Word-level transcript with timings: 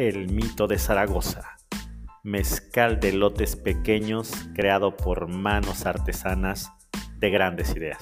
El 0.00 0.32
mito 0.32 0.66
de 0.66 0.78
Zaragoza, 0.78 1.58
mezcal 2.22 3.00
de 3.00 3.12
lotes 3.12 3.54
pequeños 3.54 4.32
creado 4.54 4.96
por 4.96 5.28
manos 5.28 5.84
artesanas 5.84 6.72
de 7.18 7.28
grandes 7.28 7.76
ideas. 7.76 7.98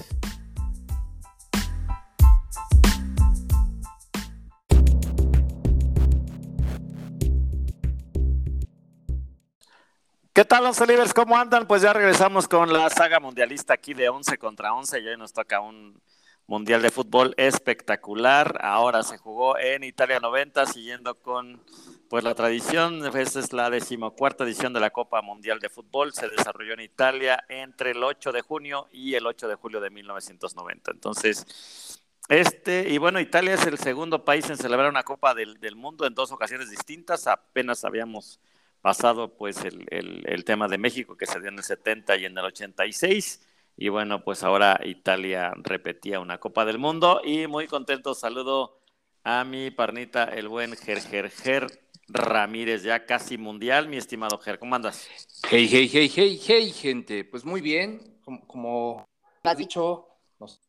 ¿Qué 10.31 10.45
tal, 10.45 10.63
los 10.63 10.79
Libres? 10.87 11.13
¿Cómo 11.13 11.37
andan? 11.37 11.67
Pues 11.67 11.81
ya 11.81 11.91
regresamos 11.91 12.47
con 12.47 12.71
la 12.71 12.89
saga 12.89 13.19
mundialista 13.19 13.73
aquí 13.73 13.93
de 13.93 14.07
11 14.07 14.37
contra 14.37 14.71
11 14.73 15.01
y 15.01 15.07
hoy 15.09 15.17
nos 15.17 15.33
toca 15.33 15.59
un 15.59 16.01
mundial 16.49 16.81
de 16.81 16.89
fútbol 16.89 17.35
espectacular. 17.37 18.57
Ahora 18.63 19.03
se 19.03 19.19
jugó 19.19 19.59
en 19.59 19.83
Italia 19.83 20.19
90, 20.19 20.65
siguiendo 20.65 21.13
con 21.13 21.61
pues 22.09 22.23
la 22.23 22.33
tradición. 22.33 23.05
Esta 23.05 23.39
es 23.39 23.53
la 23.53 23.69
decimocuarta 23.69 24.45
edición 24.45 24.73
de 24.73 24.79
la 24.79 24.89
Copa 24.89 25.21
Mundial 25.21 25.59
de 25.59 25.69
Fútbol. 25.69 26.11
Se 26.11 26.27
desarrolló 26.27 26.73
en 26.73 26.79
Italia 26.79 27.45
entre 27.49 27.91
el 27.91 28.03
8 28.03 28.31
de 28.31 28.41
junio 28.41 28.87
y 28.91 29.13
el 29.13 29.27
8 29.27 29.47
de 29.47 29.55
julio 29.55 29.79
de 29.79 29.91
1990. 29.91 30.91
Entonces, 30.91 32.01
este, 32.29 32.89
y 32.89 32.97
bueno, 32.97 33.19
Italia 33.19 33.53
es 33.53 33.67
el 33.67 33.77
segundo 33.77 34.25
país 34.25 34.49
en 34.49 34.57
celebrar 34.57 34.89
una 34.89 35.03
Copa 35.03 35.35
del, 35.35 35.59
del 35.59 35.75
Mundo 35.75 36.07
en 36.07 36.15
dos 36.15 36.31
ocasiones 36.31 36.71
distintas. 36.71 37.27
Apenas 37.27 37.85
habíamos 37.85 38.39
pasado 38.81 39.37
pues 39.37 39.63
el, 39.63 39.85
el, 39.91 40.43
tema 40.45 40.67
de 40.67 40.79
México 40.79 41.15
que 41.15 41.27
se 41.27 41.39
dio 41.39 41.49
en 41.49 41.59
el 41.59 41.63
70 41.63 42.15
y 42.17 42.25
en 42.25 42.35
el 42.35 42.45
86 42.45 43.41
y 43.81 43.87
bueno 43.87 44.23
pues 44.25 44.43
ahora 44.43 44.77
Italia 44.83 45.53
repetía 45.55 46.19
una 46.19 46.37
Copa 46.37 46.65
del 46.65 46.77
Mundo 46.77 47.21
y 47.23 47.47
muy 47.47 47.65
contento 47.65 48.13
saludo 48.13 48.77
a 49.23 49.45
mi 49.45 49.71
parnita 49.71 50.25
el 50.25 50.49
buen 50.49 50.75
Ger 50.75 50.99
Ger 50.99 51.29
Ger 51.29 51.67
Ramírez 52.09 52.83
ya 52.83 53.05
casi 53.05 53.37
mundial 53.37 53.87
mi 53.87 53.95
estimado 53.95 54.37
Ger 54.37 54.59
¿cómo 54.59 54.75
andas? 54.75 55.07
Hey 55.49 55.69
hey 55.71 55.89
hey 55.91 56.11
hey 56.13 56.41
hey 56.45 56.71
gente 56.71 57.23
pues 57.23 57.45
muy 57.45 57.61
bien 57.61 58.19
como, 58.25 58.45
como 58.45 59.05
has 59.43 59.57
dicho 59.57 60.07
nos 60.39 60.59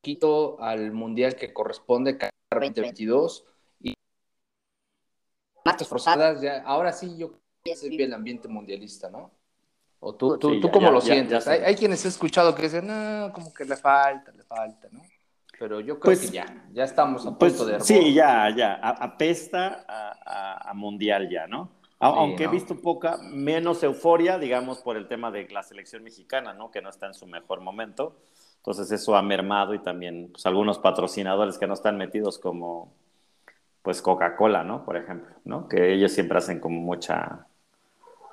quito 0.00 0.62
al 0.62 0.92
mundial 0.92 1.36
que 1.36 1.52
corresponde 1.52 2.16
2022 2.50 3.44
matas 5.62 5.86
forzadas, 5.86 6.40
ya, 6.40 6.62
ahora 6.62 6.92
sí 6.92 7.14
yo 7.18 7.32
se 7.64 7.90
ve 7.90 8.04
el 8.04 8.14
ambiente 8.14 8.48
mundialista, 8.48 9.10
¿no? 9.10 9.37
O 10.00 10.14
tú, 10.14 10.38
tú, 10.38 10.60
tú 10.60 10.70
cómo 10.70 10.90
lo 10.90 11.00
sientes. 11.00 11.46
hay, 11.48 11.60
hay, 11.60 11.74
quienes 11.74 12.04
he 12.04 12.08
escuchado 12.08 12.54
que 12.54 12.62
dicen, 12.62 12.86
no, 12.86 13.32
como 13.32 13.52
que 13.52 13.64
le 13.64 13.76
falta, 13.76 14.30
le 14.32 14.44
falta, 14.44 14.88
¿no? 14.92 15.02
Pero 15.58 15.80
yo 15.80 15.98
creo 15.98 16.14
pues, 16.14 16.20
que 16.20 16.36
ya, 16.36 16.68
ya 16.72 16.84
estamos 16.84 17.26
a 17.26 17.36
pues, 17.36 17.54
punto 17.54 17.66
de... 17.66 17.80
Sí, 17.80 18.14
ya, 18.14 18.48
ya, 18.56 18.74
apesta 18.74 19.84
a, 19.88 20.70
a, 20.70 20.74
mundial 20.74 21.28
ya, 21.28 21.48
¿no? 21.48 21.72
Aunque 21.98 22.44
he 22.44 22.48
visto 22.48 22.80
poca, 22.80 23.18
menos 23.22 23.82
euforia, 23.82 24.38
digamos, 24.38 24.78
por 24.78 24.96
el 24.96 25.08
tema 25.08 25.32
de 25.32 25.48
la 25.48 25.64
selección 25.64 26.04
mexicana, 26.04 26.54
¿no? 26.54 26.70
Que 26.70 26.80
no 26.80 26.90
está 26.90 27.06
en 27.06 27.14
su 27.14 27.26
mejor 27.26 27.60
momento. 27.60 28.16
Entonces 28.58 28.92
eso 28.92 29.16
ha 29.16 29.22
mermado 29.22 29.74
y 29.74 29.80
también 29.80 30.30
pues, 30.30 30.46
algunos 30.46 30.78
patrocinadores 30.78 31.58
que 31.58 31.66
no 31.66 31.74
están 31.74 31.96
metidos 31.96 32.38
como 32.38 32.92
pues 33.82 34.02
Coca-Cola, 34.02 34.64
¿no? 34.64 34.84
Por 34.84 34.96
ejemplo, 34.96 35.34
¿no? 35.44 35.68
Que 35.68 35.94
ellos 35.94 36.12
siempre 36.12 36.38
hacen 36.38 36.60
como 36.60 36.80
mucha, 36.80 37.46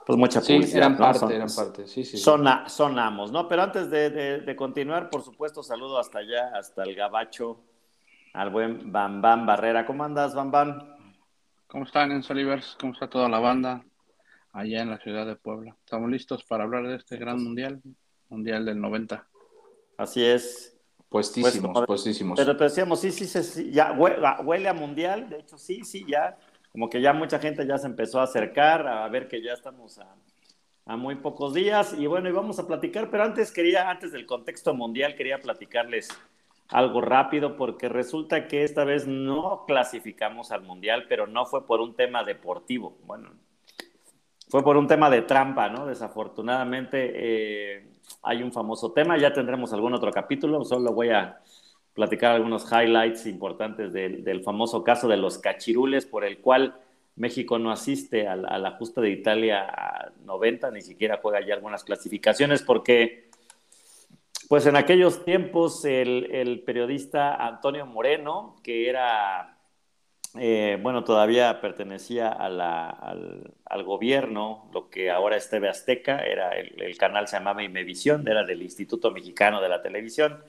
pues 0.06 0.18
mucha 0.18 0.40
publicidad. 0.40 0.68
Sí, 0.68 0.78
eran 0.78 0.92
¿no? 0.94 0.98
parte, 1.00 1.20
son, 1.20 1.32
eran 1.32 1.48
parte, 1.56 1.88
sí, 1.88 2.06
sí. 2.06 2.18
Son, 2.18 2.46
son 2.68 3.00
amos, 3.00 3.32
¿no? 3.32 3.48
Pero 3.48 3.64
antes 3.64 3.90
de, 3.90 4.10
de, 4.10 4.40
de, 4.42 4.56
continuar, 4.56 5.10
por 5.10 5.24
supuesto, 5.24 5.64
saludo 5.64 5.98
hasta 5.98 6.20
allá, 6.20 6.52
hasta 6.56 6.84
el 6.84 6.96
gabacho, 6.96 7.64
al 8.34 8.50
buen 8.50 8.92
Bam 8.92 9.22
Bam 9.22 9.46
Barrera. 9.46 9.86
¿Cómo 9.86 10.04
andas, 10.04 10.36
Bam 10.36 10.52
Bam? 10.52 10.96
¿Cómo 11.68 11.86
están 11.86 12.12
en 12.12 12.24
Solivers? 12.24 12.78
¿Cómo 12.80 12.94
está 12.94 13.10
toda 13.10 13.28
la 13.28 13.40
banda 13.40 13.84
allá 14.54 14.82
en 14.82 14.90
la 14.90 15.00
ciudad 15.00 15.26
de 15.26 15.36
Puebla? 15.36 15.76
Estamos 15.84 16.10
listos 16.10 16.44
para 16.44 16.64
hablar 16.64 16.88
de 16.88 16.96
este 16.96 17.18
gran 17.18 17.44
mundial, 17.44 17.82
mundial 18.30 18.66
del 18.66 18.80
90. 18.80 19.28
Así 19.98 20.24
es. 20.24 20.78
Puestísimos, 21.10 21.72
pues, 21.74 21.88
puestísimos. 21.88 22.38
Pero 22.38 22.58
te 22.58 22.66
decíamos, 22.66 23.00
sí, 23.00 23.12
sí, 23.12 23.26
sí, 23.26 23.72
ya 23.72 23.94
huele, 23.94 24.18
huele, 24.44 24.68
a 24.68 24.74
mundial, 24.74 25.30
de 25.30 25.40
hecho, 25.40 25.58
sí, 25.58 25.84
sí, 25.86 26.06
ya, 26.08 26.38
como 26.76 26.90
que 26.90 27.00
ya 27.00 27.14
mucha 27.14 27.40
gente 27.40 27.66
ya 27.66 27.78
se 27.78 27.88
empezó 27.88 28.20
a 28.20 28.24
acercar, 28.24 28.86
a 28.86 29.08
ver 29.08 29.30
que 29.30 29.42
ya 29.42 29.54
estamos 29.54 29.98
a, 29.98 30.14
a 30.86 30.98
muy 30.98 31.16
pocos 31.16 31.54
días, 31.54 31.96
y 31.98 32.06
bueno, 32.06 32.28
y 32.28 32.34
vamos 32.34 32.60
a 32.60 32.68
platicar, 32.68 33.10
pero 33.10 33.24
antes 33.24 33.54
quería, 33.54 33.90
antes 33.90 34.12
del 34.12 34.26
contexto 34.26 34.74
mundial, 34.74 35.16
quería 35.16 35.40
platicarles 35.40 36.10
algo 36.68 37.00
rápido, 37.00 37.56
porque 37.56 37.88
resulta 37.88 38.50
que 38.50 38.66
esta 38.66 38.84
vez 38.84 39.08
no 39.08 39.64
clasificamos 39.66 40.52
al 40.52 40.64
mundial, 40.64 41.06
pero 41.08 41.28
no 41.28 41.46
fue 41.46 41.66
por 41.66 41.80
un 41.80 41.96
tema 41.96 42.26
deportivo, 42.26 42.98
bueno, 43.06 43.30
fue 44.50 44.62
por 44.62 44.76
un 44.76 44.88
tema 44.88 45.10
de 45.10 45.22
trampa, 45.22 45.70
¿no? 45.70 45.86
Desafortunadamente, 45.86 47.14
eh, 47.16 47.88
hay 48.22 48.44
un 48.44 48.52
famoso 48.52 48.92
tema, 48.92 49.18
ya 49.18 49.32
tendremos 49.32 49.72
algún 49.72 49.94
otro 49.94 50.12
capítulo, 50.12 50.66
solo 50.66 50.92
voy 50.92 51.12
a 51.12 51.40
platicar 51.96 52.36
algunos 52.36 52.72
highlights 52.72 53.26
importantes 53.26 53.94
del, 53.94 54.24
del 54.24 54.44
famoso 54.44 54.84
caso 54.84 55.08
de 55.08 55.18
los 55.18 55.40
cachirules 55.40 56.06
por 56.06 56.26
el 56.26 56.40
cual 56.40 56.76
México 57.16 57.58
no 57.58 57.72
asiste 57.72 58.28
a 58.28 58.36
la, 58.36 58.72
justa 58.72 59.00
de 59.00 59.10
Italia 59.10 60.12
90, 60.26 60.72
ni 60.72 60.82
siquiera 60.82 61.20
juega 61.22 61.46
ya 61.46 61.54
algunas 61.54 61.86
clasificaciones 61.86 62.62
porque 62.62 63.30
pues 64.50 64.66
en 64.66 64.76
aquellos 64.76 65.24
tiempos 65.24 65.86
el, 65.86 66.30
el 66.32 66.60
periodista 66.62 67.36
Antonio 67.36 67.86
Moreno, 67.86 68.58
que 68.62 68.90
era 68.90 69.58
eh, 70.38 70.78
bueno, 70.82 71.06
todavía 71.06 71.62
pertenecía 71.62 72.28
al, 72.28 72.60
al, 72.60 73.84
gobierno, 73.84 74.70
lo 74.74 74.90
que 74.90 75.10
ahora 75.10 75.38
es 75.38 75.50
TV 75.50 75.70
Azteca, 75.70 76.20
era 76.20 76.50
el, 76.50 76.82
el, 76.82 76.98
canal 76.98 77.30
se 77.30 77.38
llamaba 77.38 77.64
Imevisión, 77.64 78.28
era 78.28 78.44
del 78.44 78.62
Instituto 78.62 79.12
Mexicano 79.12 79.62
de 79.62 79.70
la 79.70 79.82
Televisión. 79.82 80.44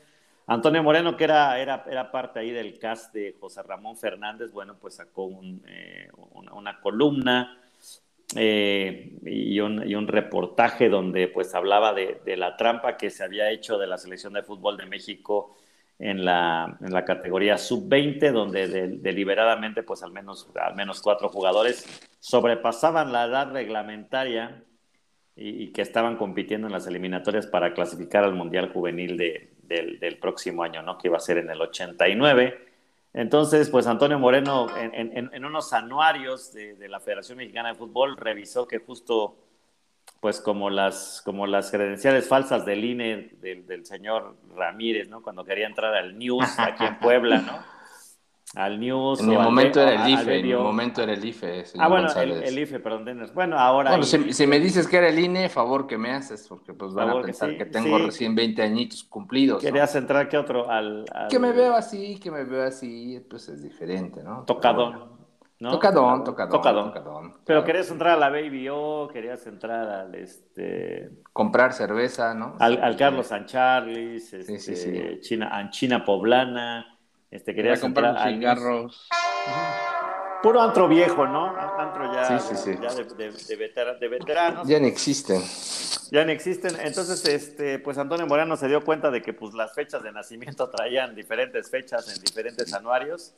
Antonio 0.49 0.83
Moreno, 0.83 1.17
que 1.17 1.25
era, 1.25 1.59
era, 1.59 1.85
era 1.91 2.11
parte 2.13 2.39
ahí 2.39 2.53
del 2.53 2.79
cast 2.79 3.13
de 3.13 3.37
José 3.41 3.63
Ramón 3.63 3.97
Fernández, 3.97 4.53
bueno, 4.53 4.77
pues 4.81 4.95
sacó 4.95 5.25
un, 5.25 5.61
eh, 5.67 6.09
una, 6.53 6.81
columna 6.81 7.59
eh, 8.37 9.19
y, 9.25 9.59
un, 9.59 9.89
y, 9.89 9.97
un, 9.97 10.07
reportaje 10.07 10.89
donde 10.89 11.27
pues 11.27 11.53
hablaba 11.55 11.93
de, 11.93 12.37
la 12.37 12.57
trampa 12.57 12.97
que 12.97 13.11
se 13.11 13.25
había 13.25 13.51
hecho 13.51 13.77
de 13.77 13.89
la 13.89 13.99
selección 13.99 14.35
de 14.35 14.45
fútbol 14.45 14.77
de 14.77 14.87
México 14.87 15.57
en 15.99 16.25
la, 16.25 16.79
en 16.81 16.93
la 16.93 17.05
categoría 17.05 17.59
sub-20, 17.59 18.31
donde 18.31 18.69
de, 18.69 18.89
deliberadamente, 18.99 19.83
pues 19.83 20.05
al 20.05 20.13
menos, 20.13 20.49
al 20.55 20.77
menos 20.77 21.03
cuatro 21.03 21.29
jugadores 21.29 21.87
sobrepasaban 22.21 23.13
la 23.13 23.25
edad 23.25 23.51
reglamentaria 23.51 24.63
y, 25.35 25.65
y, 25.65 25.73
que 25.73 25.83
estaban 25.83 26.17
compitiendo 26.17 26.69
en 26.69 26.73
las 26.73 26.87
eliminatorias 26.87 27.49
para 27.49 27.75
clasificar 27.75 28.23
al 28.23 28.35
Mundial 28.35 28.73
Juvenil 28.73 29.17
de, 29.17 29.56
del, 29.67 29.99
del, 29.99 30.19
próximo 30.19 30.63
año, 30.63 30.83
¿no? 30.83 30.99
que 30.99 31.09
iba 31.09 31.17
a 31.17 31.21
ser 31.21 31.39
en 31.39 31.51
el 31.51 31.61
89. 31.61 32.67
Entonces, 33.15 33.71
pues 33.71 33.87
Antonio 33.87 34.19
Moreno, 34.19 34.67
en, 34.77 34.95
en, 34.95 35.31
en 35.33 35.45
unos 35.45 35.73
anuarios 35.73 36.53
de, 36.53 36.75
de 36.75 36.89
la 36.89 37.01
Federación 37.01 37.39
Mexicana 37.39 37.71
de 37.71 37.75
Fútbol, 37.75 38.17
revisó 38.17 38.69
que 38.69 38.79
justo 38.79 39.37
pues 40.21 40.41
como 40.41 40.71
las, 40.71 41.23
como 41.25 41.47
las 41.47 41.71
credenciales 41.71 42.29
falsas 42.29 42.65
del 42.65 42.85
INE 42.85 43.31
del, 43.41 43.67
del, 43.67 43.85
señor 43.85 44.37
Ramírez, 44.55 45.09
¿no? 45.09 45.23
Cuando 45.23 45.45
quería 45.45 45.67
entrar 45.67 45.95
al 45.95 46.19
News 46.19 46.59
aquí 46.59 46.85
en 46.85 46.99
Puebla, 46.99 47.39
¿no? 47.39 47.59
Al 48.55 48.79
News. 48.79 49.21
En 49.21 49.33
el 49.33 49.39
momento 49.41 49.81
al, 49.81 49.89
era 49.89 50.07
el 50.07 50.13
IFE, 50.13 50.39
en 50.39 50.47
el 50.47 50.59
momento 50.59 51.03
era 51.03 51.13
el 51.13 51.25
IFE. 51.25 51.65
Ah, 51.79 51.89
bueno, 51.89 52.09
el, 52.13 52.43
el, 52.45 52.59
IFE, 52.59 52.79
perdón. 52.79 53.31
Bueno, 53.35 53.59
ahora. 53.59 53.91
Bueno, 53.91 54.05
si, 54.05 54.33
si, 54.33 54.47
me 54.47 54.61
dices 54.61 54.87
que 54.87 54.99
era 54.99 55.09
el 55.09 55.19
INE, 55.19 55.49
favor 55.49 55.87
que 55.87 55.99
me 55.99 56.13
haces, 56.13 56.47
porque 56.49 56.73
pues 56.73 56.95
van 56.95 57.11
a 57.11 57.23
pensar 57.23 57.49
que, 57.51 57.55
sí, 57.55 57.59
que 57.59 57.67
tengo 57.67 57.99
sí. 57.99 58.05
recién 58.05 58.35
20 58.35 58.63
añitos 58.63 59.05
cumplidos. 59.05 59.61
Querías 59.61 59.95
¿no? 59.95 60.01
entrar, 60.01 60.29
¿qué 60.29 60.39
otro? 60.39 60.71
Al, 60.71 61.05
al, 61.13 61.29
Que 61.29 61.39
me 61.39 61.53
veo 61.53 61.75
así, 61.75 62.21
que 62.21 62.31
me 62.31 62.45
veo 62.45 62.63
así, 62.63 63.21
pues 63.29 63.49
es 63.49 63.63
diferente, 63.63 64.23
¿no? 64.23 64.45
Tocadón. 64.45 65.17
¿no? 65.59 65.71
Tocadón, 65.71 66.23
tocadón, 66.23 66.51
tocadón. 66.51 66.93
tocadón 66.93 67.33
Pero 67.45 67.61
claro. 67.61 67.65
querías 67.65 67.91
entrar 67.91 68.13
a 68.13 68.17
la 68.17 68.29
Baby 68.29 68.69
O, 68.69 69.09
querías 69.13 69.47
entrar 69.47 69.89
al 69.89 70.15
este. 70.15 71.11
Comprar 71.33 71.73
cerveza, 71.73 72.35
¿no? 72.35 72.57
Al, 72.59 72.83
al 72.83 72.97
Carlos 72.97 73.27
San 73.27 73.47
Charles, 73.47 74.33
este, 74.33 74.59
sí. 74.59 75.21
China, 75.21 75.69
China 75.71 76.05
Poblana. 76.05 76.96
Este, 77.31 77.55
querías 77.55 77.81
comprar 77.81 78.29
cigarros. 78.29 79.09
Puro 80.43 80.61
antro 80.61 80.87
viejo, 80.87 81.27
¿no? 81.27 81.49
Antro 81.57 81.87
cuatro 81.97 82.13
ya, 82.13 82.39
de, 83.99 84.09
veteranos. 84.09 84.69
Ya 84.69 84.79
ni 84.79 84.89
existen. 84.89 85.43
Ya 86.11 86.25
ni 86.25 86.33
existen. 86.33 86.73
Entonces, 86.81 87.25
este, 87.27 87.79
pues 87.79 87.99
Antonio 87.99 88.27
Moreno 88.27 88.57
se 88.57 88.69
dio 88.69 88.85
cuenta 88.85 89.11
de 89.11 89.23
que 89.23 89.33
pues, 89.33 89.55
las 89.55 89.75
fechas 89.75 90.03
de 90.03 90.13
nacimiento 90.13 90.69
traían 90.77 91.15
diferentes 91.15 91.71
fechas 91.71 92.15
en 92.15 92.23
diferentes 92.23 92.73
anuarios. 92.75 93.35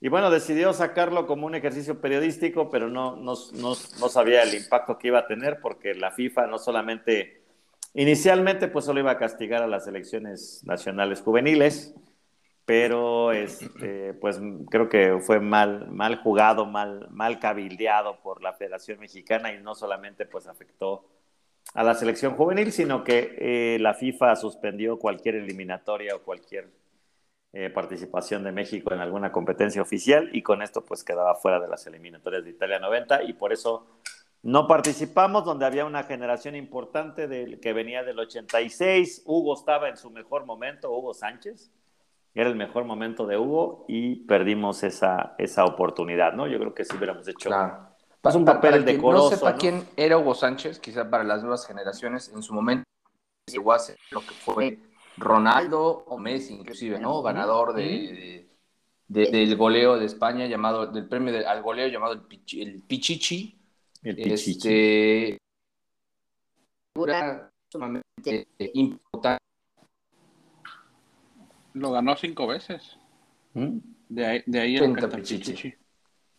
Y 0.00 0.08
bueno, 0.08 0.30
decidió 0.30 0.72
sacarlo 0.72 1.28
como 1.28 1.46
un 1.46 1.54
ejercicio 1.54 2.00
periodístico, 2.00 2.70
pero 2.70 2.88
no, 2.88 3.14
no, 3.16 3.34
no, 3.54 3.74
no 4.00 4.08
sabía 4.08 4.42
el 4.42 4.52
impacto 4.52 4.98
que 4.98 5.08
iba 5.08 5.20
a 5.20 5.26
tener, 5.28 5.60
porque 5.60 5.94
la 5.94 6.10
FIFA 6.10 6.48
no 6.48 6.58
solamente, 6.58 7.44
inicialmente, 7.94 8.66
pues 8.66 8.84
solo 8.84 8.98
iba 8.98 9.12
a 9.12 9.18
castigar 9.18 9.62
a 9.62 9.68
las 9.68 9.84
selecciones 9.84 10.64
nacionales 10.64 11.20
juveniles, 11.20 11.94
pero 12.64 13.32
este, 13.32 14.14
pues 14.14 14.40
creo 14.70 14.88
que 14.88 15.18
fue 15.20 15.40
mal, 15.40 15.90
mal 15.90 16.16
jugado, 16.16 16.66
mal, 16.66 17.08
mal 17.10 17.38
cabildeado 17.40 18.20
por 18.22 18.42
la 18.42 18.52
Federación 18.52 19.00
Mexicana 19.00 19.52
y 19.52 19.62
no 19.62 19.74
solamente 19.74 20.26
pues 20.26 20.46
afectó 20.46 21.04
a 21.74 21.82
la 21.82 21.94
selección 21.94 22.34
juvenil, 22.34 22.72
sino 22.72 23.02
que 23.02 23.36
eh, 23.38 23.78
la 23.80 23.94
FIFA 23.94 24.36
suspendió 24.36 24.98
cualquier 24.98 25.36
eliminatoria 25.36 26.14
o 26.14 26.22
cualquier 26.22 26.70
eh, 27.52 27.70
participación 27.70 28.44
de 28.44 28.52
México 28.52 28.94
en 28.94 29.00
alguna 29.00 29.32
competencia 29.32 29.82
oficial 29.82 30.30
y 30.32 30.42
con 30.42 30.62
esto 30.62 30.84
pues 30.84 31.04
quedaba 31.04 31.34
fuera 31.34 31.60
de 31.60 31.68
las 31.68 31.86
eliminatorias 31.86 32.44
de 32.44 32.50
Italia 32.50 32.78
90 32.78 33.24
y 33.24 33.32
por 33.34 33.52
eso 33.52 33.86
no 34.42 34.66
participamos, 34.66 35.44
donde 35.44 35.66
había 35.66 35.84
una 35.84 36.02
generación 36.02 36.56
importante 36.56 37.28
del, 37.28 37.60
que 37.60 37.72
venía 37.72 38.02
del 38.02 38.18
86, 38.18 39.22
Hugo 39.24 39.54
estaba 39.54 39.88
en 39.88 39.96
su 39.96 40.10
mejor 40.10 40.46
momento, 40.46 40.90
Hugo 40.90 41.14
Sánchez, 41.14 41.70
era 42.34 42.48
el 42.48 42.56
mejor 42.56 42.84
momento 42.84 43.26
de 43.26 43.36
Hugo 43.36 43.84
y 43.88 44.16
perdimos 44.24 44.82
esa, 44.82 45.34
esa 45.38 45.64
oportunidad, 45.64 46.32
¿no? 46.32 46.46
Yo 46.46 46.58
creo 46.58 46.74
que 46.74 46.84
sí 46.84 46.96
hubiéramos 46.96 47.28
hecho 47.28 47.48
claro. 47.48 47.88
Es 48.24 48.34
un 48.34 48.44
papel 48.44 48.84
de 48.84 48.92
decoroso. 48.92 49.30
No 49.30 49.36
sepa 49.36 49.56
quién 49.56 49.84
era 49.96 50.16
Hugo 50.16 50.34
Sánchez, 50.34 50.78
quizá 50.78 51.10
para 51.10 51.24
las 51.24 51.42
nuevas 51.42 51.66
generaciones, 51.66 52.30
en 52.32 52.42
su 52.42 52.54
momento 52.54 52.84
llegó 53.50 53.72
a 53.72 53.78
ser 53.78 53.98
lo 54.10 54.20
que 54.20 54.34
fue 54.34 54.78
Ronaldo 55.16 56.04
o 56.06 56.18
Messi, 56.18 56.54
inclusive, 56.54 56.98
¿no? 56.98 57.20
Ganador 57.22 57.74
de, 57.74 58.48
del 59.08 59.56
goleo 59.56 59.98
de 59.98 60.06
España 60.06 60.46
llamado, 60.46 60.86
del 60.86 61.08
premio 61.08 61.46
al 61.46 61.62
goleo 61.62 61.88
llamado 61.88 62.14
el, 62.14 62.20
Pichichi. 62.20 62.62
El 64.02 64.16
Pichichi. 64.16 64.68
Este, 64.68 65.38
sumamente 67.68 68.48
importante 68.74 69.42
lo 71.74 71.90
ganó 71.92 72.16
cinco 72.16 72.46
veces. 72.46 72.98
¿Mm? 73.54 73.78
De 74.08 74.26
ahí, 74.26 74.42
de 74.46 74.60
ahí 74.60 74.76
el 74.76 74.94
Pichichi. 74.94 75.74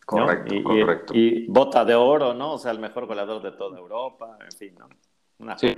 Correcto, 0.04 0.54
correcto. 0.62 1.14
Y, 1.14 1.46
bota 1.48 1.84
de 1.84 1.94
oro, 1.94 2.34
¿no? 2.34 2.54
O 2.54 2.58
sea, 2.58 2.72
el 2.72 2.78
mejor 2.78 3.06
goleador 3.06 3.42
de 3.42 3.52
toda 3.52 3.78
Europa, 3.78 4.38
en 4.44 4.52
fin, 4.52 4.74
¿no? 4.78 4.88
Una 5.38 5.58
sí. 5.58 5.74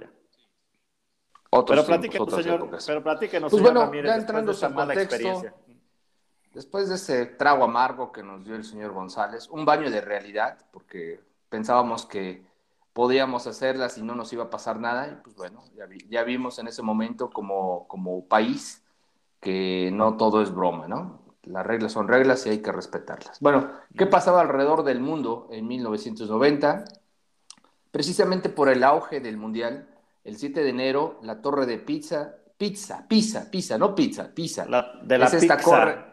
pero 1.66 1.86
platíquenos, 1.86 2.34
señor, 2.34 2.70
pero 2.86 3.02
platíquenos, 3.02 3.50
pues 3.50 3.62
bueno, 3.62 3.92
ya 3.92 4.16
entrando 4.16 4.52
en 4.52 4.74
mala 4.74 4.94
experiencia. 4.94 5.54
Después 6.52 6.88
de 6.88 6.96
ese 6.96 7.26
trago 7.26 7.64
amargo 7.64 8.12
que 8.12 8.22
nos 8.22 8.44
dio 8.44 8.56
el 8.56 8.64
señor 8.64 8.92
González, 8.92 9.48
un 9.48 9.64
baño 9.64 9.90
de 9.90 10.00
realidad, 10.00 10.58
porque 10.72 11.20
pensábamos 11.48 12.06
que 12.06 12.44
podíamos 12.92 13.46
hacerlas 13.46 13.98
y 13.98 14.02
no 14.02 14.14
nos 14.14 14.32
iba 14.32 14.44
a 14.44 14.50
pasar 14.50 14.80
nada, 14.80 15.08
y 15.08 15.22
pues 15.22 15.36
bueno, 15.36 15.62
ya, 15.76 15.86
ya 16.08 16.24
vimos 16.24 16.58
en 16.58 16.68
ese 16.68 16.82
momento 16.82 17.30
como, 17.30 17.86
como 17.88 18.26
país 18.26 18.85
que 19.46 19.90
no 19.92 20.16
todo 20.16 20.42
es 20.42 20.52
broma, 20.52 20.88
¿no? 20.88 21.20
Las 21.44 21.64
reglas 21.64 21.92
son 21.92 22.08
reglas 22.08 22.44
y 22.46 22.48
hay 22.50 22.58
que 22.58 22.72
respetarlas. 22.72 23.38
Bueno, 23.38 23.70
¿qué 23.96 24.04
pasaba 24.06 24.40
alrededor 24.40 24.82
del 24.82 24.98
mundo 24.98 25.46
en 25.52 25.68
1990? 25.68 26.84
Precisamente 27.92 28.48
por 28.48 28.68
el 28.68 28.82
auge 28.82 29.20
del 29.20 29.36
Mundial, 29.36 29.88
el 30.24 30.36
7 30.36 30.64
de 30.64 30.70
enero, 30.70 31.20
la 31.22 31.42
torre 31.42 31.64
de 31.64 31.78
pizza, 31.78 32.34
pizza, 32.58 33.06
pizza, 33.06 33.48
pizza, 33.48 33.78
no 33.78 33.94
pizza, 33.94 34.34
pizza. 34.34 34.64
de 34.64 35.16
la 35.16 35.26
es 35.26 35.36
pizza. 35.36 35.54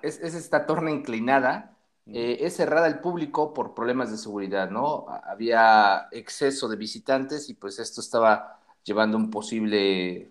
Esta 0.04 0.28
es, 0.28 0.36
esta 0.36 0.68
torre 0.68 0.92
inclinada, 0.92 1.76
mm. 2.06 2.16
eh, 2.16 2.38
es 2.42 2.56
cerrada 2.56 2.86
al 2.86 3.00
público 3.00 3.52
por 3.52 3.74
problemas 3.74 4.12
de 4.12 4.18
seguridad, 4.18 4.70
¿no? 4.70 5.08
Había 5.24 6.08
exceso 6.12 6.68
de 6.68 6.76
visitantes 6.76 7.50
y 7.50 7.56
pues 7.56 7.80
esto 7.80 8.00
estaba 8.00 8.60
llevando 8.84 9.18
un 9.18 9.32
posible, 9.32 10.30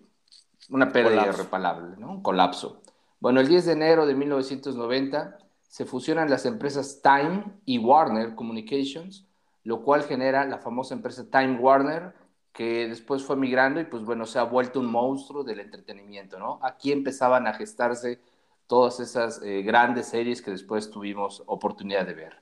una 0.69 0.89
pérdida 0.89 1.27
irreparable, 1.27 1.97
¿no? 1.97 2.09
Un 2.11 2.23
colapso. 2.23 2.79
Bueno, 3.23 3.39
el 3.39 3.47
10 3.47 3.67
de 3.67 3.71
enero 3.71 4.05
de 4.05 4.15
1990 4.15 5.37
se 5.61 5.85
fusionan 5.85 6.29
las 6.29 6.45
empresas 6.45 6.99
Time 7.01 7.53
y 7.63 7.77
Warner 7.77 8.35
Communications, 8.35 9.25
lo 9.63 9.81
cual 9.81 10.03
genera 10.03 10.43
la 10.43 10.57
famosa 10.57 10.93
empresa 10.93 11.23
Time 11.31 11.57
Warner, 11.57 12.13
que 12.51 12.85
después 12.89 13.23
fue 13.23 13.37
migrando 13.37 13.79
y 13.79 13.85
pues 13.85 14.03
bueno, 14.03 14.25
se 14.25 14.39
ha 14.39 14.43
vuelto 14.43 14.81
un 14.81 14.91
monstruo 14.91 15.45
del 15.45 15.61
entretenimiento, 15.61 16.37
¿no? 16.37 16.59
Aquí 16.61 16.91
empezaban 16.91 17.47
a 17.47 17.53
gestarse 17.53 18.19
todas 18.67 18.99
esas 18.99 19.41
eh, 19.41 19.61
grandes 19.61 20.07
series 20.07 20.41
que 20.41 20.51
después 20.51 20.91
tuvimos 20.91 21.43
oportunidad 21.45 22.05
de 22.05 22.15
ver. 22.15 22.41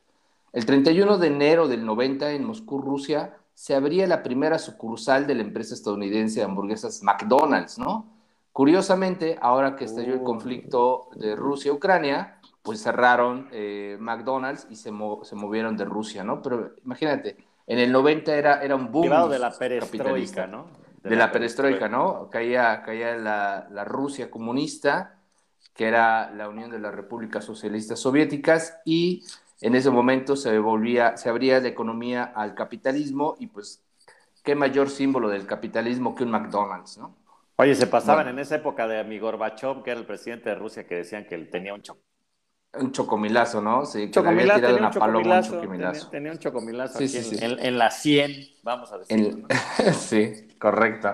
El 0.51 0.65
31 0.65 1.19
de 1.19 1.27
enero 1.27 1.67
del 1.67 1.85
90 1.85 2.31
en 2.31 2.43
Moscú, 2.43 2.79
Rusia, 2.79 3.37
se 3.53 3.75
abría 3.75 4.07
la 4.07 4.23
primera 4.23 4.57
sucursal 4.57 5.27
de 5.27 5.35
la 5.35 5.43
empresa 5.43 5.75
estadounidense 5.75 6.39
de 6.39 6.45
hamburguesas 6.47 7.03
McDonald's, 7.03 7.77
¿no? 7.77 8.20
Curiosamente, 8.53 9.37
ahora 9.41 9.75
que 9.75 9.85
estalló 9.85 10.13
el 10.13 10.23
conflicto 10.23 11.09
de 11.15 11.35
Rusia-Ucrania, 11.35 12.41
pues 12.61 12.83
cerraron 12.83 13.47
eh, 13.51 13.97
McDonald's 13.99 14.67
y 14.69 14.75
se, 14.75 14.91
movieron 14.91 15.77
de 15.77 15.85
Rusia, 15.85 16.23
¿no? 16.23 16.41
Pero 16.41 16.75
imagínate, 16.83 17.37
en 17.65 17.79
el 17.79 17.91
90 17.91 18.35
era, 18.35 18.61
era 18.61 18.75
un 18.75 18.91
boom. 18.91 19.29
de 19.29 19.39
la 19.39 19.51
perestroika, 19.51 20.47
¿no? 20.47 20.67
De, 21.01 21.15
la, 21.15 21.31
perestroika, 21.31 21.87
¿no? 21.87 22.29
Caía, 22.29 22.83
caía 22.83 23.15
la, 23.15 23.67
la, 23.71 23.85
Rusia 23.85 24.29
comunista, 24.29 25.17
que 25.73 25.87
era 25.87 26.29
la 26.31 26.47
Unión 26.47 26.69
de 26.69 26.77
las 26.77 26.93
Repúblicas 26.93 27.43
Socialistas 27.43 27.99
Soviéticas, 27.99 28.79
y 28.85 29.23
en 29.61 29.73
ese 29.73 29.89
momento 29.89 30.35
se 30.35 30.59
volvía, 30.59 31.17
se 31.17 31.29
abría 31.29 31.59
la 31.59 31.69
economía 31.69 32.23
al 32.35 32.53
capitalismo, 32.53 33.35
y 33.39 33.47
pues, 33.47 33.81
qué 34.43 34.53
mayor 34.53 34.89
símbolo 34.89 35.29
del 35.29 35.47
capitalismo 35.47 36.13
que 36.13 36.23
un 36.23 36.31
McDonald's, 36.31 36.99
¿no? 36.99 37.15
Oye, 37.61 37.75
se 37.75 37.85
pasaban 37.85 38.27
en 38.27 38.39
esa 38.39 38.55
época 38.55 38.87
de 38.87 39.03
mi 39.03 39.19
Gorbachov, 39.19 39.83
que 39.83 39.91
era 39.91 39.99
el 39.99 40.05
presidente 40.07 40.49
de 40.49 40.55
Rusia, 40.55 40.87
que 40.87 40.95
decían 40.95 41.25
que 41.25 41.35
él 41.35 41.47
tenía 41.47 41.75
un 41.75 41.83
choco. 41.83 42.01
Un 42.73 42.91
chocomilazo, 42.91 43.61
¿no? 43.61 43.85
Sí, 43.85 44.09
que 44.09 44.17
había 44.17 44.55
tirado 44.55 44.77
una 44.77 44.89
paloma 44.89 45.37
un 45.37 45.43
chocomilazo. 45.43 46.09
Tenía, 46.09 46.31
un 46.31 46.39
chocomilazo 46.39 46.97
sí, 46.97 47.03
aquí 47.03 47.21
sí, 47.21 47.37
en, 47.39 47.59
En, 47.59 47.77
la 47.77 47.91
100, 47.91 48.47
vamos 48.63 48.91
a 48.91 48.97
decir. 48.97 49.45
sí, 49.93 50.57
correcto. 50.57 51.13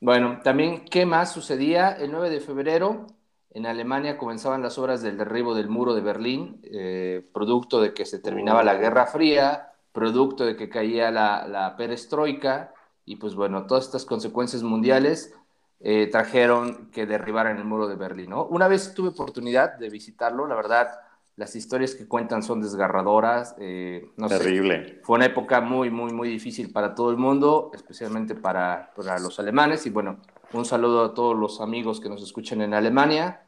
Bueno, 0.00 0.40
también, 0.42 0.86
¿qué 0.86 1.06
más 1.06 1.30
sucedía? 1.30 1.92
El 1.92 2.10
9 2.10 2.30
de 2.30 2.40
febrero, 2.40 3.06
en 3.50 3.66
Alemania 3.66 4.18
comenzaban 4.18 4.62
las 4.62 4.76
obras 4.76 5.02
del 5.02 5.18
derribo 5.18 5.54
del 5.54 5.68
muro 5.68 5.94
de 5.94 6.00
Berlín, 6.00 6.60
eh, 6.64 7.24
producto 7.32 7.80
de 7.80 7.94
que 7.94 8.06
se 8.06 8.18
terminaba 8.18 8.64
la 8.64 8.74
Guerra 8.74 9.06
Fría, 9.06 9.68
producto 9.92 10.44
de 10.44 10.56
que 10.56 10.68
caía 10.68 11.12
la, 11.12 11.46
la 11.46 11.76
perestroika, 11.76 12.74
y 13.04 13.16
pues 13.16 13.34
bueno, 13.34 13.66
todas 13.66 13.84
estas 13.84 14.04
consecuencias 14.04 14.62
mundiales 14.62 15.34
eh, 15.80 16.08
trajeron 16.08 16.90
que 16.90 17.06
derribaran 17.06 17.56
el 17.56 17.64
muro 17.64 17.88
de 17.88 17.96
Berlín. 17.96 18.32
Una 18.32 18.68
vez 18.68 18.92
tuve 18.94 19.08
oportunidad 19.08 19.78
de 19.78 19.88
visitarlo, 19.88 20.46
la 20.46 20.54
verdad, 20.54 21.00
las 21.36 21.56
historias 21.56 21.94
que 21.94 22.06
cuentan 22.06 22.42
son 22.42 22.60
desgarradoras. 22.60 23.54
Eh, 23.58 24.12
Terrible. 24.28 25.00
fue 25.02 25.16
una 25.16 25.24
época 25.24 25.62
muy, 25.62 25.88
muy, 25.90 26.12
muy 26.12 26.28
difícil 26.28 26.70
para 26.70 26.94
todo 26.94 27.10
el 27.10 27.16
mundo, 27.16 27.70
especialmente 27.72 28.34
para, 28.34 28.92
para 28.94 29.18
los 29.18 29.40
alemanes. 29.40 29.86
Y 29.86 29.90
bueno, 29.90 30.18
un 30.52 30.66
saludo 30.66 31.02
a 31.02 31.14
todos 31.14 31.34
los 31.34 31.62
amigos 31.62 31.98
que 31.98 32.10
nos 32.10 32.22
escuchan 32.22 32.60
en 32.60 32.74
Alemania. 32.74 33.46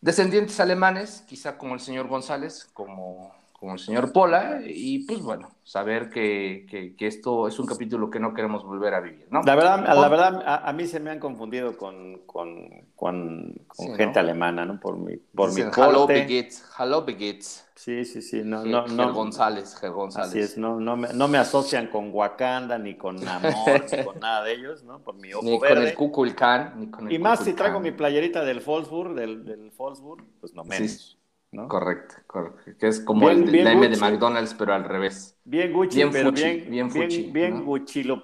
Descendientes 0.00 0.58
alemanes, 0.60 1.24
quizá 1.28 1.58
como 1.58 1.74
el 1.74 1.80
señor 1.80 2.08
González, 2.08 2.70
como 2.72 3.34
como 3.58 3.72
el 3.72 3.80
señor 3.80 4.12
Pola, 4.12 4.60
y 4.64 5.00
pues 5.00 5.20
bueno, 5.20 5.50
saber 5.64 6.10
que, 6.10 6.94
que, 6.96 7.06
esto 7.08 7.48
es 7.48 7.58
un 7.58 7.66
capítulo 7.66 8.08
que 8.08 8.20
no 8.20 8.32
queremos 8.32 8.64
volver 8.64 8.94
a 8.94 9.00
vivir, 9.00 9.26
¿no? 9.30 9.42
La 9.42 9.56
verdad, 9.56 9.84
la 9.84 10.08
verdad 10.08 10.42
a, 10.64 10.72
mí 10.72 10.86
se 10.86 11.00
me 11.00 11.10
han 11.10 11.18
confundido 11.18 11.76
con, 11.76 12.20
con, 12.24 12.86
con, 12.94 13.54
gente 13.96 14.20
alemana, 14.20 14.64
¿no? 14.64 14.78
Por 14.78 14.96
mi, 14.98 15.16
por 15.16 15.52
mi 15.52 15.62
Hello 15.62 16.06
Begitz, 16.06 16.64
Hello 16.78 17.04
Begitz. 17.04 17.64
Sí, 17.74 18.04
sí, 18.04 18.22
sí, 18.22 18.42
no, 18.44 18.64
no, 18.64 18.86
no. 18.86 19.12
González, 19.12 19.76
Ger 19.76 19.90
González. 19.90 20.30
Así 20.30 20.38
es, 20.38 20.56
no, 20.56 20.78
no, 20.78 20.96
me, 20.96 21.12
no 21.12 21.26
me 21.26 21.38
asocian 21.38 21.88
con 21.88 22.10
Wakanda, 22.12 22.78
ni 22.78 22.94
con 22.94 23.16
Namor, 23.16 23.86
ni 23.90 24.04
con 24.04 24.20
nada 24.20 24.44
de 24.44 24.52
ellos, 24.52 24.84
¿no? 24.84 25.00
Por 25.00 25.16
mi 25.16 25.32
ojo 25.32 25.44
ni 25.44 25.58
verde. 25.58 25.74
con 25.74 25.84
el 25.84 25.94
Kukulkan, 25.94 26.74
ni 26.78 26.90
con 26.90 27.08
el 27.08 27.12
Y 27.12 27.18
más 27.18 27.40
si 27.40 27.54
traigo 27.54 27.80
mi 27.80 27.90
playerita 27.90 28.44
del 28.44 28.60
Wolfsburg, 28.60 29.14
del, 29.14 29.44
del 29.44 29.72
Wolfsburg, 29.76 30.24
pues 30.40 30.54
no 30.54 30.62
menos. 30.62 31.17
Correcto, 31.50 32.16
correcto. 32.26 32.72
Que 32.78 32.88
es 32.88 33.00
como 33.00 33.30
el, 33.30 33.44
meme 33.50 33.88
de 33.88 33.96
McDonald's, 33.96 34.54
pero 34.54 34.74
al 34.74 34.84
revés. 34.84 35.36
Bien 35.44 35.72
Gucci, 35.72 35.96
bien 35.96 36.10
pero 36.10 36.30
bien, 36.30 36.66
bien, 36.70 36.88
bien, 36.92 37.32
bien 37.32 37.64
¿no? 37.64 38.22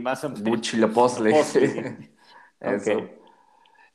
Más 0.00 0.24
o 0.24 0.28
menos. 0.28 0.44
Gucci 0.44 0.80
Postli. 0.86 1.32
Eso. 2.60 3.08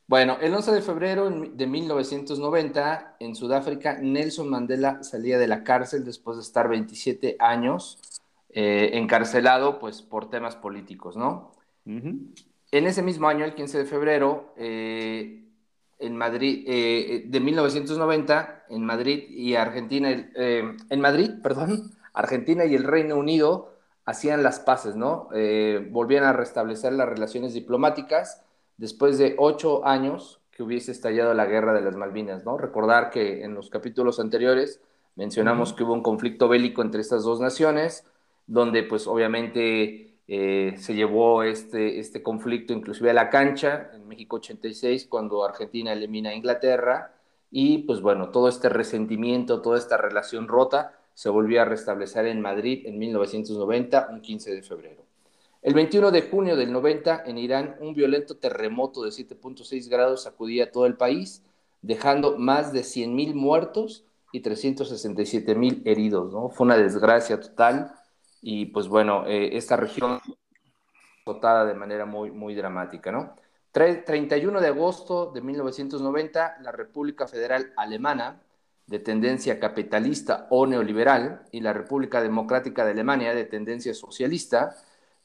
Bueno, 0.07 0.37
el 0.41 0.53
11 0.53 0.71
de 0.73 0.81
febrero 0.81 1.29
de 1.29 1.67
1990, 1.67 3.15
en 3.19 3.33
Sudáfrica, 3.33 3.97
Nelson 4.01 4.49
Mandela 4.49 5.03
salía 5.03 5.37
de 5.37 5.47
la 5.47 5.63
cárcel 5.63 6.03
después 6.03 6.35
de 6.35 6.43
estar 6.43 6.67
27 6.67 7.37
años 7.39 7.97
eh, 8.49 8.89
encarcelado 8.93 9.79
pues, 9.79 10.01
por 10.01 10.29
temas 10.29 10.57
políticos, 10.57 11.15
¿no? 11.15 11.53
En 11.85 12.33
ese 12.71 13.01
mismo 13.01 13.29
año, 13.29 13.45
el 13.45 13.55
15 13.55 13.77
de 13.77 13.85
febrero, 13.85 14.53
eh, 14.57 15.45
en 16.01 16.17
Madrid, 16.17 16.63
eh, 16.67 17.23
de 17.27 17.39
1990, 17.39 18.65
en 18.69 18.85
Madrid 18.85 19.23
y 19.29 19.55
Argentina, 19.55 20.09
en 20.09 21.01
Madrid, 21.01 21.31
perdón, 21.43 21.91
Argentina 22.13 22.65
y 22.65 22.75
el 22.75 22.83
Reino 22.83 23.15
Unido 23.15 23.75
hacían 24.05 24.43
las 24.43 24.59
paces, 24.59 24.95
¿no? 24.95 25.29
volvían 25.91 26.23
a 26.23 26.33
restablecer 26.33 26.91
las 26.93 27.07
relaciones 27.07 27.53
diplomáticas 27.53 28.43
después 28.77 29.17
de 29.19 29.35
ocho 29.37 29.85
años 29.85 30.41
que 30.51 30.63
hubiese 30.63 30.91
estallado 30.91 31.33
la 31.33 31.45
guerra 31.45 31.73
de 31.73 31.81
las 31.81 31.95
Malvinas, 31.95 32.45
¿no? 32.45 32.57
Recordar 32.57 33.09
que 33.09 33.43
en 33.43 33.53
los 33.53 33.69
capítulos 33.69 34.19
anteriores 34.19 34.81
mencionamos 35.15 35.73
que 35.73 35.83
hubo 35.83 35.93
un 35.93 36.03
conflicto 36.03 36.47
bélico 36.47 36.81
entre 36.81 37.01
estas 37.01 37.23
dos 37.23 37.39
naciones, 37.39 38.05
donde 38.47 38.83
pues 38.83 39.07
obviamente 39.07 40.10
eh, 40.33 40.75
se 40.77 40.95
llevó 40.95 41.43
este, 41.43 41.99
este 41.99 42.23
conflicto 42.23 42.71
inclusive 42.71 43.09
a 43.09 43.13
la 43.13 43.29
cancha 43.29 43.91
en 43.93 44.07
México 44.07 44.37
86 44.37 45.07
cuando 45.07 45.43
Argentina 45.43 45.91
elimina 45.91 46.29
a 46.29 46.33
Inglaterra 46.33 47.13
y 47.51 47.79
pues 47.79 47.99
bueno, 47.99 48.29
todo 48.29 48.47
este 48.47 48.69
resentimiento, 48.69 49.61
toda 49.61 49.77
esta 49.77 49.97
relación 49.97 50.47
rota 50.47 50.97
se 51.15 51.27
volvió 51.27 51.61
a 51.61 51.65
restablecer 51.65 52.27
en 52.27 52.39
Madrid 52.39 52.83
en 52.85 52.97
1990, 52.97 54.07
un 54.09 54.21
15 54.21 54.55
de 54.55 54.63
febrero. 54.63 55.03
El 55.61 55.73
21 55.73 56.11
de 56.11 56.21
junio 56.21 56.55
del 56.55 56.71
90, 56.71 57.23
en 57.25 57.37
Irán, 57.37 57.75
un 57.81 57.93
violento 57.93 58.37
terremoto 58.37 59.03
de 59.03 59.09
7.6 59.09 59.89
grados 59.89 60.23
sacudía 60.23 60.71
todo 60.71 60.85
el 60.85 60.95
país, 60.95 61.43
dejando 61.81 62.37
más 62.37 62.71
de 62.71 62.83
100.000 62.83 63.33
muertos 63.33 64.05
y 64.31 64.41
367.000 64.41 65.81
heridos. 65.83 66.31
¿no? 66.31 66.47
Fue 66.47 66.63
una 66.63 66.77
desgracia 66.77 67.37
total 67.37 67.95
y 68.41 68.67
pues 68.67 68.87
bueno, 68.87 69.25
eh, 69.27 69.55
esta 69.55 69.77
región 69.77 70.19
dotada 71.25 71.65
de 71.65 71.75
manera 71.75 72.05
muy, 72.05 72.31
muy 72.31 72.55
dramática. 72.55 73.11
¿no? 73.11 73.35
31 73.71 74.59
de 74.59 74.67
agosto 74.67 75.31
de 75.31 75.41
1990, 75.41 76.57
la 76.61 76.71
República 76.71 77.27
Federal 77.27 77.71
Alemana, 77.77 78.41
de 78.87 78.99
tendencia 78.99 79.59
capitalista 79.59 80.47
o 80.49 80.65
neoliberal, 80.65 81.45
y 81.51 81.61
la 81.61 81.71
República 81.71 82.21
Democrática 82.21 82.83
de 82.83 82.91
Alemania, 82.91 83.33
de 83.33 83.45
tendencia 83.45 83.93
socialista, 83.93 84.75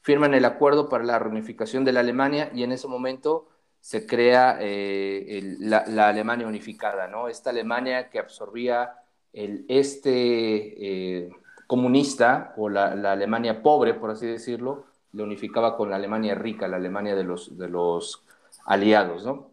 firman 0.03 0.35
el 0.35 0.45
acuerdo 0.45 0.89
para 0.89 1.03
la 1.03 1.19
reunificación 1.19 1.85
de 1.85 1.93
la 1.93 2.01
Alemania 2.01 2.51
y 2.55 2.63
en 2.63 2.71
ese 2.71 2.87
momento 2.87 3.49
se 3.81 4.07
crea 4.07 4.59
eh, 4.61 5.57
la, 5.59 6.09
Alemania 6.09 6.47
unificada, 6.47 7.09
¿no? 7.09 7.29
Esta 7.29 7.51
Alemania 7.51 8.09
que 8.09 8.21
absorbía 8.21 8.95
el 9.33 9.65
este 9.69 11.25
eh, 11.25 11.31
comunista 11.67 12.55
o 12.57 12.69
la, 12.69 12.93
Alemania 13.13 13.63
pobre, 13.63 13.95
por 13.95 14.11
así 14.11 14.27
decirlo, 14.27 14.85
lo 15.13 15.25
unificaba 15.25 15.77
con 15.77 15.91
la 15.91 15.97
Alemania 15.97 16.35
rica, 16.35 16.69
la 16.69 16.77
Alemania 16.77 17.15
de 17.15 17.25
los, 17.25 17.57
de 17.59 17.69
los 17.69 18.23
aliados, 18.65 19.25
¿no? 19.25 19.51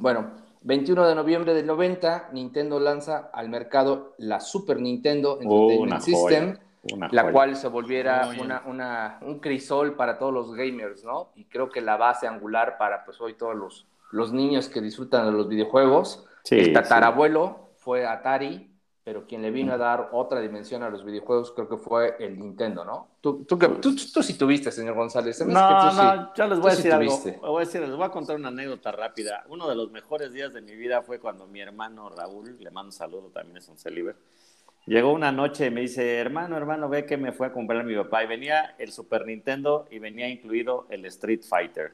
Bueno, 0.00 0.32
21 0.62 1.06
de 1.06 1.14
noviembre 1.14 1.54
del 1.54 1.66
90, 1.66 2.30
Nintendo 2.32 2.80
lanza 2.80 3.30
al 3.32 3.48
mercado 3.48 4.14
la 4.18 4.40
Super 4.40 4.80
Nintendo 4.80 5.38
Entertainment 5.40 6.00
System 6.02 6.56
la 7.10 7.30
cual 7.30 7.56
se 7.56 7.68
volviera 7.68 8.28
una, 8.66 9.18
un 9.22 9.38
crisol 9.38 9.94
para 9.94 10.18
todos 10.18 10.32
los 10.32 10.52
gamers, 10.54 11.04
¿no? 11.04 11.30
Y 11.36 11.44
creo 11.44 11.70
que 11.70 11.80
la 11.80 11.96
base 11.96 12.26
angular 12.26 12.76
para 12.76 13.04
pues 13.04 13.20
hoy 13.20 13.34
todos 13.34 13.54
los, 13.54 13.86
los 14.10 14.32
niños 14.32 14.68
que 14.68 14.80
disfrutan 14.80 15.26
de 15.26 15.32
los 15.32 15.48
videojuegos. 15.48 16.26
el 16.50 16.72
tatarabuelo 16.72 17.70
fue 17.76 18.06
Atari, 18.06 18.71
pero 19.04 19.26
quien 19.26 19.42
le 19.42 19.50
vino 19.50 19.72
a 19.72 19.76
dar 19.76 20.10
otra 20.12 20.40
dimensión 20.40 20.82
a 20.82 20.90
los 20.90 21.04
videojuegos 21.04 21.52
creo 21.52 21.68
que 21.68 21.76
fue 21.76 22.16
el 22.20 22.38
Nintendo, 22.38 22.84
¿no? 22.84 23.08
Tú, 23.20 23.44
tú, 23.44 23.58
tú, 23.58 23.96
tú, 23.96 24.22
sí 24.22 24.34
tuviste, 24.38 24.70
señor 24.70 24.94
González. 24.94 25.44
No, 25.44 25.92
no, 25.92 26.34
yo 26.34 26.46
les 26.46 26.60
voy 26.60 26.70
a 26.70 26.74
decir 26.74 26.92
algo. 26.92 27.18
Voy 27.40 27.62
a 27.62 27.66
decir, 27.66 27.80
les 27.80 27.96
voy 27.96 28.04
a 28.04 28.10
contar 28.10 28.36
una 28.36 28.48
anécdota 28.48 28.92
rápida. 28.92 29.44
Uno 29.48 29.68
de 29.68 29.74
los 29.74 29.90
mejores 29.90 30.32
días 30.32 30.52
de 30.52 30.60
mi 30.60 30.74
vida 30.76 31.02
fue 31.02 31.18
cuando 31.18 31.46
mi 31.46 31.60
hermano 31.60 32.10
Raúl, 32.10 32.56
le 32.58 32.70
mando 32.70 32.88
un 32.88 32.92
saludo, 32.92 33.30
también 33.30 33.56
es 33.56 33.68
un 33.68 33.76
celiber, 33.76 34.16
Llegó 34.84 35.12
una 35.12 35.30
noche 35.30 35.66
y 35.66 35.70
me 35.70 35.82
dice, 35.82 36.18
hermano, 36.18 36.56
hermano, 36.56 36.88
ve 36.88 37.06
que 37.06 37.16
me 37.16 37.30
fue 37.30 37.46
a 37.46 37.52
comprar 37.52 37.84
mi 37.84 37.94
papá. 37.94 38.24
Y 38.24 38.26
venía 38.26 38.74
el 38.78 38.90
Super 38.90 39.24
Nintendo 39.24 39.86
y 39.90 40.00
venía 40.00 40.28
incluido 40.28 40.86
el 40.90 41.04
Street 41.06 41.42
Fighter. 41.42 41.92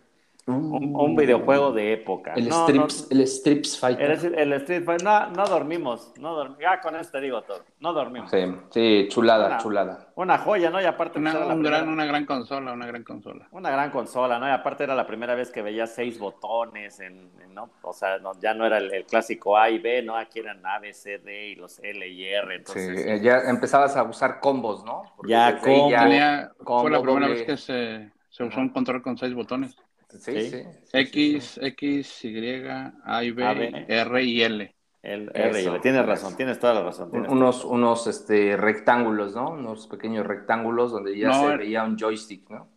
Un, 0.48 1.14
videojuego 1.14 1.72
de 1.72 1.92
época. 1.92 2.32
El, 2.34 2.50
strips, 2.50 3.08
el 3.10 3.26
Strips 3.26 3.78
Fighter. 3.78 4.10
El, 4.36 4.52
Street 4.54 4.84
Fighter. 4.84 5.04
No, 5.04 5.30
no 5.30 5.46
dormimos. 5.46 6.12
No 6.18 6.34
dormimos. 6.34 6.60
Ya 6.60 6.80
con 6.80 6.96
esto 6.96 7.12
te 7.12 7.20
digo 7.20 7.42
todo. 7.42 7.64
No 7.80 7.92
dormimos. 7.92 8.30
Sí, 8.30 8.38
sí 8.70 9.06
chulada, 9.10 9.58
chulada. 9.58 10.08
Una 10.14 10.38
joya, 10.38 10.70
¿no? 10.70 10.80
Y 10.80 10.84
aparte. 10.84 11.18
Una, 11.18 11.32
pues, 11.32 11.62
gran, 11.62 11.88
una 11.88 12.06
gran 12.06 12.24
consola, 12.24 12.72
una 12.72 12.86
gran 12.86 13.04
consola. 13.04 13.46
Una 13.50 13.70
gran 13.70 13.90
consola, 13.90 14.38
¿no? 14.38 14.48
Y 14.48 14.50
aparte 14.50 14.84
era 14.84 14.94
la 14.94 15.06
primera 15.06 15.34
vez 15.34 15.50
que 15.50 15.60
veía 15.60 15.86
seis 15.86 16.18
botones. 16.18 17.00
En, 17.00 17.30
¿no? 17.52 17.70
O 17.82 17.92
sea, 17.92 18.18
ya 18.40 18.54
no 18.54 18.64
era 18.64 18.78
el, 18.78 19.04
clásico 19.04 19.58
A 19.58 19.68
y 19.70 19.78
B, 19.78 20.02
¿no? 20.02 20.16
Aquí 20.16 20.38
eran 20.38 20.64
A, 20.64 20.78
B, 20.78 20.94
C, 20.94 21.18
D 21.18 21.48
y 21.48 21.54
los 21.56 21.78
L 21.80 22.08
y 22.08 22.24
R. 22.24 22.54
Entonces, 22.54 23.02
sí, 23.02 23.24
ya 23.24 23.40
empezabas 23.40 23.96
a 23.96 24.02
usar 24.02 24.40
combos, 24.40 24.84
¿no? 24.84 25.02
ya, 25.26 25.58
combo, 25.58 25.90
ya 25.90 26.52
Fue 26.64 26.90
la 26.90 27.02
primera 27.02 27.28
vez 27.28 27.42
que 27.42 27.56
se, 27.56 28.10
se 28.30 28.44
usó 28.44 28.60
un 28.60 28.70
control 28.70 29.02
con 29.02 29.18
seis 29.18 29.34
botones. 29.34 29.76
Sí, 30.08 30.50
sí. 30.50 30.62
X, 30.92 31.60
X, 31.62 32.24
Y, 32.24 32.64
A 33.04 33.24
y 33.24 33.30
B, 33.30 33.86
R 33.88 34.22
y 34.24 34.42
L. 34.42 34.74
El 35.02 35.30
R 35.34 35.62
y 35.62 35.66
L. 35.66 35.80
Tienes 35.80 36.06
razón, 36.06 36.36
tienes 36.36 36.58
toda 36.58 36.74
la 36.74 36.82
razón. 36.82 37.10
unos 37.28 37.64
unos 37.64 38.06
este, 38.06 38.56
rectángulos, 38.56 39.34
¿no? 39.34 39.50
Unos 39.50 39.86
pequeños 39.86 40.26
rectángulos 40.26 40.92
donde 40.92 41.18
ya 41.18 41.32
se 41.32 41.56
veía 41.56 41.84
un 41.84 41.98
joystick, 41.98 42.48
¿no? 42.50 42.70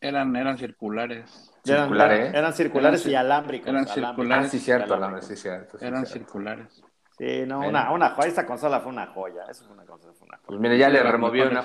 Eran, 0.00 0.34
eran 0.34 0.58
circulares. 0.58 1.52
Circulares. 1.64 2.34
Eran, 2.34 2.52
circulares 2.52 3.06
y 3.06 3.14
alámbricos. 3.14 3.68
Eran 3.68 3.86
circulares. 3.86 4.46
Ah, 4.46 4.50
sí, 4.50 4.58
cierto, 4.58 5.20
sí, 5.20 5.36
cierto. 5.36 5.78
eran 5.80 6.06
circulares. 6.06 6.82
Sí, 7.18 7.44
no, 7.46 7.60
una, 7.60 7.92
una 7.92 8.10
joya. 8.10 8.28
Esta 8.28 8.46
consola 8.46 8.80
fue 8.80 8.90
una 8.90 9.06
joya. 9.08 9.44
Eso 9.48 9.64
fue 9.64 9.74
una 9.74 9.84
consola, 9.84 10.12
fue 10.14 10.26
una 10.26 10.36
joya. 10.38 10.46
Pues 10.46 10.60
mire, 10.60 10.78
ya 10.78 10.88
le 10.88 11.02
removió 11.02 11.48
una, 11.48 11.64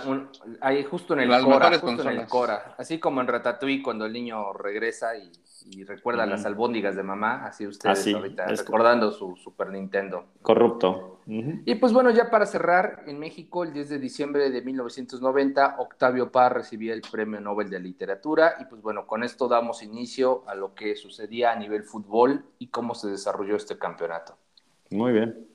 ahí 0.61 0.83
justo 0.83 1.13
en 1.13 1.21
el 1.21 1.43
Cora, 1.43 1.79
justo 1.79 2.09
en 2.09 2.19
el 2.19 2.27
Cora. 2.27 2.75
Así 2.77 2.99
como 2.99 3.21
en 3.21 3.27
Ratatouille 3.27 3.81
cuando 3.81 4.05
el 4.05 4.13
niño 4.13 4.53
regresa 4.53 5.15
y, 5.15 5.31
y 5.69 5.83
recuerda 5.83 6.25
las 6.25 6.45
albóndigas 6.45 6.95
de 6.95 7.03
mamá, 7.03 7.45
así 7.45 7.65
ustedes 7.65 8.13
ahorita 8.13 8.45
recordando 8.47 9.11
su 9.11 9.35
Super 9.35 9.69
Nintendo. 9.69 10.25
Corrupto. 10.41 11.21
Y 11.29 11.75
pues 11.75 11.91
bueno, 11.91 12.09
ya 12.09 12.29
para 12.29 12.45
cerrar, 12.45 13.03
en 13.05 13.19
México, 13.19 13.63
el 13.63 13.73
10 13.73 13.89
de 13.89 13.99
diciembre 13.99 14.49
de 14.49 14.61
1990, 14.61 15.75
Octavio 15.79 16.31
Paz 16.31 16.53
recibía 16.53 16.93
el 16.93 17.01
Premio 17.01 17.41
Nobel 17.41 17.69
de 17.69 17.81
Literatura 17.81 18.55
y 18.61 18.65
pues 18.65 18.81
bueno, 18.81 19.05
con 19.05 19.23
esto 19.23 19.49
damos 19.49 19.83
inicio 19.83 20.43
a 20.47 20.55
lo 20.55 20.73
que 20.73 20.95
sucedía 20.95 21.51
a 21.51 21.55
nivel 21.57 21.83
fútbol 21.83 22.45
y 22.59 22.67
cómo 22.67 22.95
se 22.95 23.09
desarrolló 23.09 23.57
este 23.57 23.77
campeonato. 23.77 24.37
Muy 24.89 25.13
bien. 25.13 25.47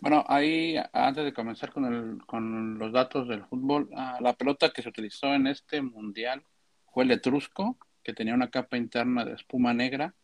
Bueno, 0.00 0.24
ahí 0.28 0.76
antes 0.92 1.24
de 1.24 1.32
comenzar 1.32 1.72
con, 1.72 1.84
el, 1.84 2.24
con 2.26 2.78
los 2.78 2.92
datos 2.92 3.26
del 3.28 3.44
fútbol, 3.44 3.88
ah, 3.96 4.18
la 4.20 4.32
pelota 4.32 4.70
que 4.70 4.82
se 4.82 4.88
utilizó 4.88 5.34
en 5.34 5.48
este 5.48 5.82
mundial 5.82 6.44
fue 6.92 7.04
el 7.04 7.10
etrusco, 7.10 7.76
que 8.02 8.14
tenía 8.14 8.34
una 8.34 8.50
capa 8.50 8.76
interna 8.76 9.24
de 9.24 9.32
espuma 9.34 9.74
negra 9.74 10.14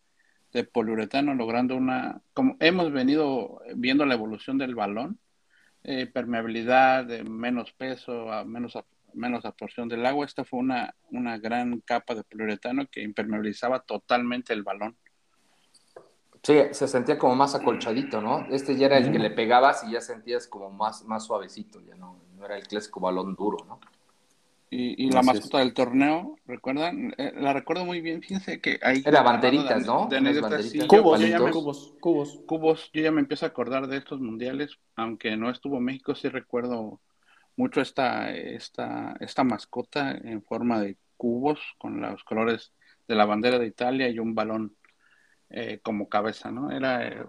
de 0.53 0.65
poliuretano, 0.65 1.35
logrando 1.35 1.77
una, 1.77 2.23
como 2.33 2.57
hemos 2.61 2.93
venido 2.93 3.61
viendo 3.75 4.07
la 4.07 4.15
evolución 4.15 4.57
del 4.57 4.77
balón, 4.77 5.19
eh, 5.83 6.07
permeabilidad, 6.07 7.05
de 7.05 7.25
menos 7.25 7.73
peso, 7.73 8.29
menos, 8.47 8.79
menos 9.13 9.45
absorción 9.45 9.89
del 9.89 10.07
agua. 10.07 10.25
Esta 10.25 10.45
fue 10.45 10.61
una, 10.61 10.95
una 11.11 11.39
gran 11.39 11.81
capa 11.81 12.15
de 12.15 12.23
poliuretano 12.23 12.87
que 12.87 13.03
impermeabilizaba 13.03 13.81
totalmente 13.81 14.53
el 14.53 14.63
balón. 14.63 14.97
Sí, 16.45 16.55
se 16.73 16.89
sentía 16.89 17.19
como 17.19 17.35
más 17.35 17.55
acolchadito, 17.55 18.21
¿no? 18.21 18.47
Este 18.51 18.77
ya 18.77 18.87
era 18.87 18.99
el 18.99 19.11
que 19.11 19.19
le 19.19 19.31
pegabas 19.31 19.83
y 19.89 19.93
ya 19.93 20.03
sentías 20.03 20.47
como 20.47 20.71
más, 20.71 21.03
más 21.05 21.25
suavecito, 21.25 21.81
ya 21.81 21.95
no, 21.95 22.19
no 22.37 22.45
era 22.45 22.59
el 22.59 22.69
clásico 22.69 23.01
balón 23.01 23.35
duro, 23.35 23.65
¿no? 23.67 23.81
Y, 24.77 25.09
la 25.11 25.23
mascota 25.23 25.61
del 25.61 25.73
torneo, 25.73 26.37
¿recuerdan? 26.47 27.15
Eh, 27.17 27.33
la 27.37 27.53
recuerdo 27.53 27.85
muy 27.85 28.01
bien, 28.01 28.21
fíjense 28.21 28.61
que 28.61 28.81
hay... 28.83 29.05
Era 29.07 29.23
banderitas, 29.23 29.87
¿no? 29.87 30.09
cubos, 30.89 31.95
cubos, 32.01 32.41
cubos. 32.45 32.91
Yo 32.93 33.03
ya 33.03 33.13
me 33.13 33.21
empiezo 33.21 33.47
a 33.47 33.51
acordar 33.51 33.87
de 33.87 33.99
estos 33.99 34.21
mundiales, 34.21 34.77
aunque 34.97 35.37
no 35.37 35.49
estuvo 35.49 35.79
México, 35.79 36.17
sí 36.17 36.29
recuerdo 36.29 37.01
mucho 37.57 37.81
esta, 37.81 38.33
esta, 38.33 39.17
esta 39.21 39.45
mascota 39.45 40.11
en 40.11 40.43
forma 40.43 40.81
de 40.81 40.97
cubos 41.17 41.61
con 41.79 42.01
los 42.01 42.25
colores 42.25 42.73
de 43.07 43.15
la 43.15 43.27
bandera 43.27 43.61
de 43.61 43.69
Italia 43.69 44.09
y 44.09 44.19
un 44.19 44.35
balón 44.35 44.75
eh, 45.57 45.79
como 45.85 46.09
cabeza, 46.09 46.51
¿no? 46.51 46.73
Era, 46.73 47.27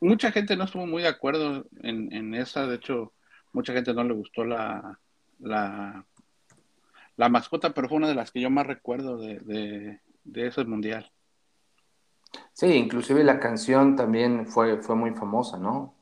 mucha 0.00 0.32
gente 0.32 0.56
no 0.56 0.64
estuvo 0.64 0.84
muy 0.84 1.02
de 1.02 1.08
acuerdo 1.08 1.64
en, 1.80 2.12
en, 2.12 2.34
esa, 2.34 2.66
de 2.66 2.74
hecho, 2.74 3.12
mucha 3.52 3.72
gente 3.72 3.94
no 3.94 4.02
le 4.02 4.14
gustó 4.14 4.44
la, 4.44 4.98
la, 5.38 6.04
la, 7.16 7.28
mascota, 7.28 7.70
pero 7.70 7.88
fue 7.88 7.98
una 7.98 8.08
de 8.08 8.16
las 8.16 8.32
que 8.32 8.40
yo 8.40 8.50
más 8.50 8.66
recuerdo 8.66 9.16
de, 9.16 10.00
de, 10.24 10.46
ese 10.48 10.64
mundial. 10.64 11.08
Sí, 12.52 12.66
inclusive 12.66 13.22
la 13.22 13.38
canción 13.38 13.94
también 13.94 14.48
fue, 14.48 14.82
fue 14.82 14.96
muy 14.96 15.12
famosa, 15.12 15.56
¿no? 15.56 15.94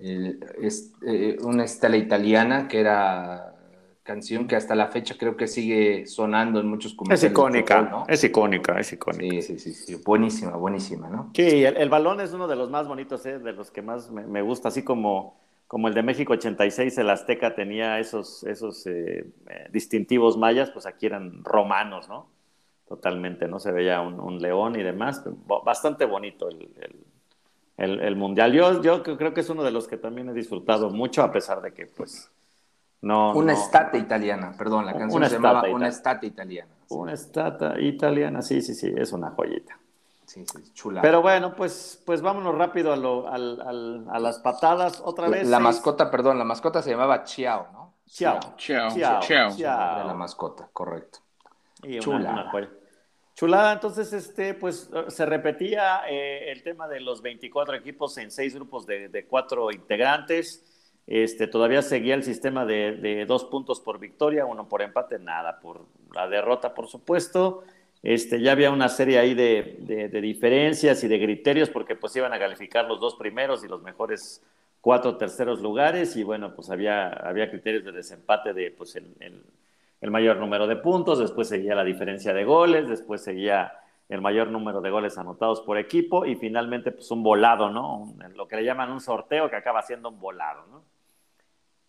es, 0.00 0.94
eh, 1.06 1.36
una 1.42 1.62
estela 1.62 1.96
italiana 1.96 2.66
que 2.66 2.80
era 2.80 3.54
canción 4.02 4.46
que 4.48 4.56
hasta 4.56 4.74
la 4.74 4.88
fecha 4.88 5.16
creo 5.18 5.36
que 5.36 5.46
sigue 5.46 6.06
sonando 6.06 6.60
en 6.60 6.66
muchos 6.66 6.94
comerciales. 6.94 7.24
Es 7.24 7.30
icónica, 7.30 7.82
¿no? 7.82 8.04
Es 8.08 8.24
icónica, 8.24 8.78
es 8.80 8.92
icónica. 8.92 9.42
Sí, 9.42 9.58
sí, 9.58 9.72
sí, 9.72 9.94
buenísima, 10.04 10.56
buenísima, 10.56 11.08
¿no? 11.08 11.30
Sí, 11.34 11.64
el, 11.64 11.88
balón 11.88 12.20
es 12.20 12.32
uno 12.32 12.48
de 12.48 12.56
los 12.56 12.70
más 12.70 12.88
bonitos, 12.88 13.24
¿eh? 13.26 13.38
de 13.38 13.52
los 13.52 13.70
que 13.70 13.82
más 13.82 14.10
me, 14.10 14.42
gusta, 14.42 14.68
así 14.68 14.82
como, 14.82 15.38
como 15.66 15.88
el 15.88 15.94
de 15.94 16.02
México 16.02 16.32
86, 16.32 16.96
el 16.98 17.10
Azteca 17.10 17.54
tenía 17.54 17.98
esos, 17.98 18.42
esos 18.44 18.86
eh, 18.86 19.26
distintivos 19.70 20.36
mayas, 20.38 20.70
pues 20.70 20.86
aquí 20.86 21.06
eran 21.06 21.44
romanos, 21.44 22.08
¿no? 22.08 22.28
Totalmente, 22.88 23.46
¿no? 23.46 23.60
Se 23.60 23.70
veía 23.70 24.00
un, 24.00 24.40
león 24.40 24.78
y 24.78 24.82
demás, 24.82 25.22
bastante 25.64 26.06
bonito 26.06 26.48
el, 26.48 26.68
el, 27.76 28.16
Mundial. 28.16 28.52
Yo, 28.52 28.82
yo 28.82 29.02
creo 29.02 29.32
que 29.32 29.40
es 29.40 29.48
uno 29.48 29.62
de 29.62 29.70
los 29.70 29.86
que 29.86 29.96
también 29.96 30.28
he 30.28 30.34
disfrutado 30.34 30.90
mucho, 30.90 31.22
a 31.22 31.30
pesar 31.30 31.62
de 31.62 31.72
que, 31.72 31.86
pues, 31.86 32.30
no. 33.02 33.32
Una 33.32 33.54
estate 33.54 33.98
italiana, 33.98 34.52
perdón, 34.56 34.86
la 34.86 34.96
canción 34.96 35.24
se 35.24 35.34
llamaba 35.34 35.62
Una 35.70 35.88
estate 35.88 36.26
italiana. 36.26 36.70
Una 36.88 37.12
estate 37.12 37.82
italiana, 37.82 38.42
sí, 38.42 38.60
sí, 38.60 38.74
sí, 38.74 38.92
es 38.96 39.12
una 39.12 39.30
joyita. 39.30 39.78
Sí, 40.26 40.44
sí, 40.46 40.72
chula. 40.74 41.02
Pero 41.02 41.22
bueno, 41.22 41.56
pues, 41.56 42.00
pues 42.06 42.20
vámonos 42.22 42.54
rápido 42.54 42.92
a, 42.92 42.96
lo, 42.96 43.26
a 43.28 44.18
las 44.18 44.38
patadas 44.38 45.02
otra 45.04 45.28
vez. 45.28 45.48
La, 45.48 45.58
mascota, 45.58 46.10
perdón, 46.10 46.38
la 46.38 46.44
mascota 46.44 46.82
se 46.82 46.90
llamaba 46.90 47.24
Chiao, 47.24 47.68
¿no? 47.72 47.94
Chiao. 48.06 48.38
Chiao. 48.56 49.20
Chiao. 49.20 49.56
De 49.56 49.62
la 50.04 50.14
mascota, 50.14 50.68
correcto. 50.72 51.20
Chula. 52.00 52.50
Chulada, 53.34 53.72
entonces, 53.72 54.12
este, 54.12 54.54
pues 54.54 54.90
se 55.08 55.26
repetía 55.26 56.02
eh, 56.08 56.52
el 56.52 56.62
tema 56.62 56.86
de 56.86 57.00
los 57.00 57.22
24 57.22 57.74
equipos 57.76 58.18
en 58.18 58.30
seis 58.30 58.54
grupos 58.54 58.84
de, 58.86 59.08
de 59.08 59.26
cuatro 59.26 59.70
integrantes. 59.70 60.69
Este, 61.06 61.46
todavía 61.46 61.82
seguía 61.82 62.14
el 62.14 62.22
sistema 62.22 62.64
de, 62.64 63.24
dos 63.26 63.44
puntos 63.44 63.80
por 63.80 63.98
victoria, 63.98 64.46
uno 64.46 64.68
por 64.68 64.82
empate, 64.82 65.18
nada 65.18 65.58
por 65.60 65.86
la 66.14 66.28
derrota, 66.28 66.74
por 66.74 66.86
supuesto. 66.86 67.64
Este, 68.02 68.40
ya 68.40 68.52
había 68.52 68.70
una 68.70 68.88
serie 68.88 69.18
ahí 69.18 69.34
de, 69.34 70.08
diferencias 70.22 71.04
y 71.04 71.08
de 71.08 71.20
criterios 71.20 71.68
porque 71.68 71.96
pues 71.96 72.14
iban 72.16 72.32
a 72.32 72.38
calificar 72.38 72.86
los 72.86 73.00
dos 73.00 73.16
primeros 73.16 73.62
y 73.64 73.68
los 73.68 73.82
mejores 73.82 74.42
cuatro 74.80 75.16
terceros 75.16 75.60
lugares 75.60 76.16
y 76.16 76.22
bueno, 76.22 76.54
pues 76.54 76.70
había, 76.70 77.10
criterios 77.50 77.84
de 77.84 77.92
desempate 77.92 78.54
de 78.54 78.70
pues 78.70 78.96
el, 78.96 79.44
mayor 80.10 80.38
número 80.38 80.66
de 80.66 80.76
puntos, 80.76 81.18
después 81.18 81.48
seguía 81.48 81.74
la 81.74 81.84
diferencia 81.84 82.32
de 82.32 82.44
goles, 82.44 82.88
después 82.88 83.22
seguía 83.22 83.72
el 84.10 84.20
mayor 84.20 84.48
número 84.48 84.82
de 84.82 84.90
goles 84.90 85.16
anotados 85.16 85.62
por 85.62 85.78
equipo 85.78 86.26
y 86.26 86.36
finalmente 86.36 86.92
pues 86.92 87.10
un 87.10 87.22
volado, 87.22 87.70
¿no? 87.70 88.12
lo 88.34 88.46
que 88.46 88.56
le 88.56 88.64
llaman 88.64 88.90
un 88.90 89.00
sorteo 89.00 89.48
que 89.48 89.56
acaba 89.56 89.80
siendo 89.82 90.10
un 90.10 90.20
volado, 90.20 90.66
¿no? 90.66 90.82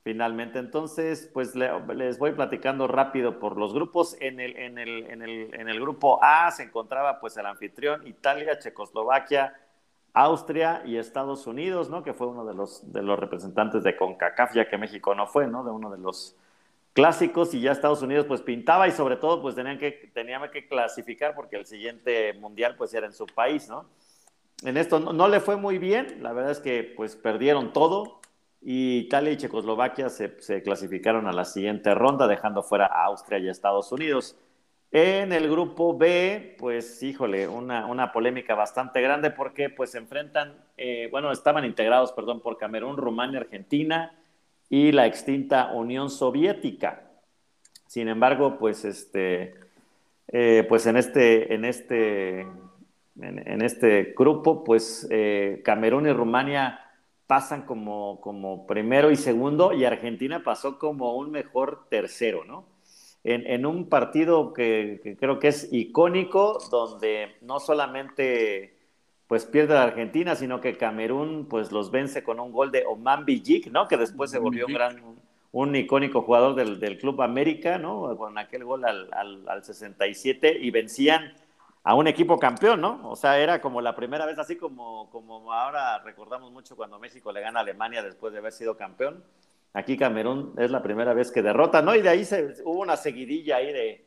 finalmente. 0.04 0.60
Entonces, 0.60 1.30
pues 1.34 1.56
les 1.56 2.20
voy 2.20 2.32
platicando 2.32 2.88
rápido 2.88 3.40
por 3.40 3.58
los 3.58 3.74
grupos. 3.74 4.18
En 4.20 4.40
el, 4.40 4.56
en, 4.58 4.78
el, 4.78 5.06
en, 5.10 5.22
el, 5.22 5.54
en 5.54 5.70
el 5.70 5.80
grupo 5.80 6.20
A 6.24 6.52
se 6.52 6.64
encontraba 6.64 7.20
pues 7.20 7.38
el 7.38 7.46
anfitrión 7.46 8.06
Italia, 8.08 8.58
Checoslovaquia, 8.60 9.56
Austria 10.14 10.82
y 10.86 10.98
Estados 10.98 11.48
Unidos, 11.48 11.90
¿no? 11.90 12.04
Que 12.04 12.14
fue 12.14 12.28
uno 12.28 12.46
de 12.46 12.54
los, 12.54 12.92
de 12.92 13.02
los 13.02 13.18
representantes 13.18 13.84
de 13.84 13.96
CONCACAF, 13.96 14.56
ya 14.56 14.70
que 14.70 14.78
México 14.78 15.16
no 15.16 15.28
fue, 15.28 15.48
¿no? 15.48 15.64
De 15.64 15.72
uno 15.72 15.90
de 15.90 15.98
los 16.00 16.36
clásicos 16.94 17.54
y 17.54 17.62
ya 17.62 17.72
Estados 17.72 18.02
Unidos 18.02 18.26
pues 18.26 18.42
pintaba 18.42 18.88
y 18.88 18.92
sobre 18.92 19.16
todo 19.16 19.42
pues 19.42 19.56
tenían 19.56 19.78
que, 19.78 20.12
tenían 20.14 20.50
que 20.52 20.68
clasificar 20.68 21.36
porque 21.36 21.56
el 21.56 21.66
siguiente 21.66 22.34
mundial 22.34 22.76
pues 22.78 22.94
era 22.94 23.08
en 23.08 23.14
su 23.14 23.26
país, 23.26 23.70
¿no? 23.70 23.86
En 24.64 24.78
esto 24.78 25.00
no, 25.00 25.14
no 25.14 25.28
le 25.28 25.40
fue 25.40 25.56
muy 25.56 25.78
bien, 25.78 26.22
la 26.22 26.34
verdad 26.34 26.52
es 26.52 26.60
que 26.60 26.94
pues 26.96 27.16
perdieron 27.16 27.74
todo, 27.74 28.22
y 28.62 29.00
Italia 29.00 29.32
y 29.32 29.38
Checoslovaquia 29.38 30.10
se, 30.10 30.62
clasificaron 30.64 31.28
a 31.28 31.34
la 31.34 31.46
siguiente 31.46 31.96
ronda, 31.96 32.28
dejando 32.28 32.62
fuera 32.62 32.86
a 32.86 33.06
Austria 33.06 33.40
y 33.40 33.50
Estados 33.50 33.92
Unidos. 33.92 34.38
En 34.92 35.32
el 35.32 35.50
grupo 35.50 35.98
B, 35.98 36.58
pues 36.60 37.02
híjole, 37.02 37.48
una, 37.48 38.12
polémica 38.12 38.54
bastante 38.54 39.02
grande 39.02 39.32
porque 39.32 39.70
pues 39.70 39.92
se 39.92 39.98
enfrentan, 39.98 40.64
eh, 40.78 41.08
bueno, 41.10 41.32
estaban 41.32 41.66
integrados, 41.66 42.12
perdón, 42.12 42.42
por 42.42 42.58
Camerún, 42.58 42.98
Rumania, 42.98 43.40
Argentina 43.40 44.21
y 44.72 44.94
la 44.94 45.06
extinta 45.06 45.74
Unión 45.74 46.10
Soviética. 46.10 47.12
Sin 47.88 48.08
embargo, 48.08 48.58
pues 48.58 48.86
este, 48.86 49.54
eh, 50.30 50.66
pues 50.68 50.86
en 50.88 50.96
este, 50.96 51.54
en 51.54 51.66
este, 51.66 52.48
en, 53.20 53.62
este 53.62 54.16
grupo, 54.18 54.64
pues 54.64 55.06
eh, 55.12 55.62
Camerún 55.66 56.08
y 56.08 56.14
Rumania 56.14 56.80
pasan 57.28 57.64
como, 57.64 58.22
como 58.22 58.66
primero 58.66 59.12
y 59.12 59.18
segundo 59.18 59.74
y 59.74 59.84
Argentina 59.84 60.42
pasó 60.42 60.80
como 60.80 61.18
un 61.18 61.32
mejor 61.32 61.90
tercero, 61.90 62.46
¿no? 62.46 62.66
En, 63.26 63.66
un 63.66 63.90
partido 63.90 64.54
que, 64.54 65.18
creo 65.20 65.38
que 65.38 65.50
es 65.50 65.68
icónico, 65.72 66.58
donde 66.72 67.36
no 67.42 67.60
solamente 67.60 68.78
pues 69.32 69.46
pierde 69.46 69.76
la 69.76 69.84
Argentina, 69.84 70.36
sino 70.36 70.60
que 70.60 70.76
Camerún 70.76 71.48
pues 71.50 71.72
los 71.72 71.90
vence 71.90 72.22
con 72.22 72.42
un 72.42 72.52
gol 72.52 72.70
de 72.70 72.84
Oman 72.86 73.24
Bijik, 73.24 73.72
¿no? 73.72 73.88
Que 73.88 73.96
después 73.96 74.30
se 74.30 74.40
volvió 74.40 74.66
un 74.68 74.74
gran, 74.74 75.02
un 75.54 75.74
icónico 75.74 76.24
jugador 76.24 76.54
del, 76.54 76.98
Club 76.98 77.22
América, 77.22 77.78
¿no? 77.78 78.18
Con 78.18 78.38
aquel 78.38 78.66
gol 78.66 78.84
al, 78.84 79.08
al, 79.14 79.48
al 79.48 79.64
67 79.64 80.58
y 80.60 80.70
vencían 80.70 81.34
a 81.82 81.96
un 81.96 82.08
equipo 82.08 82.38
campeón, 82.38 82.82
¿no? 82.82 83.10
O 83.10 83.16
sea, 83.16 83.40
era 83.40 83.62
como 83.62 83.80
la 83.80 83.96
primera 83.96 84.26
vez, 84.26 84.38
así 84.38 84.58
como, 84.58 85.10
como 85.12 85.54
ahora 85.54 86.00
recordamos 86.00 86.52
mucho 86.52 86.76
cuando 86.76 87.00
México 87.00 87.32
le 87.32 87.40
gana 87.40 87.60
a 87.60 87.64
Alemania 87.64 88.04
después 88.04 88.34
de 88.34 88.40
haber 88.40 88.52
sido 88.52 88.76
campeón. 88.76 89.24
Aquí 89.72 89.96
Camerún 89.96 90.56
es 90.58 90.72
la 90.72 90.84
primera 90.84 91.14
vez 91.14 91.32
que 91.32 91.42
derrota, 91.42 91.82
¿no? 91.82 91.96
Y 91.96 92.02
de 92.02 92.10
ahí 92.10 92.26
se, 92.26 92.54
hubo 92.66 92.82
una 92.82 92.98
seguidilla 92.98 93.56
ahí 93.56 93.72
de, 93.72 94.06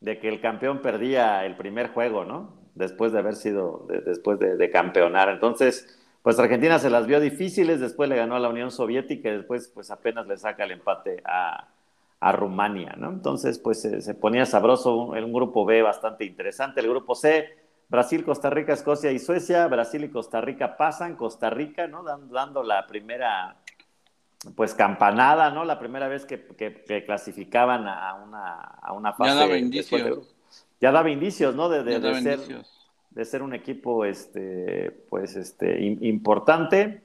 de, 0.00 0.18
que 0.18 0.30
el 0.30 0.40
campeón 0.40 0.80
perdía 0.80 1.44
el 1.44 1.54
primer 1.54 1.88
juego, 1.88 2.24
¿no? 2.24 2.63
Después 2.74 3.12
de 3.12 3.20
haber 3.20 3.36
sido, 3.36 3.86
después 4.04 4.38
de, 4.38 4.56
de, 4.56 4.70
campeonar. 4.70 5.28
Entonces, 5.28 6.00
pues 6.22 6.38
Argentina 6.38 6.78
se 6.78 6.90
las 6.90 7.06
vio 7.06 7.20
difíciles, 7.20 7.80
después 7.80 8.08
le 8.08 8.16
ganó 8.16 8.34
a 8.34 8.40
la 8.40 8.48
Unión 8.48 8.70
Soviética 8.70 9.28
y 9.28 9.36
después, 9.36 9.68
pues 9.68 9.90
apenas 9.90 10.26
le 10.26 10.36
saca 10.36 10.64
el 10.64 10.72
empate 10.72 11.22
a, 11.24 11.68
a 12.24 12.32
Rumania, 12.32 12.94
¿no? 12.96 13.10
Entonces, 13.10 13.58
pues 13.58 13.82
se 13.82 14.14
ponía 14.14 14.46
sabroso, 14.46 15.14
en 15.14 15.24
un 15.24 15.32
grupo 15.34 15.66
B 15.66 15.82
bastante 15.82 16.24
interesante. 16.24 16.80
El 16.80 16.88
grupo 16.88 17.14
C, 17.14 17.54
Brasil, 17.90 18.24
Costa 18.24 18.48
Rica, 18.48 18.72
Escocia 18.72 19.12
y 19.12 19.18
Suecia. 19.18 19.66
Brasil 19.66 20.04
y 20.04 20.08
Costa 20.08 20.40
Rica 20.40 20.78
pasan, 20.78 21.16
Costa 21.16 21.50
Rica, 21.50 21.86
¿no? 21.86 22.02
Dando, 22.02 22.62
la 22.62 22.86
primera, 22.86 23.56
pues 24.56 24.72
campanada, 24.72 25.50
¿no? 25.50 25.66
La 25.66 25.78
primera 25.78 26.08
vez 26.08 26.24
que, 26.24 27.04
clasificaban 27.04 27.86
a 27.86 28.14
una, 28.14 28.54
a 28.54 28.92
una 28.94 29.12
fase. 29.12 29.30
Ya 29.30 29.36
daba 29.36 29.58
indicios. 29.58 30.33
Ya 30.84 30.92
daba 30.92 31.08
indicios, 31.08 31.54
¿no? 31.54 31.70
De, 31.70 31.82
ser, 32.20 32.40
de 33.08 33.24
ser 33.24 33.40
un 33.40 33.54
equipo, 33.54 34.04
este, 34.04 34.90
pues, 35.08 35.34
este, 35.34 35.80
importante. 35.80 37.00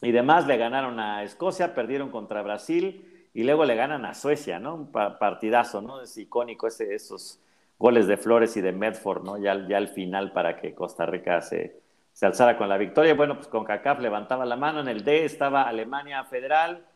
Y 0.00 0.12
demás, 0.12 0.46
le 0.46 0.56
ganaron 0.56 0.98
a 0.98 1.22
Escocia, 1.22 1.74
perdieron 1.74 2.08
contra 2.08 2.40
Brasil 2.40 3.28
y 3.34 3.44
luego 3.44 3.66
le 3.66 3.74
ganan 3.74 4.06
a 4.06 4.14
Suecia, 4.14 4.58
¿no? 4.58 4.76
Un 4.76 4.92
partidazo, 4.92 5.82
¿no? 5.82 6.00
Es 6.00 6.16
icónico 6.16 6.68
ese, 6.68 6.94
esos 6.94 7.38
goles 7.78 8.06
de 8.06 8.16
Flores 8.16 8.56
y 8.56 8.62
de 8.62 8.72
Medford, 8.72 9.24
¿no? 9.24 9.36
Ya, 9.36 9.68
ya 9.68 9.76
al 9.76 9.88
final 9.88 10.32
para 10.32 10.56
que 10.56 10.72
Costa 10.72 11.04
Rica 11.04 11.42
se, 11.42 11.82
se 12.14 12.24
alzara 12.24 12.56
con 12.56 12.70
la 12.70 12.78
victoria. 12.78 13.12
Bueno, 13.12 13.34
pues 13.34 13.48
con 13.48 13.64
CACAF 13.64 14.00
levantaba 14.00 14.46
la 14.46 14.56
mano. 14.56 14.80
En 14.80 14.88
el 14.88 15.04
D 15.04 15.26
estaba 15.26 15.64
Alemania 15.64 16.24
Federal, 16.24 16.86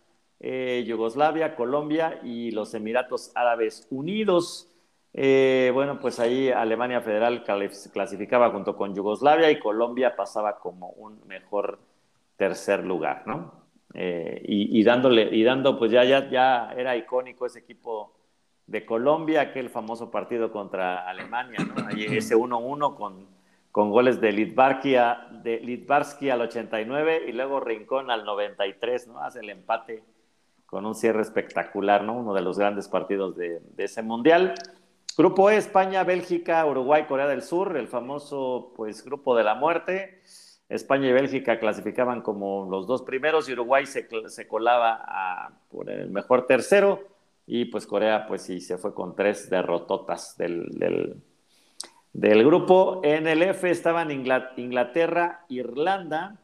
eh, 0.40 0.82
Yugoslavia, 0.86 1.54
Colombia 1.56 2.20
y 2.22 2.52
los 2.52 2.72
Emiratos 2.72 3.32
Árabes 3.34 3.86
Unidos. 3.90 4.70
Eh, 5.16 5.70
bueno, 5.72 6.00
pues 6.00 6.18
ahí 6.18 6.50
Alemania 6.50 7.00
Federal 7.00 7.44
clasificaba 7.44 8.50
junto 8.50 8.76
con 8.76 8.96
Yugoslavia 8.96 9.48
y 9.48 9.60
Colombia 9.60 10.16
pasaba 10.16 10.58
como 10.58 10.90
un 10.90 11.24
mejor 11.28 11.78
tercer 12.36 12.84
lugar, 12.84 13.22
¿no? 13.24 13.62
Eh, 13.94 14.42
y, 14.44 14.82
dándole, 14.82 15.28
y 15.30 15.44
dando, 15.44 15.78
pues 15.78 15.92
ya, 15.92 16.02
ya, 16.02 16.28
ya 16.28 16.72
era 16.76 16.96
icónico 16.96 17.46
ese 17.46 17.60
equipo 17.60 18.12
de 18.66 18.84
Colombia, 18.84 19.42
aquel 19.42 19.70
famoso 19.70 20.10
partido 20.10 20.50
contra 20.50 21.08
Alemania, 21.08 21.60
¿no? 21.60 21.86
Ahí 21.86 22.06
ese 22.06 22.34
1-1 22.34 22.96
con, 22.96 23.28
con 23.70 23.90
goles 23.90 24.20
de 24.20 24.32
Litvarsky 24.32 24.94
de 26.24 26.32
al 26.32 26.40
89 26.40 27.22
y 27.28 27.32
luego 27.32 27.60
Rincón 27.60 28.10
al 28.10 28.24
93, 28.24 29.06
¿no? 29.06 29.20
Hace 29.20 29.40
el 29.40 29.50
empate 29.50 30.02
con 30.66 30.86
un 30.86 30.96
cierre 30.96 31.22
espectacular, 31.22 32.02
¿no? 32.02 32.14
Uno 32.14 32.34
de 32.34 32.42
los 32.42 32.58
grandes 32.58 32.88
partidos 32.88 33.36
de 33.36 33.60
ese 33.76 34.02
mundial. 34.02 34.54
Grupo 35.16 35.48
E, 35.48 35.56
España, 35.56 36.02
Bélgica, 36.02 36.66
Uruguay, 36.66 37.04
Corea 37.06 37.28
del 37.28 37.42
Sur, 37.42 37.76
el 37.76 37.86
famoso, 37.86 38.72
pues, 38.74 39.04
grupo 39.04 39.36
de 39.36 39.44
la 39.44 39.54
muerte. 39.54 40.20
España 40.68 41.08
y 41.08 41.12
Bélgica 41.12 41.60
clasificaban 41.60 42.22
como 42.22 42.68
los 42.68 42.86
dos 42.86 43.02
primeros 43.02 43.48
y 43.48 43.52
Uruguay 43.52 43.86
se, 43.86 44.08
colaba 44.48 45.52
por 45.70 45.90
el 45.90 46.10
mejor 46.10 46.46
tercero 46.46 47.06
y 47.46 47.66
pues 47.66 47.86
Corea 47.86 48.26
pues 48.26 48.42
sí 48.42 48.60
se 48.60 48.78
fue 48.78 48.94
con 48.94 49.14
tres 49.14 49.50
derrototas 49.50 50.36
del, 50.38 51.22
del 52.12 52.44
grupo. 52.44 53.02
En 53.04 53.26
el 53.26 53.42
F 53.42 53.70
estaban 53.70 54.10
Inglaterra, 54.10 55.44
Irlanda 55.48 56.40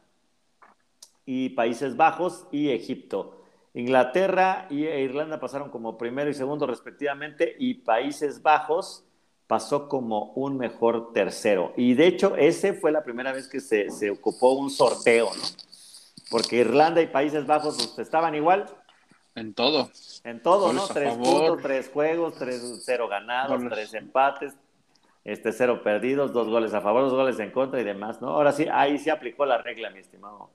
y 1.25 1.49
Países 1.49 1.97
Bajos 1.97 2.47
y 2.51 2.69
Egipto. 2.69 3.40
Inglaterra 3.73 4.67
y 4.69 4.85
e 4.85 5.01
Irlanda 5.01 5.39
pasaron 5.39 5.69
como 5.69 5.97
primero 5.97 6.29
y 6.29 6.33
segundo 6.33 6.67
respectivamente 6.67 7.55
y 7.57 7.75
Países 7.75 8.41
Bajos 8.41 9.05
pasó 9.47 9.87
como 9.87 10.33
un 10.33 10.57
mejor 10.57 11.13
tercero. 11.13 11.73
Y 11.77 11.93
de 11.93 12.07
hecho, 12.07 12.35
ese 12.35 12.73
fue 12.73 12.91
la 12.91 13.03
primera 13.03 13.31
vez 13.31 13.47
que 13.47 13.59
se, 13.59 13.89
se 13.89 14.09
ocupó 14.09 14.53
un 14.53 14.69
sorteo, 14.69 15.29
¿no? 15.33 15.43
Porque 16.29 16.57
Irlanda 16.57 17.01
y 17.01 17.07
Países 17.07 17.45
Bajos 17.45 17.75
pues, 17.77 17.99
estaban 17.99 18.35
igual. 18.35 18.65
En 19.35 19.53
todo. 19.53 19.89
En 20.23 20.41
todo, 20.41 20.73
¿no? 20.73 20.87
Tres 20.87 21.15
puntos, 21.15 21.61
tres 21.61 21.89
juegos, 21.89 22.35
tres, 22.37 22.81
cero 22.85 23.07
ganados, 23.07 23.61
tres 23.69 23.93
empates, 23.93 24.53
este, 25.23 25.51
cero 25.53 25.81
perdidos, 25.83 26.33
dos 26.33 26.47
goles 26.47 26.73
a 26.73 26.81
favor, 26.81 27.03
dos 27.03 27.13
goles 27.13 27.39
en 27.39 27.51
contra 27.51 27.79
y 27.79 27.83
demás, 27.83 28.21
¿no? 28.21 28.29
Ahora 28.29 28.51
sí, 28.51 28.67
ahí 28.71 28.97
se 28.97 29.11
aplicó 29.11 29.45
la 29.45 29.57
regla, 29.57 29.89
mi 29.89 29.99
estimado 29.99 30.49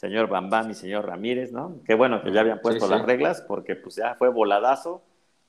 señor 0.00 0.28
Bambam 0.28 0.70
y 0.70 0.74
señor 0.74 1.04
Ramírez, 1.04 1.52
¿no? 1.52 1.82
Qué 1.84 1.92
bueno 1.92 2.22
que 2.22 2.32
ya 2.32 2.40
habían 2.40 2.62
puesto 2.62 2.88
las 2.88 3.02
reglas 3.02 3.42
porque 3.42 3.76
pues 3.76 3.96
ya 3.96 4.14
fue 4.14 4.30
voladazo, 4.30 5.02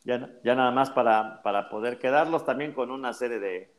ya, 0.03 0.29
ya 0.43 0.55
nada 0.55 0.71
más 0.71 0.89
para, 0.89 1.41
para 1.41 1.69
poder 1.69 1.99
quedarlos 1.99 2.43
también 2.43 2.73
con 2.73 2.91
una 2.91 3.13
serie 3.13 3.39
de, 3.39 3.71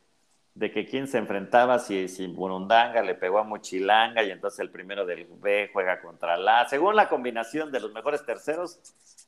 de 0.55 0.71
que 0.71 0.87
quién 0.87 1.09
se 1.09 1.19
enfrentaba, 1.19 1.79
si, 1.79 2.09
si 2.09 2.27
Burundanga 2.27 3.03
le 3.03 3.15
pegó 3.15 3.39
a 3.39 3.45
Mochilanga 3.45 4.23
y 4.23 4.31
entonces 4.31 4.61
el 4.61 4.71
primero 4.71 5.05
del 5.05 5.27
B 5.27 5.69
juega 5.75 6.01
contra 6.01 6.39
la. 6.39 6.67
Según 6.67 6.97
la 6.97 7.11
combinación 7.11 7.71
de 7.71 7.81
los 7.81 7.93
mejores 7.93 8.25
terceros, 8.25 8.81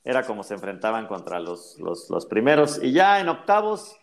era 0.03 0.23
como 0.23 0.41
se 0.41 0.55
enfrentaban 0.55 1.05
contra 1.05 1.39
los, 1.39 1.77
los, 1.77 2.09
los 2.09 2.25
primeros. 2.25 2.81
Y 2.81 2.91
ya 2.91 3.19
en 3.19 3.29
octavos, 3.29 3.95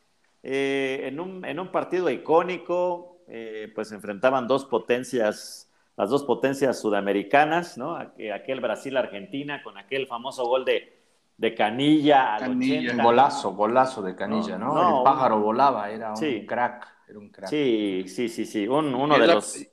eh, 0.44 1.00
en, 1.06 1.18
un, 1.18 1.44
en, 1.44 1.58
un, 1.58 1.72
partido 1.72 2.08
icónico, 2.08 3.18
eh, 3.26 3.72
pues 3.74 3.88
se 3.88 3.96
enfrentaban 3.96 4.46
dos 4.46 4.64
potencias 4.64 5.71
las 5.96 6.10
dos 6.10 6.24
potencias 6.24 6.80
sudamericanas, 6.80 7.76
¿no? 7.76 7.96
Aquel 7.96 8.60
Brasil-Argentina 8.60 9.62
con 9.62 9.76
aquel 9.76 10.06
famoso 10.06 10.46
gol 10.46 10.64
de, 10.64 11.00
de 11.36 11.54
Canilla, 11.54 12.36
Canilla. 12.38 12.92
Un 12.92 13.02
golazo, 13.02 13.52
golazo 13.54 14.02
de 14.02 14.14
Canilla, 14.14 14.56
¿no? 14.58 14.98
el 14.98 15.04
pájaro 15.04 15.40
volaba, 15.40 15.90
era 15.90 16.12
un 16.12 16.46
crack, 16.46 16.88
era 17.08 17.18
un 17.18 17.28
crack. 17.28 17.50
Sí, 17.50 18.04
sí, 18.06 18.28
sí, 18.28 18.46
sí, 18.46 18.66
uno 18.66 19.18
de 19.18 19.26
los... 19.26 19.68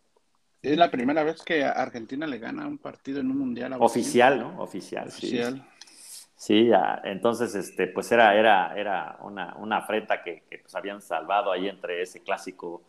Es 0.61 0.77
la 0.77 0.91
primera 0.91 1.23
vez 1.23 1.41
que 1.41 1.63
Argentina 1.63 2.27
le 2.27 2.37
gana 2.37 2.67
un 2.67 2.79
partido 2.79 3.21
en 3.21 3.31
un 3.31 3.37
mundial. 3.37 3.73
Oficial, 3.79 4.39
¿no? 4.39 4.61
Oficial, 4.61 5.07
Oficial. 5.07 5.65
Sí, 6.35 6.67
ya, 6.67 7.01
entonces, 7.05 7.55
este, 7.55 7.87
pues 7.87 8.11
era, 8.11 8.35
era, 8.35 8.73
era 8.75 9.17
una, 9.21 9.55
una 9.57 9.77
afrenta 9.77 10.21
que, 10.21 10.43
que 10.49 10.59
pues 10.59 10.75
habían 10.75 11.01
salvado 11.01 11.51
ahí 11.51 11.67
entre 11.69 12.01
ese 12.01 12.21
clásico 12.21 12.81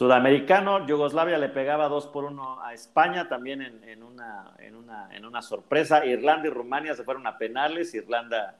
Sudamericano, 0.00 0.86
Yugoslavia 0.86 1.36
le 1.36 1.50
pegaba 1.50 1.86
2 1.88 2.06
por 2.06 2.24
1 2.24 2.62
a 2.62 2.72
España, 2.72 3.28
también 3.28 3.60
en, 3.60 4.02
una, 4.02 4.54
en, 4.58 4.74
una, 4.74 5.14
en 5.14 5.26
una 5.26 5.42
sorpresa. 5.42 6.06
Irlanda 6.06 6.48
y 6.48 6.50
Rumania 6.50 6.94
se 6.94 7.04
fueron 7.04 7.26
a 7.26 7.36
penales, 7.36 7.92
Irlanda 7.92 8.58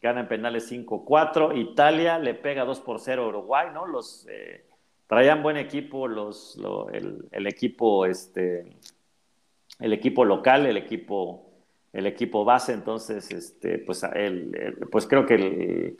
gana 0.00 0.20
en 0.20 0.28
penales 0.28 0.72
5-4, 0.72 1.58
Italia 1.58 2.18
le 2.18 2.32
pega 2.32 2.64
2 2.64 2.80
por 2.80 3.00
0 3.00 3.22
a 3.22 3.28
Uruguay, 3.28 3.66
¿no? 3.74 3.86
Los 3.86 4.26
eh, 4.30 4.64
traían 5.06 5.42
buen 5.42 5.58
equipo, 5.58 6.08
los, 6.08 6.58
el, 6.90 7.46
equipo, 7.46 8.06
este, 8.06 8.64
el 9.80 9.92
equipo 9.92 10.24
local, 10.24 10.64
el 10.64 10.78
equipo, 10.78 11.50
el 11.92 12.06
equipo 12.06 12.46
base, 12.46 12.72
entonces, 12.72 13.30
este, 13.30 13.76
pues, 13.76 14.04
el, 14.04 14.88
pues 14.90 15.06
creo 15.06 15.26
que 15.26 15.34
el 15.34 15.98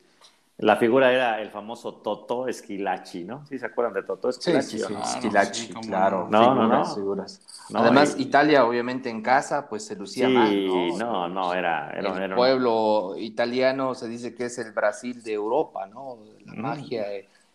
la 0.59 0.77
figura 0.77 1.12
era 1.12 1.40
el 1.40 1.51
famoso 1.51 1.94
Toto 1.94 2.49
Esquilachi, 2.49 3.23
¿no? 3.23 3.47
¿Sí 3.47 3.59
se 3.59 3.66
acuerdan 3.66 3.94
de 3.94 4.03
Toto 4.03 4.29
Esquilachi? 4.29 4.79
Sí, 4.79 4.85
sí, 4.85 4.94
Esquilachi, 5.16 5.68
claro. 5.87 6.27
No, 6.29 6.53
no, 6.55 6.66
no. 6.66 6.85
Figuras. 6.85 7.40
Además, 7.73 8.16
Italia, 8.18 8.64
obviamente, 8.64 9.09
en 9.09 9.23
casa, 9.23 9.68
pues 9.68 9.85
se 9.85 9.94
lucía 9.94 10.29
mal, 10.29 10.66
¿no? 10.66 10.99
no, 10.99 11.29
no, 11.29 11.55
era... 11.55 11.90
era 11.90 12.25
el 12.25 12.35
pueblo 12.35 13.14
italiano 13.16 13.94
se 13.94 14.09
dice 14.09 14.35
que 14.35 14.47
es 14.47 14.59
el 14.59 14.73
Brasil 14.73 15.23
de 15.23 15.33
Europa, 15.33 15.87
¿no? 15.87 16.18
La 16.44 16.55
magia, 16.55 17.07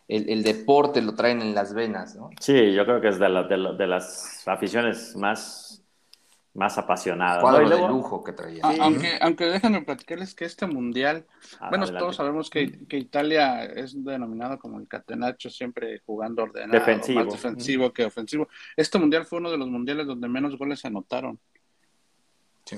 el, 0.07 0.29
el, 0.29 0.43
deporte 0.43 1.01
lo 1.01 1.13
traen 1.13 1.41
en 1.41 1.53
las 1.53 1.73
venas, 1.73 2.15
¿no? 2.15 2.29
Sí, 2.39 2.73
yo 2.73 2.85
creo 2.85 3.01
que 3.01 3.09
es 3.09 3.19
de, 3.19 3.27
de, 3.27 3.75
de 3.77 3.87
las 3.87 4.47
aficiones 4.47 5.15
más 5.15 5.62
más 6.53 6.77
apasionada. 6.77 7.41
Cuadro 7.41 7.67
de 7.67 7.87
lujo 7.87 8.23
que 8.23 8.31
traía. 8.33 8.61
Ah, 8.63 8.75
aunque, 8.81 9.17
aunque 9.19 9.45
déjenme 9.45 9.81
platicarles 9.81 10.35
que 10.35 10.45
este 10.45 10.67
mundial, 10.67 11.25
ah, 11.59 11.69
bueno, 11.69 11.87
todos 11.87 12.15
sabemos 12.15 12.49
que, 12.49 12.85
que, 12.87 12.97
Italia 12.97 13.65
es 13.65 14.03
denominado 14.03 14.59
como 14.59 14.79
el 14.79 14.87
catenacho, 14.87 15.49
siempre 15.49 16.01
jugando 16.05 16.43
ordenado, 16.43 16.73
defensivo. 16.73 17.25
más 17.25 17.33
defensivo 17.33 17.91
que 17.91 18.05
ofensivo. 18.05 18.47
Este 18.77 18.99
mundial 18.99 19.25
fue 19.25 19.39
uno 19.39 19.49
de 19.49 19.57
los 19.57 19.67
mundiales 19.67 20.05
donde 20.05 20.29
menos 20.29 20.57
goles 20.57 20.79
se 20.79 20.87
anotaron. 20.87 21.39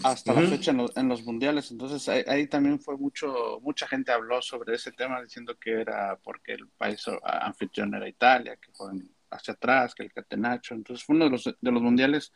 Hasta 0.03 0.33
la 0.33 0.41
fecha 0.41 0.71
en 0.71 1.09
los, 1.09 1.23
mundiales, 1.23 1.69
entonces 1.69 2.09
ahí, 2.09 2.47
también 2.47 2.79
fue 2.79 2.97
mucho, 2.97 3.59
mucha 3.61 3.87
gente 3.87 4.11
habló 4.11 4.41
sobre 4.41 4.73
ese 4.73 4.91
tema 4.91 5.21
diciendo 5.21 5.55
que 5.59 5.79
era 5.79 6.17
porque 6.23 6.53
el 6.53 6.67
país 6.69 7.05
anfitrión 7.23 7.93
era 7.93 8.09
Italia, 8.09 8.55
que 8.55 8.71
fue 8.71 8.93
hacia 9.29 9.53
atrás, 9.53 9.93
que 9.93 10.01
el 10.01 10.11
catenacho, 10.11 10.73
entonces 10.73 11.05
fue 11.05 11.15
uno 11.15 11.25
de 11.25 11.31
los, 11.31 11.43
de 11.43 11.71
los 11.71 11.83
mundiales 11.83 12.33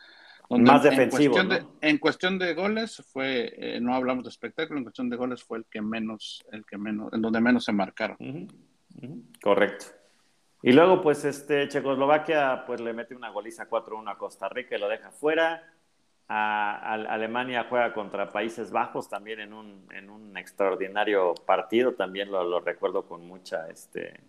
más 0.50 0.84
defensivo. 0.84 1.38
En 1.82 1.98
cuestión, 2.00 2.40
de, 2.40 2.54
goles 2.54 3.04
fue, 3.12 3.54
eh, 3.58 3.80
no 3.80 3.94
hablamos 3.94 4.24
de 4.24 4.30
espectáculo, 4.30 4.80
en 4.80 4.84
cuestión 4.84 5.10
de 5.10 5.16
goles 5.16 5.44
fue 5.44 5.60
el 5.60 5.66
que 5.66 5.82
menos, 5.82 6.46
el 6.52 6.66
que 6.66 6.78
menos, 6.78 7.14
en 7.14 7.22
donde 7.22 7.40
menos 7.40 7.64
se 7.66 7.72
marcaron. 7.72 8.18
Correcto. 9.42 9.86
Y 10.62 10.74
luego, 10.74 11.02
pues, 11.02 11.24
este, 11.24 11.68
Checoslovaquia, 11.68 12.64
pues 12.66 12.82
le 12.82 12.94
mete 12.94 13.16
una 13.16 13.30
goliza 13.30 13.70
4-1 13.70 14.12
a 14.12 14.18
Costa 14.18 14.50
Rica 14.50 14.76
y 14.76 14.80
lo 14.80 14.90
deja 14.90 15.12
fuera. 15.12 15.64
A, 16.28 16.94
Alemania 16.94 17.66
juega 17.70 17.94
contra 17.94 18.30
Países 18.30 18.72
Bajos 18.72 19.10
también 19.10 19.40
en 19.40 19.54
un, 19.54 19.88
en 19.92 20.10
un 20.10 20.38
extraordinario 20.38 21.34
partido, 21.34 21.94
también 21.94 22.32
lo, 22.32 22.44
lo 22.44 22.60
recuerdo 22.60 23.08
con 23.08 23.26
mucha, 23.26 23.68
este, 23.70 24.20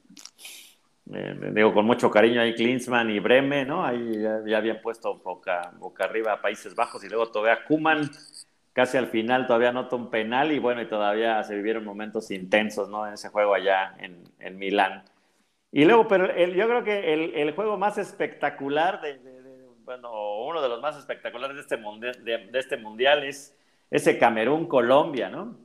eh, 1.12 1.50
digo, 1.52 1.74
con 1.74 1.86
mucho 1.86 2.10
cariño 2.10 2.40
ahí 2.40 2.54
Klinsmann 2.54 3.10
y 3.10 3.18
Breme, 3.18 3.64
¿no? 3.64 3.84
Ahí 3.84 4.20
ya, 4.20 4.56
habían 4.56 4.80
puesto 4.80 5.14
boca, 5.16 5.72
boca 5.78 6.04
arriba 6.04 6.32
a 6.32 6.40
Países 6.42 6.74
Bajos 6.74 7.02
y 7.04 7.08
luego 7.08 7.30
todavía 7.30 7.64
Kuman 7.64 8.10
casi 8.72 8.96
al 8.96 9.08
final 9.08 9.46
todavía 9.46 9.70
anota 9.70 9.96
un 9.96 10.10
penal 10.10 10.52
y 10.52 10.58
bueno, 10.58 10.80
y 10.82 10.86
todavía 10.86 11.42
se 11.42 11.54
vivieron 11.56 11.84
momentos 11.84 12.30
intensos, 12.30 12.88
¿no? 12.88 13.06
En 13.06 13.14
ese 13.14 13.28
juego 13.28 13.54
allá 13.54 13.94
en, 13.98 14.22
en 14.38 14.58
Milán. 14.58 15.04
Y 15.72 15.84
luego, 15.84 16.08
pero 16.08 16.26
yo 16.26 16.66
creo 16.66 16.84
que 16.84 17.12
el, 17.12 17.34
el, 17.34 17.52
juego 17.52 17.76
más 17.76 17.98
espectacular, 17.98 19.00
de, 19.00 19.20
bueno, 19.84 20.44
uno 20.44 20.62
de 20.62 20.68
los 20.68 20.80
más 20.80 20.96
espectaculares 20.96 21.56
de 21.56 21.62
este, 21.62 21.76
mundial, 21.76 22.24
de, 22.24 22.38
de 22.38 22.58
este 22.58 22.76
mundial 22.76 23.24
es 23.24 23.56
ese 23.90 24.18
Camerún-Colombia, 24.18 25.28
¿no? 25.28 25.56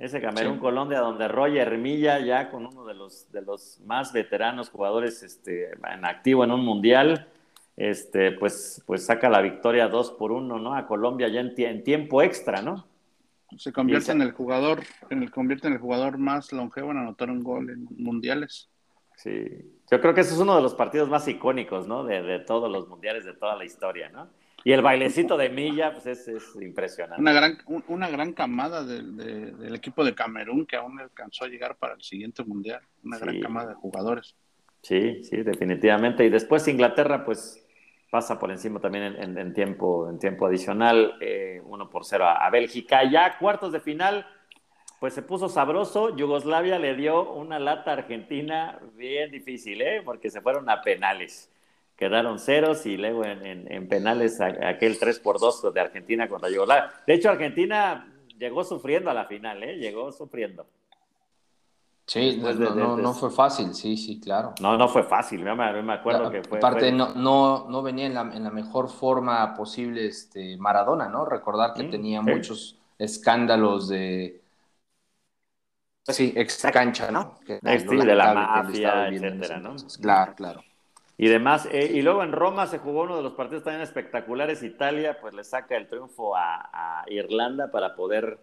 Ese 0.00 0.22
Camerún-Colombia, 0.22 1.00
donde 1.00 1.28
Roger 1.28 1.76
Milla, 1.76 2.18
ya 2.20 2.50
con 2.50 2.64
uno 2.64 2.86
de 2.86 2.94
los, 2.94 3.30
de 3.32 3.42
los 3.42 3.78
más 3.84 4.14
veteranos 4.14 4.70
jugadores 4.70 5.22
este, 5.22 5.72
en 5.72 6.06
activo 6.06 6.42
en 6.42 6.52
un 6.52 6.64
mundial, 6.64 7.28
este, 7.76 8.32
pues, 8.32 8.82
pues 8.86 9.04
saca 9.04 9.28
la 9.28 9.42
victoria 9.42 9.88
2 9.88 10.12
por 10.12 10.32
1, 10.32 10.58
¿no? 10.58 10.74
A 10.74 10.86
Colombia 10.86 11.28
ya 11.28 11.40
en, 11.40 11.84
tiempo 11.84 12.22
extra, 12.22 12.62
¿no? 12.62 12.86
Se 13.58 13.74
convierte 13.74 14.12
en 14.12 14.22
el 14.22 14.32
jugador, 14.32 14.80
en 15.10 15.22
el, 15.22 15.30
convierte 15.30 15.66
en 15.66 15.74
el 15.74 15.80
jugador 15.80 16.16
más 16.16 16.50
longevo 16.50 16.92
en 16.92 16.96
anotar 16.96 17.30
un 17.30 17.44
gol 17.44 17.68
en 17.68 17.86
mundiales. 18.02 18.70
Sí, 19.16 19.48
yo 19.90 20.00
creo 20.00 20.14
que 20.14 20.22
ese 20.22 20.32
es 20.32 20.40
uno 20.40 20.56
de 20.56 20.62
los 20.62 20.74
partidos 20.74 21.10
más 21.10 21.28
icónicos, 21.28 21.86
¿no? 21.86 22.04
De, 22.04 22.22
de 22.22 22.38
todos 22.38 22.72
los 22.72 22.88
mundiales 22.88 23.26
de 23.26 23.34
toda 23.34 23.54
la 23.54 23.66
historia, 23.66 24.08
¿no? 24.08 24.30
Y 24.64 24.72
el 24.72 24.82
bailecito 24.82 25.36
de 25.36 25.48
Milla, 25.48 25.92
pues 25.92 26.06
es, 26.06 26.28
es 26.28 26.54
impresionante. 26.60 27.20
Una 27.20 27.32
gran, 27.32 27.58
una 27.88 28.08
gran 28.08 28.32
camada 28.32 28.84
del 28.84 29.74
equipo 29.74 30.04
de 30.04 30.14
Camerún 30.14 30.66
que 30.66 30.76
aún 30.76 31.00
alcanzó 31.00 31.44
a 31.44 31.48
llegar 31.48 31.76
para 31.76 31.94
el 31.94 32.02
siguiente 32.02 32.44
mundial. 32.44 32.80
Una 33.02 33.18
gran 33.18 33.40
camada 33.40 33.70
de 33.70 33.74
jugadores. 33.74 34.36
Sí, 34.82 35.22
sí, 35.24 35.38
definitivamente. 35.38 36.24
Y 36.24 36.30
después 36.30 36.68
Inglaterra, 36.68 37.24
pues 37.24 37.66
pasa 38.10 38.38
por 38.38 38.50
encima 38.50 38.80
también 38.80 39.16
en, 39.16 39.54
tiempo, 39.54 40.10
en 40.10 40.18
tiempo 40.18 40.46
adicional, 40.46 41.14
eh, 41.20 41.62
uno 41.64 41.88
por 41.88 42.04
cero 42.04 42.26
a, 42.26 42.44
a, 42.44 42.50
Bélgica. 42.50 43.08
Ya 43.08 43.38
cuartos 43.38 43.72
de 43.72 43.80
final, 43.80 44.26
pues 44.98 45.14
se 45.14 45.22
puso 45.22 45.48
sabroso. 45.48 46.16
Yugoslavia 46.16 46.78
le 46.78 46.94
dio 46.94 47.32
una 47.32 47.58
lata 47.58 47.92
a 47.92 47.94
Argentina 47.94 48.78
bien 48.96 49.30
difícil, 49.30 49.80
¿eh? 49.80 50.02
porque 50.04 50.30
se 50.30 50.40
fueron 50.40 50.68
a 50.68 50.82
penales 50.82 51.49
quedaron 52.00 52.38
ceros 52.38 52.86
y 52.86 52.96
luego 52.96 53.26
en, 53.26 53.86
penales 53.86 54.40
aquel 54.40 54.98
3 54.98 55.20
por 55.20 55.38
2 55.38 55.74
de 55.74 55.80
Argentina 55.80 56.28
cuando 56.30 56.48
llegó 56.48 56.64
la... 56.64 56.90
De 57.06 57.12
hecho, 57.12 57.28
Argentina 57.28 58.10
llegó 58.38 58.64
sufriendo 58.64 59.10
a 59.10 59.14
la 59.14 59.26
final, 59.26 59.62
¿eh? 59.62 59.76
Llegó 59.76 60.10
sufriendo. 60.10 60.66
Sí, 62.06 62.38
no, 62.38 62.96
no, 62.96 63.12
fue 63.12 63.30
fácil, 63.30 63.74
sí, 63.74 63.98
sí, 63.98 64.18
claro. 64.18 64.54
No, 64.60 64.78
no 64.78 64.88
fue 64.88 65.04
fácil, 65.04 65.44
me, 65.44 65.54
me 65.54 65.92
acuerdo 65.92 66.30
que 66.30 66.42
fue... 66.42 66.56
Aparte, 66.56 66.90
No, 66.90 67.14
no, 67.14 67.68
no 67.68 67.82
venía 67.82 68.06
en 68.06 68.14
la, 68.14 68.22
en 68.22 68.44
la, 68.44 68.50
mejor 68.50 68.88
forma 68.88 69.54
posible 69.54 70.06
este 70.06 70.56
Maradona, 70.56 71.08
¿no? 71.08 71.26
Recordar 71.26 71.74
que 71.74 71.84
mm, 71.84 71.90
tenía 71.90 72.22
muchos 72.22 72.78
escándalos 72.98 73.90
de 73.90 74.40
Sí, 76.08 76.32
extra 76.34 76.72
cancha, 76.72 77.10
¿no? 77.10 77.38
Que, 77.46 77.60
de 77.62 78.14
la 78.14 78.34
mafia, 78.34 79.08
etcétera, 79.08 79.58
¿no? 79.58 79.76
Claro, 80.00 80.34
claro. 80.34 80.64
Y 81.22 81.28
demás, 81.28 81.68
eh, 81.70 81.90
y 81.92 82.00
luego 82.00 82.22
en 82.22 82.32
Roma 82.32 82.66
se 82.66 82.78
jugó 82.78 83.02
uno 83.02 83.18
de 83.18 83.22
los 83.22 83.34
partidos 83.34 83.62
también 83.62 83.82
espectaculares. 83.82 84.62
Italia, 84.62 85.18
pues 85.20 85.34
le 85.34 85.44
saca 85.44 85.76
el 85.76 85.86
triunfo 85.86 86.34
a, 86.34 87.04
Irlanda 87.08 87.70
para 87.70 87.94
poder 87.94 88.38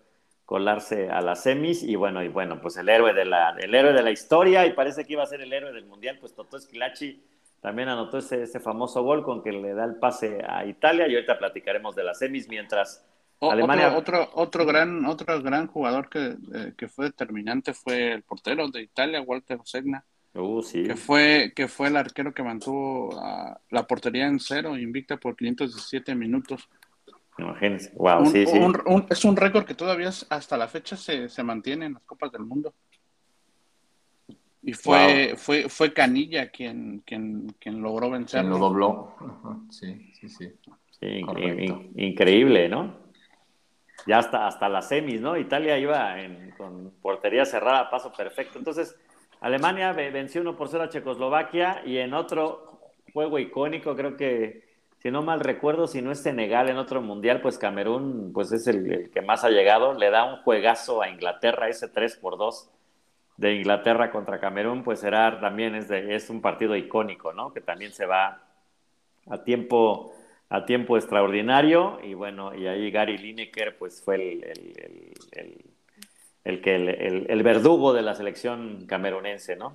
colarse 0.46 1.10
a 1.10 1.22
las 1.22 1.42
semis. 1.42 1.82
Y 1.82 1.96
bueno, 1.96 2.22
y 2.22 2.28
bueno, 2.28 2.62
pues 2.62 2.78
el 2.78 2.88
héroe 2.88 3.16
de 3.16 3.26
la, 3.26 3.56
el 3.58 3.74
héroe 3.74 3.94
de 3.94 4.04
la 4.04 4.12
historia, 4.12 4.68
y 4.68 4.74
parece 4.74 5.06
que 5.06 5.14
iba 5.14 5.24
a 5.24 5.26
ser 5.26 5.42
el 5.42 5.54
héroe 5.54 5.74
del 5.74 5.88
mundial, 5.88 6.20
pues 6.20 6.36
Totó 6.36 6.56
Esquilachi 6.58 7.20
también 7.62 7.90
anotó 7.90 8.20
ese, 8.20 8.44
ese 8.44 8.60
famoso 8.60 9.02
gol 9.02 9.24
con 9.24 9.42
que 9.42 9.54
le 9.54 9.74
da 9.74 9.84
el 9.84 9.96
pase 9.96 10.46
a 10.48 10.64
Italia. 10.64 11.08
Y 11.08 11.16
ahorita 11.16 11.40
platicaremos 11.40 11.96
de 11.96 12.04
las 12.04 12.20
semis 12.20 12.48
mientras 12.48 13.04
Alemania. 13.42 13.98
Otro, 13.98 14.30
otro, 14.36 14.68
gran, 14.68 15.04
otro 15.08 15.42
gran 15.42 15.66
jugador 15.66 16.10
que, 16.10 16.36
eh, 16.54 16.74
que, 16.78 16.88
fue 16.88 17.06
determinante 17.06 17.74
fue 17.74 18.12
el 18.12 18.22
portero 18.22 18.70
de 18.70 18.84
Italia, 18.84 19.20
Walter 19.20 19.58
Segna. 19.64 20.06
Uh, 20.38 20.62
sí. 20.62 20.84
que, 20.84 20.96
fue, 20.96 21.54
que 21.56 21.68
fue 21.68 21.88
el 21.88 21.98
arquero 21.98 22.34
que 22.34 22.44
mantuvo 22.44 23.10
la 23.70 23.88
portería 23.88 24.28
en 24.28 24.40
cero, 24.40 24.78
invicta 24.78 25.18
por 25.18 25.36
517 25.36 26.16
minutos. 26.16 26.70
Imagínense, 27.38 27.92
wow, 27.96 28.26
sí, 28.26 28.46
sí. 28.48 28.60
es 29.10 29.26
un 29.26 29.36
récord 29.36 29.66
que 29.66 29.76
todavía 29.76 30.10
hasta 30.30 30.58
la 30.58 30.68
fecha 30.68 30.98
se, 30.98 31.30
se, 31.30 31.44
mantiene 31.44 31.86
en 31.86 31.94
las 31.94 32.04
Copas 32.04 32.32
del 32.32 32.44
Mundo. 32.44 32.74
Y 34.64 34.74
fue, 34.74 35.36
fue, 35.38 35.70
fue 35.70 35.94
Canilla 35.94 36.50
quien, 36.50 37.04
quien, 37.06 37.56
quien 37.60 37.82
logró 37.82 38.10
vencer. 38.10 38.42
Quien 38.42 38.50
lo 38.50 38.58
dobló. 38.58 39.16
Sí, 39.70 40.12
sí, 40.20 40.28
sí. 40.28 40.52
sí 41.00 41.22
increíble, 41.96 42.68
¿no? 42.68 43.08
ya 44.06 44.20
hasta, 44.20 44.48
hasta 44.48 44.70
las 44.70 44.88
semis, 44.88 45.22
¿no? 45.22 45.38
Italia 45.38 45.78
iba 45.78 46.16
con 46.58 46.92
portería 47.02 47.46
cerrada, 47.46 47.90
paso 47.90 48.12
perfecto. 48.12 48.58
Entonces, 48.58 48.96
Alemania 49.40 49.92
venció 49.94 50.42
1 50.42 50.56
por 50.56 50.70
0 50.70 50.84
a 50.86 50.90
Checoslovaquia 50.90 51.84
y 51.86 51.98
en 51.98 52.14
otro 52.14 52.82
juego 53.14 53.40
icónico, 53.40 53.96
creo 53.96 54.18
que, 54.18 54.64
si 55.00 55.12
no 55.12 55.22
mal 55.22 55.40
recuerdo, 55.40 55.88
si 55.88 56.02
no 56.02 56.12
es 56.12 56.22
Senegal 56.22 56.70
en 56.70 56.78
otro 56.78 57.02
mundial, 57.02 57.42
pues 57.42 57.58
Camerún 57.58 58.32
pues 58.34 58.52
es 58.52 58.68
el, 58.68 59.12
que 59.12 59.22
más 59.22 59.44
ha 59.44 59.50
llegado. 59.50 59.94
Le 59.94 60.10
da 60.10 60.26
un 60.26 60.42
juegazo 60.42 61.02
a 61.02 61.10
Inglaterra, 61.10 61.70
ese 61.70 61.88
3 61.88 62.18
por 62.18 62.38
2 62.38 62.70
de 63.38 63.54
Inglaterra 63.54 64.12
contra 64.12 64.40
Camerún, 64.40 64.84
pues 64.84 65.00
será 65.00 65.40
también 65.40 65.76
es, 65.76 65.92
es 65.92 66.30
un 66.30 66.42
partido 66.42 66.76
icónico, 66.76 67.34
¿no? 67.34 67.54
Que 67.54 67.62
también 67.62 67.92
se 67.92 68.08
va 68.08 68.42
a 69.30 69.44
tiempo 69.44 70.14
a 70.50 70.66
tiempo 70.66 70.96
extraordinario 70.96 72.00
y 72.02 72.14
bueno, 72.14 72.56
y 72.56 72.68
ahí 72.68 72.90
Gary 72.90 73.18
Lineker 73.18 73.78
pues 73.78 74.02
fue 74.02 74.16
el 74.16 75.66
que 76.62 76.76
el, 76.76 77.44
verdugo 77.44 77.94
de 77.94 78.02
la 78.02 78.16
selección 78.16 78.86
camerunense, 78.88 79.56
¿no? 79.56 79.74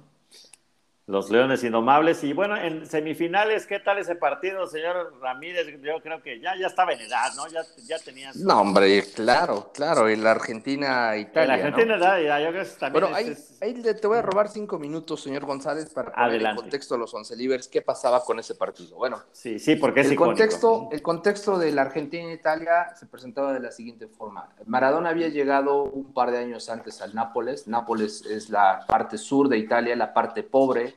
Los 1.06 1.30
Leones 1.30 1.64
Indomables. 1.64 2.22
Y 2.24 2.32
bueno, 2.32 2.56
en 2.56 2.86
semifinales, 2.86 3.66
¿qué 3.66 3.80
tal 3.80 3.98
ese 3.98 4.14
partido, 4.14 4.66
señor 4.66 5.14
Ramírez? 5.20 5.66
Yo 5.82 6.00
creo 6.02 6.22
que 6.22 6.40
ya, 6.40 6.56
ya 6.56 6.66
estaba 6.68 6.92
en 6.92 7.00
edad, 7.00 7.32
¿no? 7.36 7.48
Ya, 7.48 7.62
ya 7.86 7.98
tenías. 7.98 8.36
No, 8.36 8.60
hombre, 8.60 9.02
claro, 9.14 9.70
claro. 9.74 10.08
Y 10.08 10.16
la 10.16 10.32
Argentina-Italia. 10.32 11.56
La 11.56 11.66
Argentina, 11.66 11.98
ya, 12.20 12.40
yo 12.40 12.50
creo 12.50 12.64
que 12.64 12.70
también. 12.70 13.04
Bueno, 13.04 13.16
ahí, 13.16 13.36
ahí, 13.60 13.74
te 13.74 14.06
voy 14.06 14.18
a 14.18 14.22
robar 14.22 14.48
cinco 14.48 14.78
minutos, 14.78 15.22
señor 15.22 15.44
González, 15.44 15.90
para 15.92 16.12
poner 16.12 16.42
en 16.42 16.56
contexto 16.56 16.94
a 16.94 16.98
los 16.98 17.12
once 17.14 17.36
libres 17.36 17.68
qué 17.68 17.82
pasaba 17.82 18.24
con 18.24 18.38
ese 18.38 18.54
partido. 18.54 18.96
Bueno, 18.96 19.22
sí, 19.32 19.58
sí, 19.58 19.76
porque 19.76 20.00
es 20.00 20.10
el 20.10 20.16
contexto, 20.16 20.88
el 20.92 21.02
contexto 21.02 21.58
de 21.58 21.72
la 21.72 21.82
Argentina-Italia 21.82 22.94
se 22.98 23.06
presentaba 23.06 23.52
de 23.52 23.60
la 23.60 23.72
siguiente 23.72 24.06
forma: 24.06 24.48
Maradona 24.66 25.10
había 25.10 25.28
llegado 25.28 25.82
un 25.82 26.12
par 26.12 26.30
de 26.30 26.38
años 26.38 26.68
antes 26.68 27.02
al 27.02 27.14
Nápoles. 27.14 27.66
Nápoles 27.66 28.24
es 28.26 28.50
la 28.50 28.84
parte 28.86 29.18
sur 29.18 29.48
de 29.48 29.58
Italia, 29.58 29.96
la 29.96 30.14
parte 30.14 30.42
pobre 30.42 30.92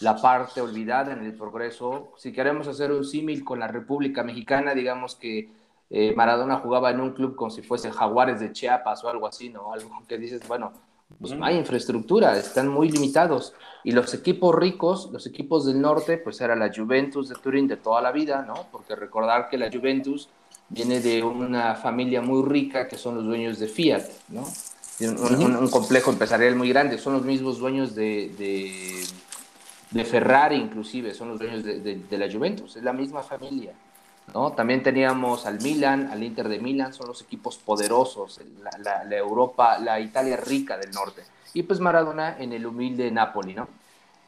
la 0.00 0.16
parte 0.16 0.60
olvidada 0.60 1.12
en 1.12 1.24
el 1.24 1.34
progreso. 1.34 2.12
Si 2.16 2.32
queremos 2.32 2.68
hacer 2.68 2.92
un 2.92 3.04
símil 3.04 3.44
con 3.44 3.58
la 3.58 3.68
República 3.68 4.22
Mexicana, 4.22 4.74
digamos 4.74 5.16
que 5.16 5.50
eh, 5.90 6.14
Maradona 6.14 6.56
jugaba 6.56 6.90
en 6.90 7.00
un 7.00 7.12
club 7.12 7.34
como 7.34 7.50
si 7.50 7.62
fuese 7.62 7.90
Jaguares 7.90 8.40
de 8.40 8.52
Chiapas 8.52 9.02
o 9.04 9.08
algo 9.08 9.26
así, 9.26 9.48
¿no? 9.48 9.72
Algo 9.72 10.02
que 10.06 10.18
dices, 10.18 10.46
bueno, 10.46 10.72
pues 11.20 11.32
no 11.32 11.44
hay 11.44 11.56
infraestructura, 11.56 12.36
están 12.36 12.68
muy 12.68 12.90
limitados. 12.90 13.54
Y 13.82 13.92
los 13.92 14.12
equipos 14.12 14.54
ricos, 14.54 15.08
los 15.10 15.26
equipos 15.26 15.66
del 15.66 15.80
norte, 15.80 16.18
pues 16.18 16.40
era 16.40 16.54
la 16.54 16.70
Juventus 16.74 17.28
de 17.28 17.36
Turín 17.36 17.66
de 17.66 17.78
toda 17.78 18.02
la 18.02 18.12
vida, 18.12 18.44
¿no? 18.46 18.66
Porque 18.70 18.94
recordar 18.94 19.48
que 19.48 19.56
la 19.56 19.70
Juventus 19.72 20.28
viene 20.68 21.00
de 21.00 21.22
una 21.22 21.74
familia 21.74 22.20
muy 22.20 22.46
rica 22.46 22.86
que 22.86 22.98
son 22.98 23.14
los 23.16 23.24
dueños 23.24 23.58
de 23.58 23.68
Fiat, 23.68 24.04
¿no? 24.28 24.44
Un, 25.00 25.68
complejo 25.70 26.10
empresarial 26.10 26.56
muy 26.56 26.68
grande, 26.68 26.98
son 26.98 27.14
los 27.14 27.22
mismos 27.22 27.58
dueños 27.58 27.94
de 27.94 28.34
de 28.36 29.04
Ferrari 29.90 30.56
inclusive, 30.56 31.14
son 31.14 31.28
los 31.28 31.38
dueños 31.38 31.64
de, 31.64 32.18
la 32.18 32.30
Juventus, 32.30 32.76
es 32.76 32.82
la 32.82 32.92
misma 32.92 33.22
familia. 33.22 33.72
¿no? 34.34 34.52
También 34.52 34.82
teníamos 34.82 35.46
al 35.46 35.60
Milan, 35.62 36.10
al 36.12 36.22
Inter 36.22 36.48
de 36.48 36.58
Milan, 36.58 36.92
son 36.92 37.08
los 37.08 37.22
equipos 37.22 37.56
poderosos, 37.56 38.40
la, 38.84 39.16
Europa, 39.16 39.78
la 39.78 39.98
Italia 40.00 40.36
rica 40.36 40.76
del 40.76 40.90
norte. 40.90 41.22
Y 41.54 41.62
pues 41.62 41.80
Maradona 41.80 42.36
en 42.38 42.52
el 42.52 42.66
humilde 42.66 43.10
Napoli, 43.10 43.54
¿no? 43.54 43.68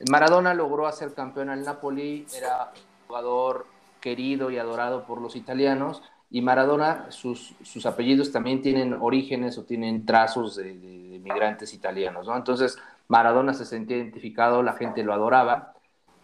Maradona 0.08 0.54
logró 0.54 0.86
hacer 0.86 1.12
campeón 1.12 1.50
al 1.50 1.62
Napoli, 1.62 2.26
era 2.34 2.72
un 2.74 3.06
jugador 3.06 3.66
querido 4.00 4.50
y 4.50 4.56
adorado 4.56 5.04
por 5.04 5.20
los 5.20 5.36
italianos, 5.36 6.02
y 6.30 6.40
Maradona, 6.40 7.10
sus, 7.10 7.54
sus 7.62 7.84
apellidos 7.84 8.32
también 8.32 8.62
tienen 8.62 8.94
orígenes 8.94 9.58
o 9.58 9.64
tienen 9.64 10.06
trazos 10.06 10.56
de, 10.56 10.78
de, 10.78 11.08
de 11.08 11.18
migrantes 11.18 11.74
italianos, 11.74 12.26
¿no? 12.26 12.36
Entonces, 12.36 12.78
Maradona 13.10 13.54
se 13.54 13.64
sentía 13.64 13.96
identificado, 13.96 14.62
la 14.62 14.74
gente 14.74 15.02
lo 15.02 15.12
adoraba 15.12 15.74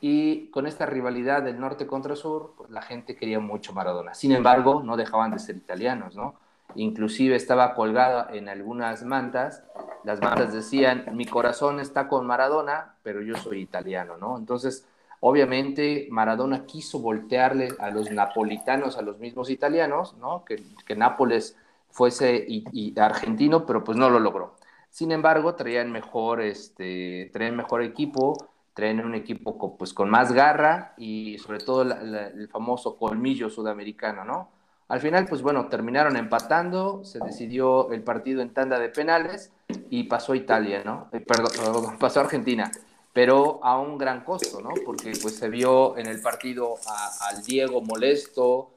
y 0.01 0.51
con 0.51 0.69
esta 0.69 0.87
rivalidad 0.87 1.43
del 1.43 1.59
norte 1.59 1.85
contra 1.85 2.15
sur, 2.15 2.55
pues 2.57 2.71
la 2.71 2.81
gente 2.81 3.17
quería 3.17 3.41
mucho 3.41 3.73
Maradona. 3.73 4.15
Sin 4.15 4.31
embargo, 4.31 4.85
no 4.85 4.97
dejaban 4.97 5.33
de 5.33 5.41
ser 5.41 5.57
italianos, 5.57 6.15
¿no? 6.15 6.37
Inclusive 6.77 7.35
estaba 7.35 7.75
colgada 7.75 8.29
en 8.33 8.49
algunas 8.49 9.03
mantas, 9.03 9.65
las 10.05 10.21
mantas 10.21 10.53
decían, 10.53 11.07
mi 11.13 11.27
corazón 11.27 11.81
está 11.81 12.07
con 12.07 12.25
Maradona, 12.25 12.95
pero 13.03 13.21
yo 13.21 13.35
soy 13.35 13.63
italiano, 13.63 14.17
¿no? 14.17 14.39
Entonces, 14.39 14.87
obviamente, 15.19 16.07
Maradona 16.13 16.67
quiso 16.67 17.01
voltearle 17.01 17.71
a 17.81 17.91
los 17.91 18.13
napolitanos, 18.13 18.97
a 18.97 19.03
los 19.03 19.19
mismos 19.19 19.51
italianos, 19.51 20.17
¿no? 20.19 20.45
Que, 20.45 20.63
Nápoles 20.95 21.59
fuese 21.91 22.45
y 22.47 22.95
argentino, 22.97 23.67
pero 23.67 23.83
pues 23.83 23.99
no 23.99 24.09
lo 24.09 24.21
logró. 24.21 24.55
Sin 24.97 25.13
embargo, 25.13 25.55
traían 25.57 25.93
mejor, 25.93 26.41
este, 26.41 27.29
traían 27.31 27.55
mejor 27.55 27.83
equipo, 27.83 28.49
traían 28.73 29.05
un 29.05 29.15
equipo 29.15 29.59
con, 29.59 29.77
pues, 29.77 29.93
con 29.93 30.09
más 30.09 30.33
garra 30.33 30.95
y 30.97 31.37
sobre 31.37 31.59
todo 31.59 31.83
el 31.83 32.49
famoso 32.49 32.97
colmillo 32.97 33.51
sudamericano, 33.51 34.25
¿no? 34.25 34.49
Al 34.89 35.01
final, 35.01 35.27
pues 35.29 35.43
bueno, 35.43 35.69
terminaron 35.69 36.17
empatando, 36.17 37.05
se 37.05 37.19
decidió 37.19 37.93
el 37.93 38.03
partido 38.05 38.41
en 38.41 38.55
tanda 38.55 38.79
de 38.79 38.89
penales 38.89 39.53
y 39.91 40.05
pasó 40.05 40.35
Italia, 40.35 40.81
¿no? 40.83 41.11
Eh, 41.13 41.21
perdón, 41.21 41.99
pasó 42.01 42.21
Argentina, 42.21 42.71
pero 43.13 43.61
a 43.63 43.79
un 43.79 43.99
gran 43.99 44.25
costo, 44.25 44.63
¿no? 44.63 44.71
Porque 44.87 45.13
pues 45.21 45.37
se 45.37 45.51
vio 45.51 45.99
en 45.99 46.07
el 46.07 46.23
partido 46.23 46.77
al 47.21 47.43
Diego 47.43 47.83
molesto, 47.83 48.71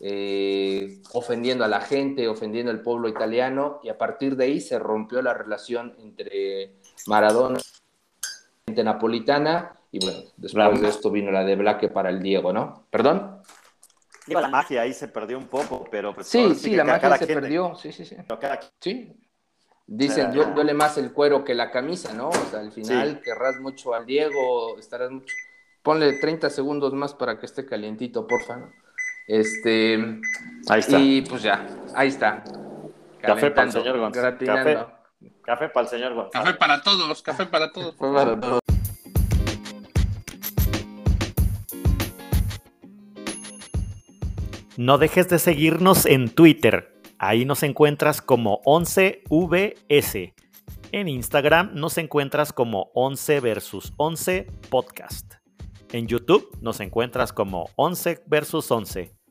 eh, 0.00 1.00
ofendiendo 1.12 1.64
a 1.64 1.68
la 1.68 1.80
gente, 1.80 2.28
ofendiendo 2.28 2.70
al 2.70 2.80
pueblo 2.80 3.08
italiano, 3.08 3.80
y 3.82 3.88
a 3.88 3.98
partir 3.98 4.36
de 4.36 4.44
ahí 4.44 4.60
se 4.60 4.78
rompió 4.78 5.22
la 5.22 5.34
relación 5.34 5.94
entre 5.98 6.76
Maradona 7.06 7.58
y 7.58 7.62
la 7.62 8.64
gente 8.66 8.84
napolitana, 8.84 9.78
y 9.90 10.04
bueno, 10.04 10.20
después 10.36 10.80
de 10.80 10.88
esto 10.88 11.10
vino 11.10 11.30
la 11.30 11.44
de 11.44 11.56
Blaque 11.56 11.88
para 11.88 12.10
el 12.10 12.22
Diego, 12.22 12.52
¿no? 12.52 12.86
¿Perdón? 12.90 13.42
la 14.26 14.48
magia 14.48 14.82
ahí 14.82 14.94
se 14.94 15.08
perdió 15.08 15.36
un 15.36 15.48
poco, 15.48 15.84
pero... 15.90 16.14
Pues 16.14 16.26
sí, 16.26 16.54
sí, 16.54 16.76
la 16.76 16.84
magia 16.84 17.18
se 17.18 17.26
perdió, 17.26 17.74
sí, 17.74 17.92
sí, 17.92 18.04
sí. 18.04 18.16
Sí, 18.80 19.12
Dicen, 19.86 20.32
duele 20.32 20.74
más 20.74 20.96
el 20.96 21.12
cuero 21.12 21.44
que 21.44 21.54
la 21.54 21.70
camisa, 21.70 22.14
¿no? 22.14 22.28
O 22.28 22.44
sea, 22.50 22.60
al 22.60 22.72
final 22.72 23.20
querrás 23.20 23.60
mucho 23.60 23.94
al 23.94 24.06
Diego, 24.06 24.78
estarás 24.78 25.10
mucho... 25.10 25.34
Ponle 25.82 26.18
30 26.18 26.48
segundos 26.48 26.94
más 26.94 27.12
para 27.12 27.38
que 27.38 27.46
esté 27.46 27.66
calientito, 27.66 28.26
porfa, 28.26 28.56
¿no? 28.56 28.72
Este, 29.32 29.94
ahí 30.68 30.80
está. 30.80 31.00
Y 31.00 31.22
pues 31.22 31.42
ya, 31.42 31.66
ahí 31.94 32.08
está. 32.08 32.44
Café 33.18 33.50
para 33.50 33.66
el 33.66 33.72
señor 33.72 33.96
González. 33.98 34.34
Café, 35.42 35.70
para 35.70 35.84
el 35.84 35.88
señor 35.88 36.12
González. 36.12 36.32
Café 36.32 36.58
para 36.58 36.82
todos, 36.82 37.22
café 37.22 37.46
para 37.46 37.72
todos. 37.72 37.94
No 44.76 44.98
dejes 44.98 45.30
de 45.30 45.38
seguirnos 45.38 46.04
en 46.04 46.28
Twitter. 46.28 47.00
Ahí 47.16 47.46
nos 47.46 47.62
encuentras 47.62 48.20
como 48.20 48.60
11VS. 48.64 50.34
En 50.92 51.08
Instagram 51.08 51.70
nos 51.72 51.96
encuentras 51.96 52.52
como 52.52 52.90
11 52.92 53.40
versus 53.40 53.94
11 53.96 54.46
podcast. 54.68 55.36
En 55.90 56.06
YouTube 56.06 56.50
nos 56.60 56.80
encuentras 56.80 57.32
como 57.32 57.70
11 57.76 58.24
versus 58.26 58.70
11. 58.70 59.21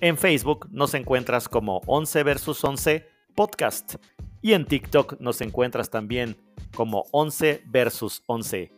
En 0.00 0.18
Facebook 0.18 0.68
nos 0.70 0.92
encuentras 0.92 1.48
como 1.48 1.80
11 1.86 2.22
versus 2.22 2.62
11 2.62 3.08
podcast. 3.34 3.94
Y 4.42 4.52
en 4.52 4.66
TikTok 4.66 5.18
nos 5.20 5.40
encuentras 5.40 5.88
también 5.90 6.36
como 6.74 7.04
11 7.12 7.62
versus 7.66 8.22
11. 8.26 8.72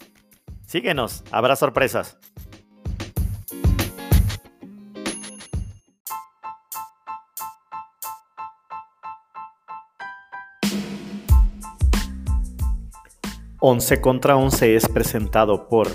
Síguenos, 0.67 1.25
habrá 1.33 1.57
sorpresas. 1.57 2.19
Once 13.61 14.01
contra 14.01 14.37
Once 14.37 14.77
es 14.77 14.89
presentado 14.89 15.69
por 15.69 15.89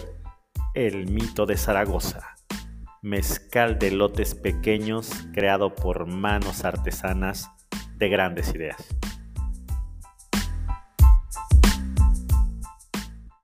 El 0.73 1.09
Mito 1.09 1.45
de 1.45 1.55
Zaragoza, 1.55 2.36
mezcal 3.03 3.79
de 3.79 3.91
lotes 3.91 4.33
pequeños 4.33 5.11
creado 5.33 5.75
por 5.75 6.07
manos 6.07 6.63
artesanas 6.63 7.51
de 7.97 8.07
grandes 8.07 8.55
ideas. 8.55 8.77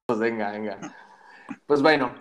Pues 0.06 0.18
venga, 0.18 0.52
venga. 0.52 0.80
Pues 1.66 1.82
bueno, 1.82 2.16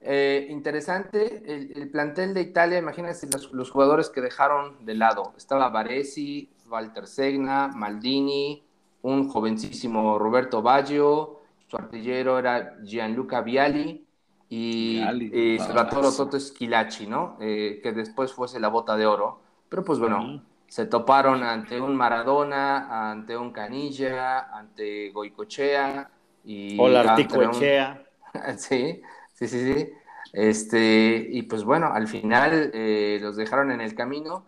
eh, 0.00 0.48
interesante 0.50 1.44
el, 1.46 1.90
plantel 1.90 2.34
de 2.34 2.40
Italia, 2.40 2.78
imagínense 2.78 3.28
los, 3.52 3.70
jugadores 3.70 4.10
que 4.10 4.20
dejaron 4.20 4.84
de 4.84 4.96
lado. 4.96 5.32
Estaba 5.36 5.68
Baresi, 5.68 6.50
Walter 6.68 7.06
Segna, 7.06 7.68
Maldini, 7.68 8.64
un 9.02 9.28
jovencísimo 9.28 10.18
Roberto 10.18 10.60
Baggio, 10.60 11.40
su 11.68 11.76
artillero 11.76 12.36
era 12.40 12.78
Gianluca 12.82 13.42
Viali 13.42 14.08
y, 14.50 15.00
y 15.32 15.58
Salvatore 15.60 16.08
Toto 16.14 16.38
Schilacci, 16.38 17.06
¿no? 17.06 17.36
Eh, 17.40 17.78
que 17.82 17.92
después 17.92 18.32
fuese 18.32 18.58
la 18.58 18.68
bota 18.68 18.96
de 18.96 19.06
oro. 19.06 19.40
Pero 19.68 19.84
pues 19.84 20.00
bueno, 20.00 20.42
se 20.66 20.86
toparon 20.86 21.44
ante 21.44 21.80
un 21.80 21.94
Maradona, 21.96 23.10
ante 23.10 23.36
un 23.36 23.52
Canilla, 23.52 24.50
ante 24.52 25.10
Goicochea 25.10 26.10
y... 26.44 26.76
Hola, 26.80 27.00
Articochea. 27.12 28.04
sí, 28.58 29.00
sí, 29.32 29.46
sí, 29.46 29.74
sí. 29.74 29.88
Este, 30.32 31.28
y 31.30 31.42
pues 31.42 31.62
bueno, 31.62 31.92
al 31.92 32.08
final 32.08 32.72
eh, 32.74 33.18
los 33.22 33.36
dejaron 33.36 33.70
en 33.70 33.80
el 33.80 33.94
camino. 33.94 34.44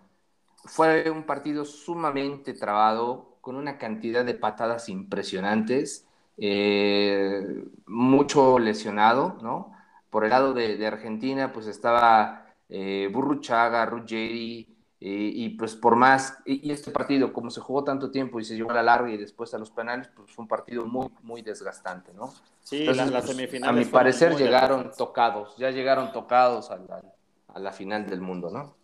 Fue 0.64 1.10
un 1.10 1.22
partido 1.22 1.64
sumamente 1.64 2.54
trabado, 2.54 3.36
con 3.40 3.54
una 3.54 3.78
cantidad 3.78 4.24
de 4.24 4.34
patadas 4.34 4.88
impresionantes, 4.88 6.06
eh, 6.38 7.64
mucho 7.86 8.58
lesionado, 8.58 9.38
¿no? 9.42 9.72
Por 10.12 10.24
el 10.24 10.30
lado 10.30 10.52
de, 10.52 10.86
Argentina, 10.86 11.54
pues 11.54 11.66
estaba 11.66 12.44
eh, 12.68 13.08
Burruchaga, 13.10 13.86
Ruggeri, 13.86 14.68
y 15.00 15.48
pues 15.56 15.74
por 15.74 15.96
más, 15.96 16.38
y, 16.44 16.70
este 16.70 16.90
partido, 16.90 17.32
como 17.32 17.50
se 17.50 17.62
jugó 17.62 17.82
tanto 17.82 18.10
tiempo 18.10 18.38
y 18.38 18.44
se 18.44 18.54
llevó 18.54 18.72
a 18.72 18.74
la 18.74 18.82
larga 18.82 19.10
y 19.10 19.16
después 19.16 19.54
a 19.54 19.58
los 19.58 19.70
penales, 19.70 20.08
pues 20.14 20.30
fue 20.30 20.42
un 20.42 20.48
partido 20.48 20.84
muy, 20.84 21.08
muy 21.22 21.40
desgastante, 21.40 22.12
¿no? 22.12 22.32
Sí, 22.60 22.84
las 22.84 23.10
pues, 23.10 23.24
semifinales. 23.24 23.68
A 23.68 23.72
mi 23.72 23.90
parecer 23.90 24.36
llegaron 24.36 24.92
tocados, 24.96 25.56
ya 25.56 25.70
llegaron 25.70 26.12
tocados 26.12 26.70
a 26.70 26.76
la, 26.76 27.02
a 27.48 27.58
la 27.58 27.72
final 27.72 28.06
del 28.06 28.20
mundo, 28.20 28.50
¿no? 28.50 28.76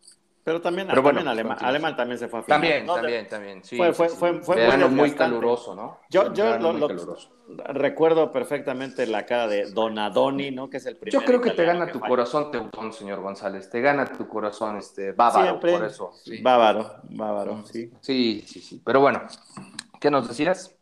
Pero 0.49 0.63
también, 0.63 0.91
Alemán, 0.91 1.95
también 1.95 2.19
se 2.19 2.27
fue 2.27 2.41
a 2.41 2.43
final. 2.43 2.59
También, 2.59 2.87
también, 2.87 3.29
también. 3.29 3.63
Sí, 3.63 3.77
fue, 3.77 3.93
fue, 3.93 4.09
fue, 4.09 4.41
fue 4.41 4.89
muy, 4.89 5.13
caluroso, 5.13 5.75
¿no? 5.75 5.99
Yo, 6.09 6.33
yo 6.33 6.59
lo, 6.59 6.89
recuerdo 7.67 8.33
perfectamente 8.33 9.07
la 9.07 9.27
cara 9.27 9.47
de 9.47 9.71
Donadoni, 9.71 10.51
¿no? 10.51 10.71
Que 10.71 10.79
es 10.79 10.87
el 10.87 10.97
primer. 10.97 11.13
Yo 11.13 11.23
creo 11.23 11.43
que 11.43 11.51
te 11.51 11.67
gana 11.67 11.93
tu 11.93 12.01
corazón, 12.01 12.51
Teutón, 12.51 12.95
señor 12.95 13.21
González. 13.21 13.69
Te 13.69 13.83
gana 13.83 14.07
tu 14.07 14.27
corazón, 14.27 14.79
este, 14.79 15.13
bávaro, 15.13 15.61
por 15.61 15.85
eso. 15.85 16.13
Bávaro, 16.41 16.95
bávaro, 17.11 17.63
sí. 17.67 17.93
Sí, 18.01 18.43
sí, 18.47 18.61
sí. 18.61 18.81
Pero 18.83 19.01
bueno, 19.03 19.27
¿qué 20.01 20.11
nos 20.11 20.29
decías? 20.29 20.75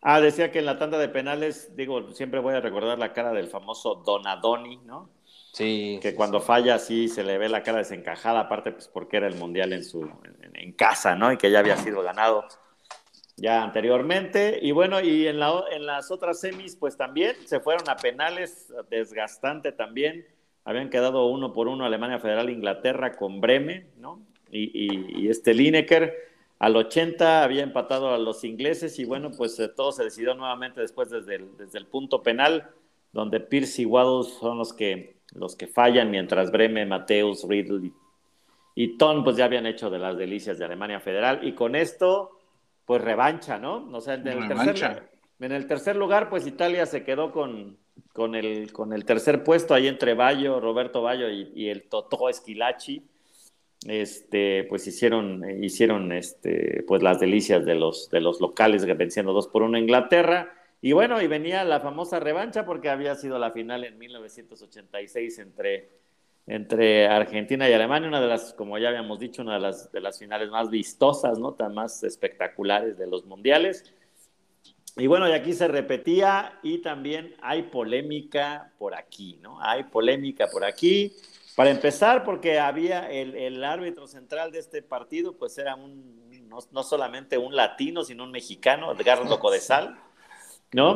Ah, 0.00 0.20
decía 0.20 0.52
que 0.52 0.60
en 0.60 0.66
la 0.66 0.78
tanda 0.78 0.96
de 0.98 1.08
penales, 1.08 1.74
digo, 1.74 2.12
siempre 2.12 2.38
voy 2.38 2.54
a 2.54 2.60
recordar 2.60 3.00
la 3.00 3.12
cara 3.12 3.32
del 3.32 3.48
famoso 3.48 3.96
Donadoni, 3.96 4.76
¿no? 4.84 5.10
Sí. 5.58 5.98
Que 6.00 6.14
cuando 6.14 6.40
falla 6.40 6.78
sí 6.78 7.08
se 7.08 7.24
le 7.24 7.36
ve 7.36 7.48
la 7.48 7.64
cara 7.64 7.78
desencajada, 7.78 8.38
aparte 8.38 8.70
pues 8.70 8.86
porque 8.86 9.16
era 9.16 9.26
el 9.26 9.34
mundial 9.34 9.72
en 9.72 9.82
su 9.82 10.08
en, 10.54 10.72
casa, 10.74 11.16
¿no? 11.16 11.32
Y 11.32 11.36
que 11.36 11.50
ya 11.50 11.58
había 11.58 11.76
sido 11.76 12.00
ganado 12.02 12.44
ya 13.36 13.64
anteriormente. 13.64 14.60
Y 14.62 14.70
bueno, 14.70 15.00
y 15.00 15.26
en, 15.26 15.40
la, 15.40 15.64
en 15.72 15.84
las 15.84 16.12
otras 16.12 16.38
semis 16.38 16.76
pues 16.76 16.96
también 16.96 17.34
se 17.44 17.58
fueron 17.58 17.88
a 17.88 17.96
penales, 17.96 18.72
desgastante 18.88 19.72
también. 19.72 20.28
Habían 20.64 20.90
quedado 20.90 21.26
uno 21.26 21.52
por 21.52 21.66
uno 21.66 21.84
Alemania 21.84 22.20
Federal, 22.20 22.50
Inglaterra 22.50 23.16
con 23.16 23.40
Breme, 23.40 23.88
¿no? 23.96 24.22
Y, 24.52 25.24
y, 25.24 25.28
este 25.28 25.54
Lineker 25.54 26.14
al 26.60 26.76
80 26.76 27.42
había 27.42 27.64
empatado 27.64 28.14
a 28.14 28.18
los 28.18 28.44
ingleses 28.44 28.96
y 29.00 29.04
bueno, 29.04 29.32
pues 29.36 29.58
eh, 29.58 29.68
todo 29.68 29.90
se 29.90 30.04
decidió 30.04 30.34
nuevamente 30.34 30.80
después 30.80 31.10
desde 31.10 31.34
el, 31.34 31.56
desde 31.56 31.78
el 31.78 31.86
punto 31.86 32.22
penal, 32.22 32.70
donde 33.12 33.40
Pierce 33.40 33.82
y 33.82 33.86
Waddles 33.86 34.32
son 34.38 34.56
los 34.56 34.72
que 34.72 35.17
los 35.34 35.56
que 35.56 35.66
fallan, 35.66 36.10
mientras 36.10 36.50
Breme, 36.50 36.86
Mateus, 36.86 37.46
Riddle 37.48 37.92
y, 38.74 38.96
Ton 38.96 39.24
pues 39.24 39.36
ya 39.36 39.46
habían 39.46 39.66
hecho 39.66 39.90
de 39.90 39.98
las 39.98 40.16
delicias 40.16 40.58
de 40.58 40.64
Alemania 40.64 41.00
Federal. 41.00 41.40
Y 41.42 41.54
con 41.54 41.74
esto, 41.74 42.38
pues 42.84 43.02
revancha, 43.02 43.58
¿no? 43.58 43.88
O 43.92 44.00
sea, 44.00 44.14
en 44.14 44.28
el, 44.28 44.48
tercer, 44.48 45.08
en 45.40 45.52
el 45.52 45.66
tercer 45.66 45.96
lugar, 45.96 46.30
pues 46.30 46.46
Italia 46.46 46.86
se 46.86 47.02
quedó 47.02 47.32
con, 47.32 47.76
con, 48.12 48.34
el, 48.34 48.72
con 48.72 48.92
el 48.92 49.04
tercer 49.04 49.42
puesto 49.42 49.74
ahí 49.74 49.88
entre 49.88 50.14
Bayo, 50.14 50.60
Roberto 50.60 51.02
Bayo 51.02 51.28
y, 51.28 51.68
el 51.68 51.88
Totó 51.88 52.28
Esquilachi. 52.28 53.02
Este, 53.86 54.64
pues 54.64 54.86
hicieron, 54.88 55.62
hicieron 55.62 56.10
este, 56.10 56.82
pues 56.86 57.00
las 57.02 57.20
delicias 57.20 57.64
de 57.64 57.76
los, 57.76 58.10
de 58.10 58.20
los 58.20 58.40
locales 58.40 58.84
venciendo 58.96 59.32
dos 59.32 59.46
por 59.46 59.62
uno 59.62 59.76
a 59.76 59.80
Inglaterra. 59.80 60.57
Y 60.80 60.92
bueno, 60.92 61.20
y 61.20 61.26
venía 61.26 61.64
la 61.64 61.80
famosa 61.80 62.20
revancha 62.20 62.64
porque 62.64 62.88
había 62.88 63.14
sido 63.16 63.38
la 63.38 63.50
final 63.50 63.84
en 63.84 63.98
1986 63.98 65.38
entre, 65.40 65.90
entre 66.46 67.08
Argentina 67.08 67.68
y 67.68 67.72
Alemania, 67.72 68.08
una 68.08 68.20
de 68.20 68.28
las, 68.28 68.54
como 68.54 68.78
ya 68.78 68.88
habíamos 68.88 69.18
dicho, 69.18 69.42
una 69.42 69.54
de 69.54 69.60
las, 69.60 69.90
de 69.90 70.00
las 70.00 70.18
finales 70.18 70.50
más 70.50 70.70
vistosas, 70.70 71.38
¿no? 71.38 71.54
Tan 71.54 71.74
más 71.74 72.04
espectaculares 72.04 72.96
de 72.96 73.08
los 73.08 73.24
mundiales. 73.24 73.92
Y 74.96 75.06
bueno, 75.08 75.28
y 75.28 75.32
aquí 75.32 75.52
se 75.52 75.66
repetía 75.66 76.58
y 76.62 76.78
también 76.78 77.34
hay 77.40 77.62
polémica 77.64 78.72
por 78.78 78.94
aquí, 78.94 79.38
¿no? 79.42 79.60
Hay 79.60 79.84
polémica 79.84 80.46
por 80.46 80.64
aquí. 80.64 81.12
Para 81.56 81.70
empezar, 81.70 82.22
porque 82.24 82.60
había 82.60 83.10
el, 83.10 83.34
el 83.34 83.64
árbitro 83.64 84.06
central 84.06 84.52
de 84.52 84.60
este 84.60 84.80
partido, 84.80 85.36
pues 85.36 85.58
era 85.58 85.74
un, 85.74 86.48
no, 86.48 86.58
no 86.70 86.82
solamente 86.84 87.36
un 87.36 87.56
latino, 87.56 88.04
sino 88.04 88.22
un 88.22 88.30
mexicano, 88.30 88.92
Edgardo 88.92 89.38
Codesal. 89.40 89.98
¿No? 90.72 90.94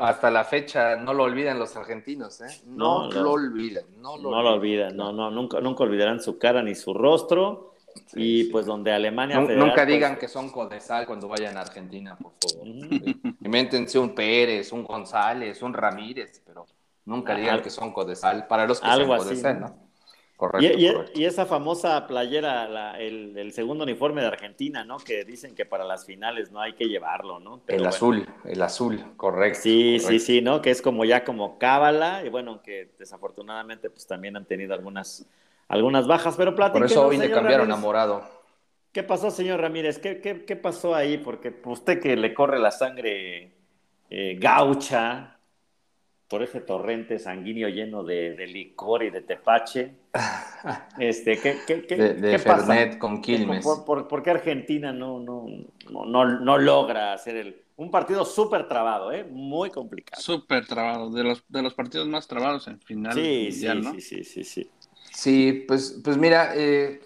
hasta 0.00 0.30
la 0.30 0.44
fecha 0.44 0.96
no 0.96 1.14
lo 1.14 1.24
olvidan 1.24 1.58
los 1.58 1.76
argentinos, 1.76 2.40
¿eh? 2.40 2.62
No, 2.66 3.10
lo, 3.10 3.32
olvidan, 3.32 3.84
no 3.98 4.16
lo, 4.16 4.30
olvidan. 4.30 4.96
No, 4.96 5.12
no, 5.12 5.30
nunca, 5.30 5.60
nunca 5.60 5.84
olvidarán 5.84 6.20
su 6.20 6.36
cara 6.38 6.62
ni 6.62 6.74
su 6.74 6.92
rostro. 6.92 7.74
y 8.14 8.44
pues 8.44 8.66
donde 8.66 8.90
Alemania. 8.90 9.38
nunca 9.40 9.74
pues, 9.74 9.86
digan 9.86 10.16
que 10.16 10.26
son 10.26 10.50
Codesal 10.50 11.06
cuando 11.06 11.28
vayan 11.28 11.56
a 11.56 11.60
Argentina, 11.60 12.16
por 12.16 12.32
favor. 12.42 12.66
Invéntense 13.44 13.98
un 13.98 14.14
Pérez, 14.14 14.72
un 14.72 14.82
González, 14.82 15.62
un 15.62 15.74
Ramírez, 15.74 16.42
pero 16.44 16.66
nunca 17.04 17.36
digan 17.36 17.62
que 17.62 17.70
son 17.70 17.92
Codesal. 17.92 18.48
Para 18.48 18.66
los 18.66 18.80
que 18.80 18.86
algo 18.88 19.16
son 19.16 19.26
Codesal, 19.26 19.60
¿no? 19.60 19.91
Y, 20.60 21.24
esa 21.24 21.46
famosa 21.46 22.06
playera, 22.06 22.98
el, 22.98 23.52
segundo 23.52 23.84
uniforme 23.84 24.22
de 24.22 24.28
Argentina, 24.28 24.84
¿no? 24.84 24.98
Que 24.98 25.24
dicen 25.24 25.54
que 25.54 25.64
para 25.64 25.84
las 25.84 26.04
finales 26.04 26.50
no 26.50 26.60
hay 26.60 26.72
que 26.74 26.86
llevarlo, 26.86 27.38
¿no? 27.38 27.62
el 27.68 27.86
azul, 27.86 28.26
el 28.44 28.62
azul, 28.62 29.04
correcto. 29.16 29.60
Sí, 29.62 29.98
sí, 30.00 30.18
sí, 30.18 30.42
¿no? 30.42 30.60
Que 30.60 30.70
es 30.70 30.82
como 30.82 31.04
ya 31.04 31.24
como 31.24 31.58
cábala, 31.58 32.24
y 32.24 32.28
bueno, 32.28 32.62
que 32.62 32.90
desafortunadamente 32.98 33.90
pues 33.90 34.06
también 34.06 34.36
han 34.36 34.44
tenido 34.44 34.74
algunas, 34.74 35.26
algunas 35.68 36.06
bajas, 36.06 36.34
pero 36.36 36.54
Por 36.54 36.84
eso 36.84 37.06
hoy 37.06 37.18
le 37.18 37.30
cambiaron 37.30 37.70
a 37.70 37.76
morado. 37.76 38.42
¿Qué 38.92 39.02
pasó, 39.02 39.30
señor 39.30 39.60
Ramírez? 39.60 39.98
¿Qué, 39.98 40.20
qué, 40.20 40.56
pasó 40.56 40.94
ahí? 40.94 41.16
Porque 41.16 41.54
usted 41.64 41.98
que 41.98 42.14
le 42.14 42.34
corre 42.34 42.58
la 42.58 42.70
sangre 42.70 43.52
eh, 44.10 44.36
gaucha, 44.38 45.38
por 46.32 46.42
ese 46.42 46.62
torrente 46.62 47.18
sanguíneo 47.18 47.68
lleno 47.68 48.02
de, 48.02 48.46
licor 48.46 49.02
y 49.02 49.10
de 49.10 49.20
tepache. 49.20 49.92
Este, 50.98 51.38
¿qué, 51.38 51.58
qué, 51.66 51.84
qué, 51.84 51.96
de, 51.96 52.38
Fernet 52.38 52.96
con 52.96 53.20
Quilmes. 53.20 53.66
¿Por, 53.84 54.22
qué 54.22 54.30
Argentina 54.30 54.92
no, 54.92 55.18
no, 55.18 55.46
no, 55.90 56.24
no 56.24 56.58
logra 56.58 57.12
hacer 57.12 57.36
el, 57.36 57.62
un 57.76 57.90
partido 57.90 58.24
súper 58.24 58.68
trabado, 58.68 59.10
¿eh? 59.10 59.24
muy 59.24 59.70
complicado? 59.70 60.22
Súper 60.22 60.64
trabado, 60.66 61.10
de 61.10 61.24
los, 61.24 61.42
de 61.48 61.62
los 61.62 61.74
partidos 61.74 62.06
más 62.06 62.28
trabados 62.28 62.68
en 62.68 62.80
final. 62.80 63.12
Sí, 63.12 63.50
sí, 63.50 63.66
sí, 63.82 64.00
sí, 64.00 64.24
sí, 64.24 64.44
sí. 64.44 64.70
Sí, 65.10 65.64
pues, 65.66 66.00
pues 66.04 66.16
mira, 66.16 66.52
eh, 66.54 67.00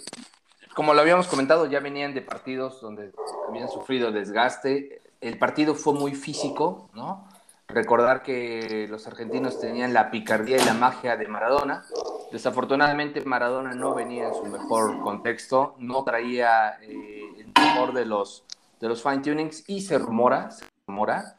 como 0.74 0.92
lo 0.92 1.00
habíamos 1.00 1.26
comentado, 1.26 1.64
ya 1.64 1.80
venían 1.80 2.12
de 2.14 2.20
partidos 2.20 2.80
donde 2.82 3.10
habían 3.48 3.70
sufrido 3.70 4.12
desgaste. 4.12 5.00
El 5.22 5.38
partido 5.38 5.74
fue 5.74 5.94
muy 5.94 6.14
físico, 6.14 6.90
¿no? 6.92 7.26
Recordar 7.68 8.22
que 8.22 8.86
los 8.88 9.06
argentinos 9.06 9.60
tenían 9.60 9.92
la 9.92 10.10
picardía 10.10 10.56
y 10.56 10.64
la 10.64 10.74
magia 10.74 11.16
de 11.16 11.26
Maradona. 11.26 11.84
Desafortunadamente 12.32 13.24
Maradona 13.24 13.74
no 13.74 13.94
venía 13.94 14.28
en 14.28 14.34
su 14.34 14.44
mejor 14.46 15.00
contexto, 15.00 15.74
no 15.78 16.04
traía 16.04 16.78
eh, 16.82 17.22
el 17.38 17.52
mejor 17.54 17.92
de 17.92 18.06
los, 18.06 18.44
de 18.80 18.88
los 18.88 19.02
fine 19.02 19.18
tunings 19.18 19.68
y 19.68 19.80
se 19.80 19.98
rumora, 19.98 20.50
se 20.50 20.64
rumora 20.86 21.36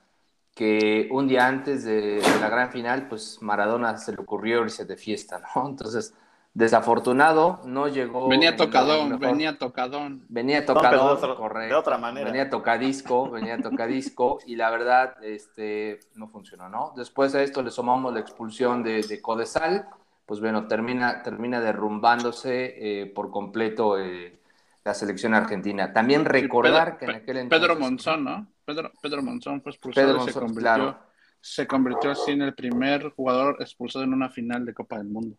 que 0.58 1.08
un 1.12 1.28
día 1.28 1.46
antes 1.46 1.84
de, 1.84 2.20
la 2.42 2.50
gran 2.50 2.72
final, 2.72 3.08
pues 3.08 3.38
Maradona 3.42 3.96
se 4.00 4.12
le 4.12 4.20
ocurrió 4.20 4.64
irse 4.64 4.86
de 4.86 4.98
fiesta, 4.98 5.40
¿no? 5.56 5.70
Entonces, 5.70 6.16
desafortunado, 6.58 7.62
no 7.66 7.88
llegó. 7.88 8.28
Venía 8.28 8.56
tocadón, 8.56 9.20
venía 9.20 9.60
tocadón. 9.60 10.26
Venía 10.28 10.66
tocadón, 10.66 11.20
correcto. 11.36 11.76
De 11.76 11.80
otra 11.80 12.00
manera. 12.00 12.26
Venía 12.26 12.50
tocadisco, 12.50 13.30
venía 13.30 13.60
tocadisco, 13.60 14.40
y 14.48 14.56
la 14.56 14.72
verdad, 14.72 15.24
este, 15.24 16.00
no 16.16 16.28
funcionó, 16.28 16.68
¿no? 16.68 16.94
Después 16.96 17.34
de 17.34 17.44
esto 17.44 17.62
le 17.62 17.70
sumamos 17.70 18.12
la 18.12 18.22
expulsión 18.22 18.82
de, 18.82 19.04
de 19.04 19.22
Codesal, 19.22 19.88
pues 20.26 20.40
bueno, 20.40 20.68
termina, 20.68 21.22
termina 21.22 21.62
derrumbándose 21.62 22.74
eh, 22.76 23.06
por 23.06 23.30
completo 23.30 24.00
eh, 24.00 24.40
la 24.84 24.96
selección 24.96 25.36
argentina. 25.36 25.94
También 25.94 26.26
recordar 26.26 26.98
que 26.98 27.06
en 27.06 27.12
aquel 27.12 27.38
entonces... 27.38 27.68
Pedro 27.68 27.80
Monzón, 27.80 28.24
¿no? 28.24 28.48
Pedro, 28.66 28.92
Pedro 29.00 29.22
Monzón 29.22 29.62
fue 29.62 29.74
expulsado 29.74 30.20
se, 30.22 30.34
convirtió, 30.34 30.98
se 31.40 31.68
convirtió 31.68 32.12
así 32.12 32.32
en 32.32 32.42
el 32.42 32.56
primer 32.56 33.12
jugador 33.12 33.58
expulsado 33.60 34.04
en 34.04 34.14
una 34.14 34.30
final 34.32 34.66
de 34.66 34.74
Copa 34.74 34.98
del 34.98 35.08
Mundo. 35.08 35.38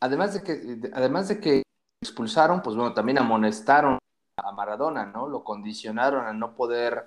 Además 0.00 0.34
de 0.34 0.42
que, 0.42 0.90
además 0.92 1.28
de 1.28 1.40
que 1.40 1.62
expulsaron, 2.02 2.62
pues 2.62 2.76
bueno, 2.76 2.94
también 2.94 3.18
amonestaron 3.18 3.98
a 4.36 4.52
Maradona, 4.52 5.06
¿no? 5.06 5.28
Lo 5.28 5.44
condicionaron 5.44 6.26
a 6.26 6.32
no 6.32 6.54
poder 6.54 7.06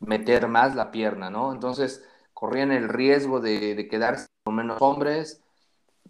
meter 0.00 0.48
más 0.48 0.74
la 0.74 0.90
pierna, 0.90 1.30
¿no? 1.30 1.52
Entonces 1.52 2.04
corrían 2.32 2.70
el 2.70 2.88
riesgo 2.88 3.40
de, 3.40 3.88
quedarse 3.90 4.26
con 4.44 4.54
menos 4.54 4.80
hombres. 4.80 5.42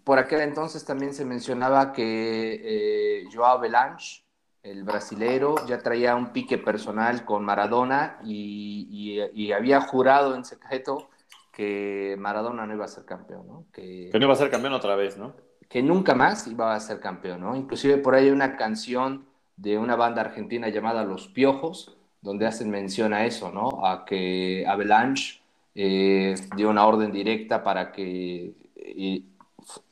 Por 0.04 0.18
aquel 0.18 0.40
entonces 0.40 0.84
también 0.84 1.14
se 1.14 1.24
mencionaba 1.24 1.92
que 1.92 3.22
eh, 3.22 3.28
Joao 3.32 3.60
Belange 3.60 4.24
el 4.62 4.84
brasilero, 4.84 5.54
ya 5.66 5.78
traía 5.78 6.14
un 6.14 6.32
pique 6.32 6.58
personal 6.58 7.24
con 7.24 7.44
Maradona 7.44 8.18
y, 8.24 9.20
había 9.52 9.80
jurado 9.80 10.34
en 10.34 10.44
secreto 10.44 11.08
que 11.52 12.16
Maradona 12.18 12.66
no 12.66 12.74
iba 12.74 12.84
a 12.84 12.88
ser 12.88 13.04
campeón, 13.04 13.46
¿no? 13.46 13.66
Que, 13.72 14.10
no 14.12 14.24
iba 14.24 14.32
a 14.32 14.36
ser 14.36 14.50
campeón 14.50 14.74
otra 14.74 14.94
vez, 14.94 15.16
¿no? 15.16 15.34
Que 15.68 15.82
nunca 15.82 16.14
más 16.14 16.46
iba 16.46 16.74
a 16.74 16.80
ser 16.80 17.00
campeón, 17.00 17.40
¿no? 17.40 17.56
Inclusive 17.56 17.98
por 17.98 18.14
ahí 18.14 18.26
hay 18.26 18.30
una 18.30 18.56
canción 18.56 19.26
de 19.56 19.78
una 19.78 19.96
banda 19.96 20.22
argentina 20.22 20.68
llamada 20.68 21.04
Los 21.04 21.28
Piojos, 21.28 21.96
donde 22.22 22.46
hacen 22.46 22.70
mención 22.70 23.12
a 23.12 23.26
eso, 23.26 23.50
¿no? 23.52 23.84
A 23.86 24.04
que 24.04 24.64
Avalanche 24.66 25.40
eh, 25.74 26.34
dio 26.56 26.70
una 26.70 26.86
orden 26.86 27.12
directa 27.12 27.62
para 27.62 27.92
que 27.92 28.54
eh, 28.76 29.22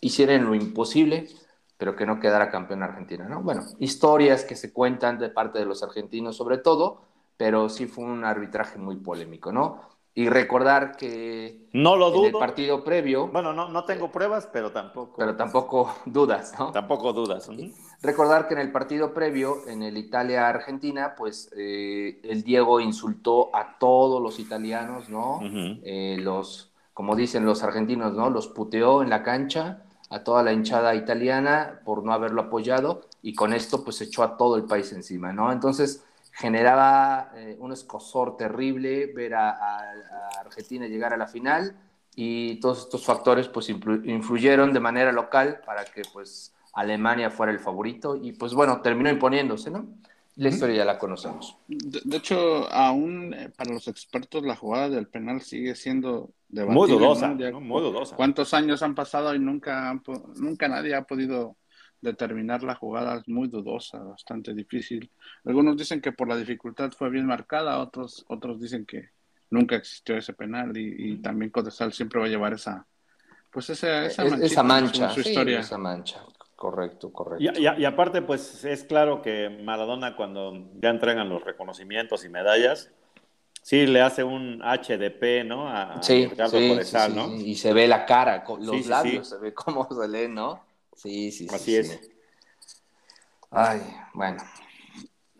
hicieran 0.01 0.45
lo 0.45 0.55
imposible 0.55 1.29
pero 1.79 1.95
que 1.95 2.07
no 2.07 2.21
quedara 2.21 2.51
campeón 2.51 2.83
Argentina, 2.83 3.29
¿no? 3.29 3.43
Bueno, 3.43 3.63
historias 3.79 4.45
que 4.45 4.57
se 4.57 4.73
cuentan 4.73 5.19
de 5.19 5.29
parte 5.29 5.59
de 5.59 5.67
los 5.67 5.83
argentinos 5.83 6.37
sobre 6.37 6.59
todo, 6.59 7.03
pero 7.37 7.69
sí 7.69 7.87
fue 7.87 8.05
un 8.05 8.25
arbitraje 8.25 8.79
muy 8.79 8.97
polémico, 8.97 9.53
¿no? 9.53 9.83
Y 10.19 10.31
recordar 10.31 10.97
que 10.97 11.69
no 11.75 11.95
lo 11.95 12.11
dudo. 12.11 12.29
en 12.29 12.35
el 12.35 12.41
partido 12.41 12.83
previo... 12.83 13.29
Bueno, 13.29 13.53
no, 13.53 13.69
no 13.69 13.85
tengo 13.85 14.11
pruebas, 14.11 14.49
pero 14.51 14.73
tampoco... 14.73 15.15
Pero 15.19 15.37
tampoco 15.37 15.95
dudas, 16.07 16.55
¿no? 16.59 16.73
Tampoco 16.73 17.13
dudas. 17.13 17.51
Recordar 18.01 18.49
que 18.49 18.55
en 18.55 18.61
el 18.61 18.73
partido 18.73 19.13
previo, 19.13 19.59
en 19.69 19.83
el 19.83 19.99
Italia-Argentina, 19.99 21.15
pues 21.15 21.51
eh, 21.55 22.19
el 22.25 22.43
Diego 22.45 22.81
insultó 22.81 23.55
a 23.55 23.77
todos 23.79 24.23
los 24.23 24.39
italianos, 24.39 25.11
¿no? 25.11 25.41
Eh, 25.85 26.17
los, 26.19 26.73
como 26.95 27.15
dicen 27.15 27.45
los 27.45 27.63
argentinos, 27.63 28.15
¿no? 28.15 28.31
Los 28.31 28.49
puteó 28.49 29.03
en 29.03 29.11
la 29.11 29.23
cancha 29.23 29.83
a 30.09 30.25
toda 30.25 30.43
la 30.43 30.55
hinchada 30.55 30.95
italiana 30.95 31.81
por 31.85 32.03
no 32.03 32.15
haberlo 32.15 32.41
apoyado 32.41 33.03
y 33.21 33.35
con 33.35 33.53
esto 33.53 33.85
pues 33.85 34.01
echó 34.01 34.23
a 34.23 34.39
todo 34.39 34.57
el 34.57 34.65
país 34.65 34.93
encima, 34.93 35.35
¿no? 35.35 35.53
Entonces 35.53 36.05
generaba 36.37 37.31
eh, 37.35 37.57
un 37.59 37.73
escosor 37.73 38.37
terrible 38.37 39.07
ver 39.07 39.35
a, 39.35 39.79
Argentina 40.39 40.87
llegar 40.87 41.13
a 41.15 41.17
la 41.17 41.27
final 41.27 41.77
y 42.15 42.61
todos 42.61 42.81
estos 42.81 43.05
factores 43.05 43.49
pues 43.49 43.69
influyeron 43.71 44.73
de 44.73 44.81
manera 44.81 45.13
local 45.13 45.61
para 45.65 45.85
que 45.85 46.03
pues 46.13 46.55
Alemania 46.75 47.31
fuera 47.31 47.53
el 47.53 47.59
favorito 47.59 48.17
y 48.17 48.33
pues 48.33 48.53
bueno, 48.53 48.83
terminó 48.83 49.09
imponiéndose, 49.11 49.71
¿no? 49.71 49.87
La 50.37 50.51
historia 50.51 50.77
ya 50.77 50.85
la 50.85 50.99
conocemos. 50.99 51.57
De, 51.67 52.17
hecho, 52.19 52.71
aún 52.71 53.33
eh, 53.33 53.49
para 53.57 53.73
los 53.73 53.89
expertos 53.89 54.45
la 54.45 54.55
jugada 54.55 54.91
del 54.91 55.09
penal 55.09 55.41
sigue 55.41 55.75
siendo 55.75 56.31
muy 56.51 56.91
dudosa, 56.91 57.29
muy 57.29 57.83
dudosa. 57.83 58.15
¿Cuántos 58.15 58.53
años 58.53 58.83
han 58.83 58.95
pasado 58.95 59.35
y 59.35 59.39
nunca, 59.39 59.99
nunca 60.37 60.69
nadie 60.69 60.95
ha 60.95 61.05
podido 61.05 61.57
determinar 62.01 62.63
la 62.63 62.75
jugada? 62.75 63.19
Es 63.19 63.29
muy 63.29 63.49
dudosa, 63.49 63.99
bastante 63.99 64.55
difícil. 64.55 65.11
Algunos 65.45 65.77
dicen 65.77 66.01
que 66.01 66.13
por 66.13 66.29
la 66.29 66.37
dificultad 66.37 66.93
fue 66.93 67.11
bien 67.11 67.27
marcada, 67.27 67.79
otros, 67.79 68.25
otros 68.29 68.61
dicen 68.61 68.87
que 68.87 69.11
nunca 69.51 69.77
existió 69.77 70.17
ese 70.17 70.33
penal 70.33 70.77
y, 70.77 71.17
también 71.19 71.51
Codesal 71.51 71.93
siempre 71.93 72.21
va 72.21 72.27
a 72.27 72.29
llevar 72.29 72.53
esa, 72.55 72.87
pues 73.51 73.71
esa, 73.71 74.07
esa, 74.07 74.25
esa 74.25 74.63
mancha, 74.63 75.11
su 75.11 75.21
historia. 75.21 75.61
esa 75.61 75.79
mancha. 75.79 76.23
Correcto, 76.55 77.13
correcto. 77.13 77.61
Y, 77.61 77.63
y, 77.63 77.85
aparte, 77.85 78.23
pues 78.23 78.65
es 78.65 78.85
claro 78.85 79.21
que 79.21 79.61
Maradona 79.63 80.17
cuando 80.17 80.71
ya 80.81 80.89
entregan 80.89 81.29
los 81.29 81.45
reconocimientos 81.45 82.25
y 82.25 82.31
medallas, 82.31 82.91
Sí, 83.67 83.85
le 83.85 84.01
hace 84.01 84.23
un 84.23 84.63
HDP, 84.63 85.45
¿no? 85.45 85.69
A, 85.69 86.01
sí, 86.01 86.31
sí, 86.49 86.85
sí, 86.85 86.97
¿no? 87.13 87.35
Y 87.35 87.57
se 87.57 87.73
ve 87.73 87.89
la 87.89 88.07
cara, 88.07 88.45
los 88.61 88.87
labios, 88.87 89.29
se 89.29 89.39
ve 89.39 89.53
cómo 89.53 89.89
se 89.91 90.07
lee, 90.07 90.29
¿no? 90.29 90.63
Sí, 90.97 91.31
sí, 91.31 91.49
sí. 91.49 91.55
Así 91.55 91.77
es. 91.77 92.11
Ay, 93.51 93.81
bueno. 94.13 94.39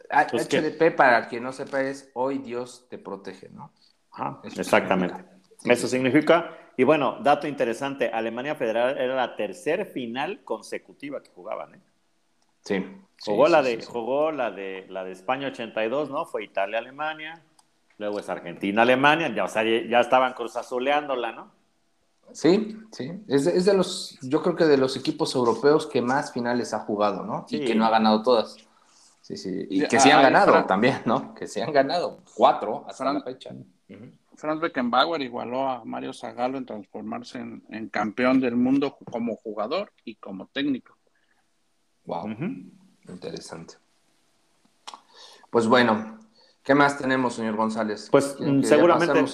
HDP, 0.09 0.79
pues 0.79 0.95
para 0.95 1.27
quien 1.29 1.43
no 1.43 1.53
sepa, 1.53 1.83
es 1.83 2.11
hoy 2.15 2.39
Dios 2.39 2.87
te 2.89 2.99
protege, 2.99 3.49
¿no? 3.49 3.73
Ajá, 4.13 4.41
exactamente. 4.45 5.25
Eso 5.65 5.89
significa, 5.89 6.57
y 6.77 6.85
bueno, 6.85 7.19
dato 7.23 7.49
interesante, 7.49 8.09
Alemania 8.09 8.55
Federal 8.55 8.97
era 8.97 9.17
la 9.17 9.35
tercera 9.35 9.85
final 9.85 10.45
consecutiva 10.45 11.23
que 11.23 11.31
jugaban, 11.31 11.75
¿eh? 11.75 11.81
Sí. 12.61 12.85
Jugó, 13.21 13.49
la, 13.49 13.63
de, 13.63 13.83
jugó 13.85 14.31
la, 14.31 14.51
de, 14.51 14.87
la 14.89 15.03
de 15.03 15.13
España 15.13 15.49
82, 15.49 16.11
¿no? 16.11 16.25
Fue 16.27 16.45
Italia-Alemania, 16.45 17.43
Luego 17.99 18.21
es 18.21 18.29
Argentina-Alemania, 18.29 19.29
ya, 19.35 19.45
o 19.45 19.49
sea, 19.49 19.63
ya 19.65 20.01
estaban 20.01 20.35
cruzazuleándola, 20.35 21.33
¿no? 21.33 21.51
Sí, 22.33 22.77
sí. 22.93 23.13
Es 23.29 23.65
de, 23.65 23.75
los, 23.75 24.19
yo 24.23 24.43
creo 24.43 24.57
que 24.57 24.65
de 24.65 24.77
los 24.77 24.97
equipos 24.97 25.35
europeos 25.35 25.87
que 25.87 26.03
más 26.03 26.33
finales 26.33 26.75
ha 26.75 26.81
jugado, 26.81 27.25
¿no? 27.25 27.47
Y 27.49 27.65
que 27.65 27.75
no 27.75 27.87
ha 27.87 27.91
ganado 27.91 28.23
todas. 28.23 28.57
Sí, 29.23 29.37
sí. 29.37 29.67
Y 29.71 29.87
que 29.89 29.99
sí 29.99 30.11
han 30.11 30.23
ganado 30.23 30.65
también, 30.67 31.03
¿no? 31.05 31.35
Que 31.35 31.47
sí 31.47 31.61
han 31.61 31.73
ganado. 31.73 32.21
Cuatro 32.35 32.85
hasta 32.87 33.13
la 33.13 33.23
fecha. 33.23 33.55
Franz 34.35 34.61
Beckenbauer 34.61 35.23
igualó 35.23 35.69
a 35.69 35.85
Mario 35.85 36.13
Zagallo 36.13 36.59
en 36.59 36.67
transformarse 36.67 37.39
en, 37.39 37.89
campeón 37.89 38.41
del 38.41 38.57
mundo 38.57 38.99
como 39.11 39.37
jugador 39.37 39.93
y 40.05 40.17
como 40.17 40.47
técnico. 40.49 40.97
Wow. 42.05 42.29
Interesante. 43.09 43.77
Pues 45.51 45.67
bueno, 45.67 46.17
¿Qué 46.67 46.75
más 46.75 46.99
tenemos, 46.99 47.35
señor 47.35 47.55
González? 47.55 48.09
Pues 48.11 48.37
seguramente. 48.65 49.25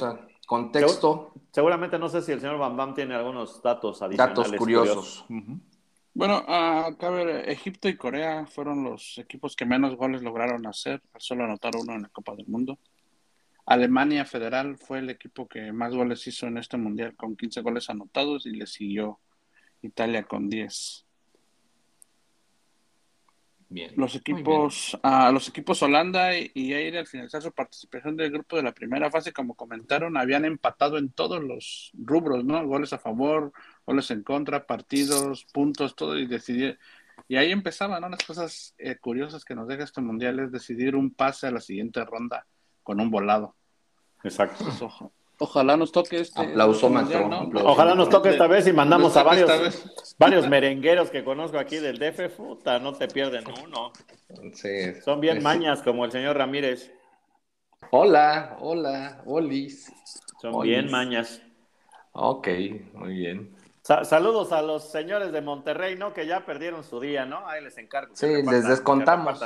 Contexto. 0.47 1.33
Seguramente 1.51 1.99
no 1.99 2.09
sé 2.09 2.23
si 2.23 2.33
el 2.33 2.41
señor 2.41 2.59
Bam 2.59 2.77
Bam 2.77 2.95
tiene 2.95 3.15
algunos 3.15 3.63
datos 3.63 4.03
adicionales. 4.03 4.37
Datos 4.37 4.57
curiosos. 4.57 5.25
Bueno, 6.15 6.45
acá 6.47 7.09
ver, 7.09 7.49
Egipto 7.49 7.89
y 7.89 7.97
Corea 7.97 8.47
fueron 8.47 8.85
los 8.85 9.17
equipos 9.17 9.57
que 9.57 9.65
menos 9.65 9.97
goles 9.97 10.23
lograron 10.23 10.67
hacer, 10.67 11.03
solo 11.17 11.45
anotar 11.45 11.75
uno 11.75 11.95
en 11.95 12.03
la 12.03 12.09
Copa 12.09 12.35
del 12.35 12.47
Mundo. 12.47 12.79
Alemania 13.65 14.25
Federal 14.25 14.77
fue 14.77 14.99
el 14.99 15.09
equipo 15.09 15.49
que 15.49 15.73
más 15.73 15.95
goles 15.95 16.27
hizo 16.27 16.47
en 16.47 16.59
este 16.59 16.77
mundial, 16.77 17.15
con 17.17 17.37
15 17.37 17.63
goles 17.63 17.89
anotados, 17.89 18.45
y 18.45 18.51
le 18.51 18.67
siguió 18.67 19.21
Italia 19.81 20.25
con 20.25 20.51
10. 20.51 21.07
Los 23.97 24.15
equipos, 24.15 24.99
a 25.03 25.31
los 25.33 25.49
equipos 25.49 25.83
Holanda 25.83 26.37
y, 26.37 26.73
Aire 26.73 26.99
al 26.99 27.07
finalizar 27.07 27.43
su 27.43 27.53
participación 27.53 28.17
del 28.17 28.31
grupo 28.31 28.57
de 28.57 28.63
la 28.63 28.73
primera 28.73 29.11
fase, 29.11 29.33
como 29.33 29.55
comentaron, 29.55 30.17
habían 30.17 30.45
empatado 30.45 30.99
en 30.99 31.11
todos 31.11 31.43
los 31.43 31.91
rubros, 31.95 32.45
¿no? 32.45 32.65
Goles 32.67 32.93
a 32.93 32.99
favor, 32.99 33.53
goles 33.87 34.11
en 34.11 34.23
contra, 34.23 34.67
partidos, 34.67 35.47
puntos, 35.53 35.97
todo, 35.97 36.19
y 36.19 36.27
decidir. 36.27 36.79
Y 37.29 37.37
ahí 37.37 37.51
empezaban, 37.51 38.01
¿no? 38.01 38.09
Las 38.09 38.25
cosas 38.25 38.75
eh, 38.79 38.97
curiosas 38.97 39.45
que 39.45 39.55
nos 39.55 39.69
deja 39.69 39.85
este 39.85 40.01
mundial 40.01 40.41
es 40.41 40.53
decidir 40.53 40.97
un 40.97 41.11
pase 41.11 41.47
a 41.47 41.51
la 41.51 41.61
siguiente 41.61 42.05
ronda 42.05 42.47
con 42.83 43.01
un 43.01 43.11
volado. 43.11 43.55
Exacto. 44.25 45.13
Ojalá 45.43 45.77
nos 45.77 45.91
toque 45.91 46.21
este. 46.21 46.41
Aplauso, 46.41 46.87
Ojalá 47.65 47.97
nos 47.97 48.09
toque 48.09 48.29
esta 48.29 48.47
vez 48.47 48.69
y 48.69 48.73
mandamos 48.73 49.17
a 49.17 49.25
varios, 49.25 49.85
varios 50.17 50.49
merengueros 50.49 51.11
que 51.11 51.25
conozco 51.25 51.59
aquí 51.59 51.79
del 51.79 51.99
DF. 51.99 52.37
Puta, 52.37 52.79
no 52.79 52.93
te 52.93 53.09
pierden 53.09 53.43
uno. 53.65 53.93
Son 55.05 55.21
bien 55.21 55.43
mañas 55.43 55.83
como 55.83 56.05
el 56.05 56.13
señor 56.13 56.37
Ramírez. 56.37 56.93
Hola, 57.91 58.57
hola, 58.61 59.21
olis. 59.27 59.93
Son 60.41 60.63
bien 60.63 60.89
mañas. 60.93 61.43
Ok, 62.13 62.47
muy 62.93 63.15
bien. 63.15 63.57
saludos 63.83 64.53
a 64.53 64.63
los 64.63 64.93
señores 64.93 65.33
de 65.33 65.41
Monterrey, 65.41 65.97
¿no? 65.97 66.15
Que 66.15 66.25
ya 66.25 66.47
perdieron 66.47 66.85
su 66.85 67.01
día, 67.01 67.27
¿no? 67.27 67.49
Ahí 67.49 67.65
les 67.65 67.77
encargo. 67.79 68.15
Sí, 68.15 68.29
les 68.29 68.69
descontamos. 68.69 69.41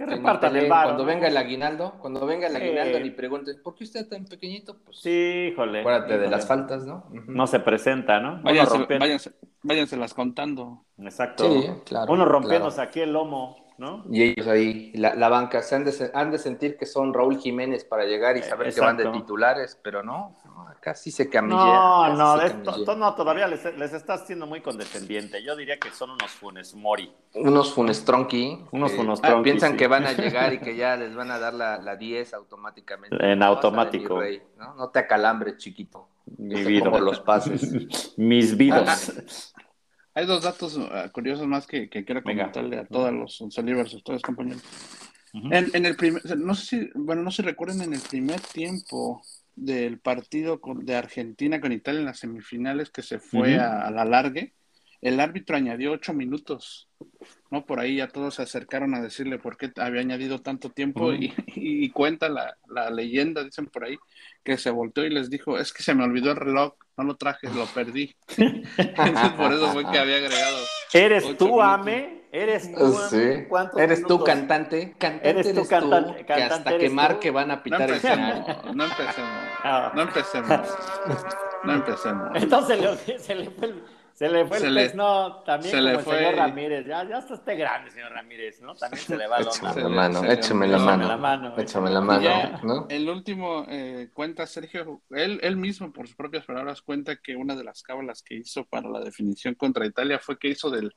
Que 0.00 0.06
repartan 0.06 0.56
el 0.56 0.66
bar. 0.66 0.86
Cuando 0.86 1.04
venga 1.04 1.28
el 1.28 1.36
aguinaldo, 1.36 1.96
cuando 2.00 2.24
venga 2.24 2.46
el 2.46 2.56
aguinaldo 2.56 3.00
y 3.00 3.10
pregunten, 3.10 3.62
¿por 3.62 3.74
qué 3.74 3.84
usted 3.84 4.08
tan 4.08 4.24
pequeñito? 4.24 4.78
Pues, 4.82 4.98
sí, 4.98 5.50
híjole. 5.52 5.80
Acuérdate 5.80 6.16
de 6.16 6.26
las 6.26 6.46
faltas, 6.46 6.86
¿no? 6.86 7.04
No 7.10 7.46
se 7.46 7.60
presenta, 7.60 8.18
¿no? 8.18 8.40
Váyanse, 8.42 9.34
váyanse, 9.62 9.98
las 9.98 10.14
contando. 10.14 10.86
Exacto. 10.96 11.44
Sí, 11.44 11.68
claro. 11.84 12.14
Uno 12.14 12.24
rompiéndose 12.24 12.80
aquí 12.80 13.00
el 13.00 13.12
lomo. 13.12 13.68
¿No? 13.76 14.04
Y 14.10 14.22
ellos 14.22 14.46
ahí, 14.46 14.92
la, 14.92 15.28
banca, 15.30 15.62
se 15.62 15.74
han 15.74 15.84
de, 15.84 16.10
han 16.12 16.30
de, 16.30 16.38
sentir 16.38 16.76
que 16.76 16.84
son 16.84 17.14
Raúl 17.14 17.38
Jiménez 17.38 17.84
para 17.84 18.04
llegar 18.04 18.36
y 18.36 18.42
saber 18.42 18.74
que 18.74 18.80
van 18.80 18.98
de 18.98 19.06
titulares, 19.06 19.80
pero 19.82 20.02
no, 20.02 20.36
Casi 20.80 21.10
se 21.10 21.28
camilla. 21.28 21.56
No, 21.56 22.14
no, 22.14 22.40
esto, 22.40 22.96
no, 22.96 23.14
todavía 23.14 23.46
les, 23.46 23.76
les, 23.76 23.92
estás 23.92 24.26
siendo 24.26 24.46
muy 24.46 24.60
condescendiente. 24.60 25.42
Yo 25.42 25.54
diría 25.54 25.78
que 25.78 25.90
son 25.90 26.10
unos 26.10 26.30
funes 26.30 26.74
mori. 26.74 27.12
Unos 27.34 27.72
funes 27.72 28.04
tronqui. 28.04 28.64
Unos 28.70 28.92
funes 28.92 29.20
tronqui. 29.20 29.50
Piensan 29.50 29.76
que 29.76 29.86
van 29.86 30.06
a 30.06 30.12
llegar 30.16 30.54
y 30.54 30.58
que 30.58 30.76
ya 30.76 30.96
les 30.96 31.14
van 31.14 31.30
a 31.30 31.38
dar 31.38 31.54
la, 31.54 31.78
la 31.78 31.96
10 31.96 32.34
automáticamente. 32.34 33.16
En 33.20 33.42
automático. 33.42 34.20
¿no? 34.58 34.74
¿no? 34.74 34.88
te 34.90 35.00
acalambres, 35.00 35.58
chiquito. 35.58 36.08
Mi 36.38 36.64
vida. 36.64 36.90
los 36.98 37.20
pases. 37.20 38.14
Mis 38.16 38.56
vidas. 38.56 39.54
Hay 40.14 40.26
dos 40.26 40.42
datos 40.42 40.76
uh, 40.76 41.10
curiosos 41.12 41.46
más 41.46 41.66
que, 41.66 41.88
que 41.88 42.04
quiero 42.04 42.22
comentarle 42.22 42.78
a 42.78 42.84
todos 42.84 43.12
los 43.12 43.40
Uncelivers, 43.40 43.94
a 43.94 44.00
todos 44.00 44.22
compañeros. 44.22 44.62
en, 45.32 45.70
en, 45.72 45.86
el 45.86 45.94
primer, 45.94 46.36
no 46.36 46.54
sé 46.54 46.66
si, 46.66 46.90
bueno, 46.96 47.22
no 47.22 47.30
se 47.30 47.42
recuerden 47.42 47.82
en 47.82 47.94
el 47.94 48.00
primer 48.00 48.40
tiempo 48.40 49.22
del 49.56 49.98
partido 49.98 50.60
de 50.76 50.96
Argentina 50.96 51.60
con 51.60 51.72
Italia 51.72 52.00
en 52.00 52.06
las 52.06 52.18
semifinales 52.18 52.90
que 52.90 53.02
se 53.02 53.18
fue 53.18 53.56
a, 53.58 53.90
la 53.90 54.04
largue, 54.04 54.54
el 55.00 55.18
árbitro 55.18 55.56
añadió 55.56 55.92
ocho 55.92 56.12
minutos, 56.12 56.88
¿no? 57.50 57.64
Por 57.64 57.80
ahí 57.80 57.96
ya 57.96 58.08
todos 58.08 58.34
se 58.34 58.42
acercaron 58.42 58.94
a 58.94 59.00
decirle 59.00 59.38
por 59.38 59.56
qué 59.56 59.72
había 59.76 60.02
añadido 60.02 60.40
tanto 60.40 60.70
tiempo 60.70 61.12
y, 61.14 61.90
cuenta 61.90 62.28
la, 62.28 62.56
la, 62.68 62.90
leyenda, 62.90 63.44
dicen 63.44 63.66
por 63.66 63.84
ahí, 63.84 63.96
que 64.44 64.58
se 64.58 64.70
volteó 64.70 65.04
y 65.04 65.10
les 65.10 65.30
dijo, 65.30 65.58
es 65.58 65.72
que 65.72 65.82
se 65.82 65.94
me 65.94 66.04
olvidó 66.04 66.30
el 66.30 66.36
reloj, 66.36 66.74
no 66.96 67.04
lo 67.04 67.16
traje, 67.16 67.48
lo 67.54 67.66
perdí. 67.66 68.14
Entonces 68.36 69.30
por 69.36 69.52
eso 69.52 69.72
fue 69.72 69.90
que 69.90 69.98
había 69.98 70.16
agregado. 70.16 70.58
¿Eres 70.92 71.36
tú, 71.36 71.60
Ame? 71.60 72.20
¿Eres 72.32 72.72
tú? 72.72 72.92
Sí. 73.10 73.46
¿Eres 73.76 74.04
tú 74.06 74.22
cantante? 74.22 74.94
Cantante 74.98 75.30
eres 75.30 75.54
tú, 75.54 75.66
cantante, 75.66 76.24
que 76.24 76.32
hasta 76.32 76.78
que 76.78 76.88
marque 76.88 77.30
van 77.30 77.50
a 77.50 77.62
pitar 77.62 77.88
no 77.88 77.94
el 77.94 78.00
final. 78.00 78.62
No 78.74 78.84
empecemos, 78.84 79.30
ah. 79.64 79.92
no 79.94 80.02
empecemos, 80.02 80.60
no 81.64 81.72
empecemos. 81.72 82.28
Entonces 82.34 83.00
se 83.20 83.34
le 83.34 83.50
fue 83.50 83.68
el 83.68 83.82
se 84.20 84.28
le 84.28 84.44
fue 84.44 84.58
el 84.58 84.74
pez, 84.74 84.94
no, 84.94 85.42
también 85.44 85.74
como 85.74 85.88
el 85.88 86.04
señor 86.04 86.34
Ramírez. 86.34 86.86
Ya, 86.86 87.08
ya 87.08 87.20
está 87.20 87.32
este 87.36 87.56
grande, 87.56 87.90
señor 87.90 88.12
Ramírez, 88.12 88.60
¿no? 88.60 88.74
También 88.74 89.02
se 89.02 89.16
le 89.16 89.26
va 89.26 89.38
Échame 89.40 89.80
la 89.80 89.88
mano, 89.88 90.24
échame 90.30 90.68
la 90.68 90.78
mano. 90.78 91.54
Échame 91.56 91.90
la 91.90 92.00
mano, 92.02 92.60
¿no? 92.62 92.86
El 92.90 93.08
último 93.08 93.64
eh, 93.66 94.10
cuenta 94.12 94.46
Sergio, 94.46 95.00
él, 95.08 95.40
él 95.42 95.56
mismo, 95.56 95.90
por 95.90 96.06
sus 96.06 96.16
propias 96.16 96.44
palabras, 96.44 96.82
cuenta 96.82 97.16
que 97.16 97.34
una 97.34 97.56
de 97.56 97.64
las 97.64 97.82
cábalas 97.82 98.22
que 98.22 98.34
hizo 98.34 98.66
para 98.66 98.90
la 98.90 99.00
definición 99.00 99.54
contra 99.54 99.86
Italia 99.86 100.18
fue 100.18 100.38
que 100.38 100.48
hizo 100.48 100.68
del 100.68 100.94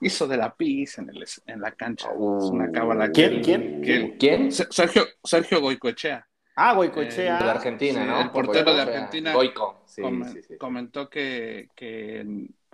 hizo 0.00 0.26
de 0.26 0.36
la 0.36 0.52
pis 0.52 0.98
en, 0.98 1.10
el, 1.10 1.24
en 1.46 1.60
la 1.60 1.70
cancha. 1.70 2.08
es 2.08 2.50
una 2.50 2.72
cábala. 2.72 3.12
¿Quién? 3.12 3.44
¿Quién? 3.44 4.16
¿Quién? 4.18 4.50
Sergio, 4.50 5.04
Sergio 5.22 5.60
Goicoechea. 5.60 6.26
Ah, 6.56 6.72
Goicoechea. 6.72 7.38
de 7.38 7.50
Argentina, 7.50 8.04
¿no? 8.04 8.22
El 8.22 8.30
portero 8.30 8.74
de 8.74 8.80
Argentina 8.80 9.34
Goico. 9.34 9.82
Sí, 9.84 10.02
sí, 10.32 10.42
sí. 10.42 10.56
comentó 10.56 11.10
que, 11.10 11.68
que 11.76 12.24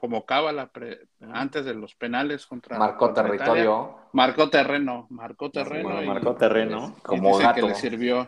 como 0.03 0.27
cábala 0.27 0.69
antes 1.33 1.65
de 1.65 1.75
los 1.75 1.95
penales 1.95 2.45
contra. 2.45 2.77
Marcó 2.77 3.13
territorio. 3.13 3.99
marcó 4.11 4.51
terreno, 4.51 5.07
marcó 5.11 5.49
terreno. 5.49 6.03
marcó 6.03 6.35
terreno. 6.35 6.97
Como 7.05 7.39
gato. 7.39 7.55
que 7.55 7.63
le 7.63 7.75
sirvió. 7.77 8.27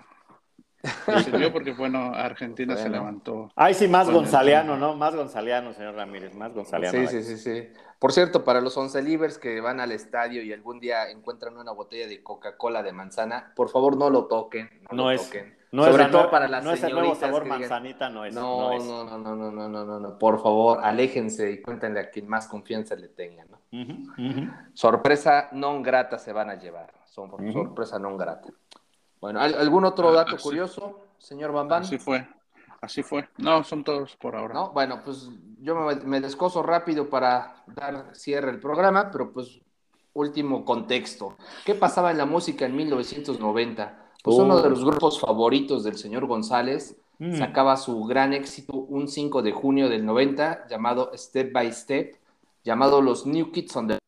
Porque, 1.53 1.73
bueno, 1.73 2.13
Argentina 2.15 2.77
se 2.77 2.89
levantó. 2.89 3.51
Ay, 3.55 3.75
sí, 3.75 3.89
más 3.89 4.11
gonzaleano, 4.11 4.77
¿no? 4.77 4.95
Más 4.95 5.15
gonzaleano, 5.15 5.73
señor 5.73 5.95
Ramírez, 5.95 6.35
más 6.35 6.53
gonzaleano. 6.53 6.99
Sí, 6.99 7.07
sí, 7.07 7.23
sí, 7.23 7.37
sí. 7.39 7.69
Por 7.99 8.13
cierto, 8.13 8.45
para 8.45 8.61
los 8.61 8.77
once 8.77 9.01
libres 9.03 9.39
que 9.39 9.61
van 9.61 9.81
al 9.81 9.93
estadio 9.93 10.43
y 10.43 10.53
algún 10.53 10.79
día 10.79 11.11
encuentran 11.11 11.57
una 11.57 11.73
botella 11.73 12.07
de 12.07 12.23
Coca-Cola 12.23 12.83
de 12.83 12.93
manzana, 12.93 13.53
por 13.57 13.71
favor 13.71 13.97
no 13.97 14.11
lo 14.11 14.27
toquen. 14.27 14.69
No, 14.91 15.11
es. 15.11 15.33
Sobre 15.73 16.05
todo 16.07 16.31
para 16.31 16.47
las 16.47 16.63
no 16.63 16.77
señoritas. 16.77 16.83
No 16.83 16.87
es 16.87 16.93
el 16.93 16.95
nuevo 16.95 17.15
sabor 17.15 17.45
manzanita, 17.47 18.11
no 18.11 18.25
es. 18.25 18.35
No, 18.35 18.79
no, 18.79 19.05
no, 19.05 19.19
no, 19.19 19.51
no, 19.51 19.69
no, 19.69 19.85
no, 19.85 20.01
no, 20.01 20.19
Por 20.19 20.43
favor, 20.43 20.81
aléjense 20.83 21.51
y 21.51 21.63
cuéntenle 21.63 22.01
a 22.01 22.11
quien 22.11 22.29
más 22.29 22.47
confianza 22.47 22.95
le 22.95 23.09
tengan. 23.09 23.49
¿no? 23.51 23.59
Sorpresa 24.75 25.49
non 25.53 25.83
grata 25.83 26.19
se 26.19 26.33
van 26.33 26.51
a 26.51 26.55
llevar. 26.55 26.93
Son 27.07 27.31
sorpresa 27.31 27.99
non 27.99 28.17
grata. 28.17 28.51
Bueno, 29.25 29.41
¿algún 29.41 29.87
otro 29.87 30.11
ah, 30.11 30.17
dato 30.17 30.37
curioso, 30.37 31.01
señor 31.17 31.51
Bambán? 31.51 31.81
Así 31.81 31.97
fue. 31.97 32.29
Así 32.83 33.03
fue. 33.03 33.27
No, 33.39 33.65
son 33.65 33.83
todos 33.83 34.17
por 34.17 34.37
ahora. 34.37 34.53
No, 34.53 34.73
bueno, 34.73 35.01
pues 35.03 35.31
yo 35.63 35.75
me, 36.05 36.21
descoso 36.21 36.63
rápido 36.63 37.09
para 37.09 37.65
dar 37.67 38.11
cierre 38.13 38.51
al 38.51 38.61
programa, 38.61 39.11
pero 39.11 39.33
pues 39.33 39.63
último 40.13 40.67
contexto. 40.67 41.39
¿Qué 41.65 41.75
pasaba 41.75 42.11
en 42.11 42.19
la 42.19 42.27
música 42.27 42.67
en 42.67 42.77
1990? 42.77 44.11
Pues 44.23 44.37
uno 44.37 44.61
de 44.61 44.69
los 44.69 44.85
grupos 44.85 45.19
favoritos 45.19 45.85
del 45.85 45.97
señor 45.97 46.27
González 46.27 46.95
mm. 47.19 47.39
sacaba 47.39 47.79
su 47.79 48.05
gran 48.05 48.35
éxito 48.35 48.75
un 48.75 49.09
5 49.09 49.41
de 49.41 49.53
junio 49.53 49.89
del 49.89 50.05
90 50.05 50.67
llamado 50.69 51.13
Step 51.15 51.51
by 51.51 51.73
Step, 51.73 52.17
llamado 52.63 53.01
los 53.01 53.25
New 53.25 53.53
Kids 53.53 53.75
on 53.75 53.89
the 53.89 54.04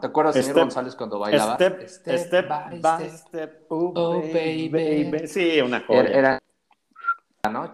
¿Te 0.00 0.06
acuerdas, 0.06 0.34
señor 0.36 0.60
González, 0.60 0.94
cuando 0.94 1.18
bailaba? 1.18 1.54
Step, 1.54 1.88
step, 1.88 2.48
by, 2.80 3.10
step, 3.10 3.66
oh, 3.68 3.92
oh 3.94 4.20
baby. 4.20 5.26
Sí, 5.26 5.60
una 5.60 5.84
cosa. 5.84 6.08
Era, 6.08 6.42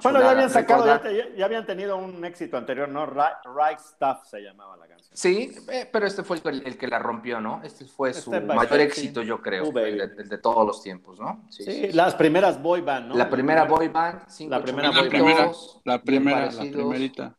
bueno, 0.02 0.20
ya 0.20 0.30
habían 0.30 0.48
sacado, 0.48 0.86
ya, 1.36 1.44
habían 1.44 1.66
tenido 1.66 1.98
un 1.98 2.24
éxito 2.24 2.56
anterior, 2.56 2.88
¿no? 2.88 3.04
Right, 3.04 3.78
Stuff 3.78 4.24
se 4.24 4.40
llamaba 4.40 4.78
la 4.78 4.86
canción. 4.86 5.14
Sí, 5.14 5.54
eh, 5.70 5.86
pero 5.92 6.06
este 6.06 6.22
fue 6.22 6.40
el, 6.42 6.78
que 6.78 6.88
la 6.88 6.98
rompió, 6.98 7.38
¿no? 7.38 7.60
Este 7.62 7.84
fue 7.84 8.14
su 8.14 8.30
mayor 8.30 8.80
éxito, 8.80 9.20
yo 9.22 9.42
creo, 9.42 9.70
el, 9.78 10.26
de 10.26 10.38
todos 10.38 10.66
los 10.66 10.82
tiempos, 10.82 11.20
¿no? 11.20 11.44
Sí, 11.50 11.92
las 11.92 12.14
primeras 12.14 12.62
boy 12.62 12.80
band, 12.80 13.08
¿no? 13.08 13.14
La 13.14 13.28
primera 13.28 13.64
boy 13.64 13.88
band, 13.88 14.22
la 14.48 14.62
primera 14.62 14.90
boy 14.90 15.08
band. 15.10 15.54
La 15.84 15.98
primera, 16.02 16.50
la 16.50 16.62
primerita. 16.62 17.37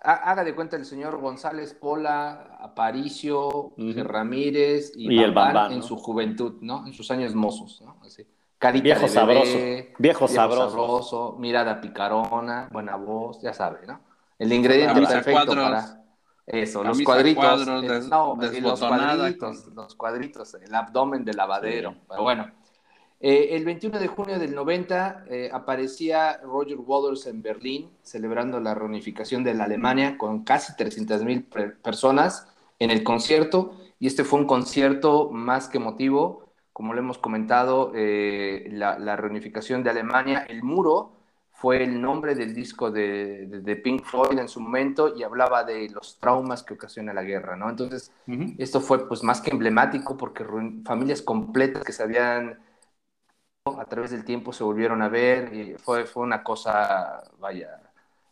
Haga 0.00 0.44
de 0.44 0.54
cuenta 0.54 0.76
el 0.76 0.84
señor 0.84 1.18
González 1.18 1.74
Pola, 1.74 2.56
Aparicio, 2.60 3.72
Ramírez 3.76 4.92
y, 4.94 5.20
el 5.22 5.32
Bambán, 5.32 5.72
en 5.72 5.82
su 5.82 5.96
juventud, 5.96 6.58
¿no? 6.60 6.86
En 6.86 6.92
sus 6.92 7.10
años 7.10 7.34
mozos, 7.34 7.82
¿no? 7.82 7.98
Así. 8.04 8.26
Carita 8.58 8.82
viejo 8.82 9.02
de 9.02 9.08
sabroso. 9.08 9.58
Viejo, 9.98 10.28
sabroso. 10.28 11.36
Mirada 11.38 11.80
picarona, 11.80 12.68
buena 12.72 12.96
voz, 12.96 13.40
ya 13.40 13.52
sabe, 13.52 13.86
¿no? 13.86 14.00
El 14.38 14.52
ingrediente 14.52 15.00
perfecto 15.00 15.54
para 15.54 15.98
eso, 16.46 16.82
los 16.82 17.00
cuadritos. 17.02 17.66
no, 18.08 18.36
los 18.36 18.80
cuadritos, 18.80 19.66
los 19.74 19.94
cuadritos, 19.94 20.54
el 20.54 20.74
abdomen 20.74 21.24
del 21.24 21.36
lavadero. 21.36 21.94
Pero 22.08 22.22
bueno, 22.22 22.50
eh, 23.20 23.56
el 23.56 23.64
21 23.64 23.98
de 23.98 24.06
junio 24.06 24.38
del 24.38 24.54
90 24.54 25.24
eh, 25.28 25.50
aparecía 25.52 26.38
Roger 26.38 26.78
Waters 26.78 27.26
en 27.26 27.42
Berlín 27.42 27.90
celebrando 28.02 28.60
la 28.60 28.74
reunificación 28.74 29.42
de 29.42 29.54
la 29.54 29.64
Alemania 29.64 30.16
con 30.16 30.44
casi 30.44 30.76
300 30.76 31.24
mil 31.24 31.42
personas 31.44 32.46
en 32.78 32.90
el 32.90 33.02
concierto. 33.02 33.74
Y 33.98 34.06
este 34.06 34.22
fue 34.22 34.38
un 34.38 34.46
concierto 34.46 35.30
más 35.30 35.68
que 35.68 35.78
emotivo. 35.78 36.52
Como 36.72 36.94
lo 36.94 37.00
hemos 37.00 37.18
comentado, 37.18 37.90
eh, 37.96 38.68
la, 38.70 39.16
reunificación 39.16 39.82
de 39.82 39.90
Alemania, 39.90 40.46
el 40.48 40.62
muro 40.62 41.14
fue 41.50 41.82
el 41.82 42.00
nombre 42.00 42.36
del 42.36 42.54
disco 42.54 42.92
de, 42.92 43.80
Pink 43.82 44.04
Floyd 44.04 44.38
en 44.38 44.48
su 44.48 44.60
momento 44.60 45.16
y 45.16 45.24
hablaba 45.24 45.64
de 45.64 45.88
los 45.88 46.20
traumas 46.20 46.62
que 46.62 46.74
ocasiona 46.74 47.12
la 47.12 47.24
guerra, 47.24 47.56
¿no? 47.56 47.68
Entonces, 47.68 48.12
esto 48.58 48.80
fue 48.80 49.08
pues 49.08 49.24
más 49.24 49.40
que 49.40 49.50
emblemático 49.50 50.16
porque 50.16 50.46
familias 50.84 51.20
completas 51.20 51.82
que 51.82 51.92
se 51.92 52.04
habían 52.04 52.60
a 53.76 53.84
través 53.84 54.10
del 54.10 54.24
tiempo 54.24 54.52
se 54.52 54.64
volvieron 54.64 55.02
a 55.02 55.08
ver 55.08 55.52
y 55.54 55.74
fue, 55.74 56.06
fue 56.06 56.22
una 56.22 56.42
cosa, 56.42 57.22
vaya, 57.38 57.80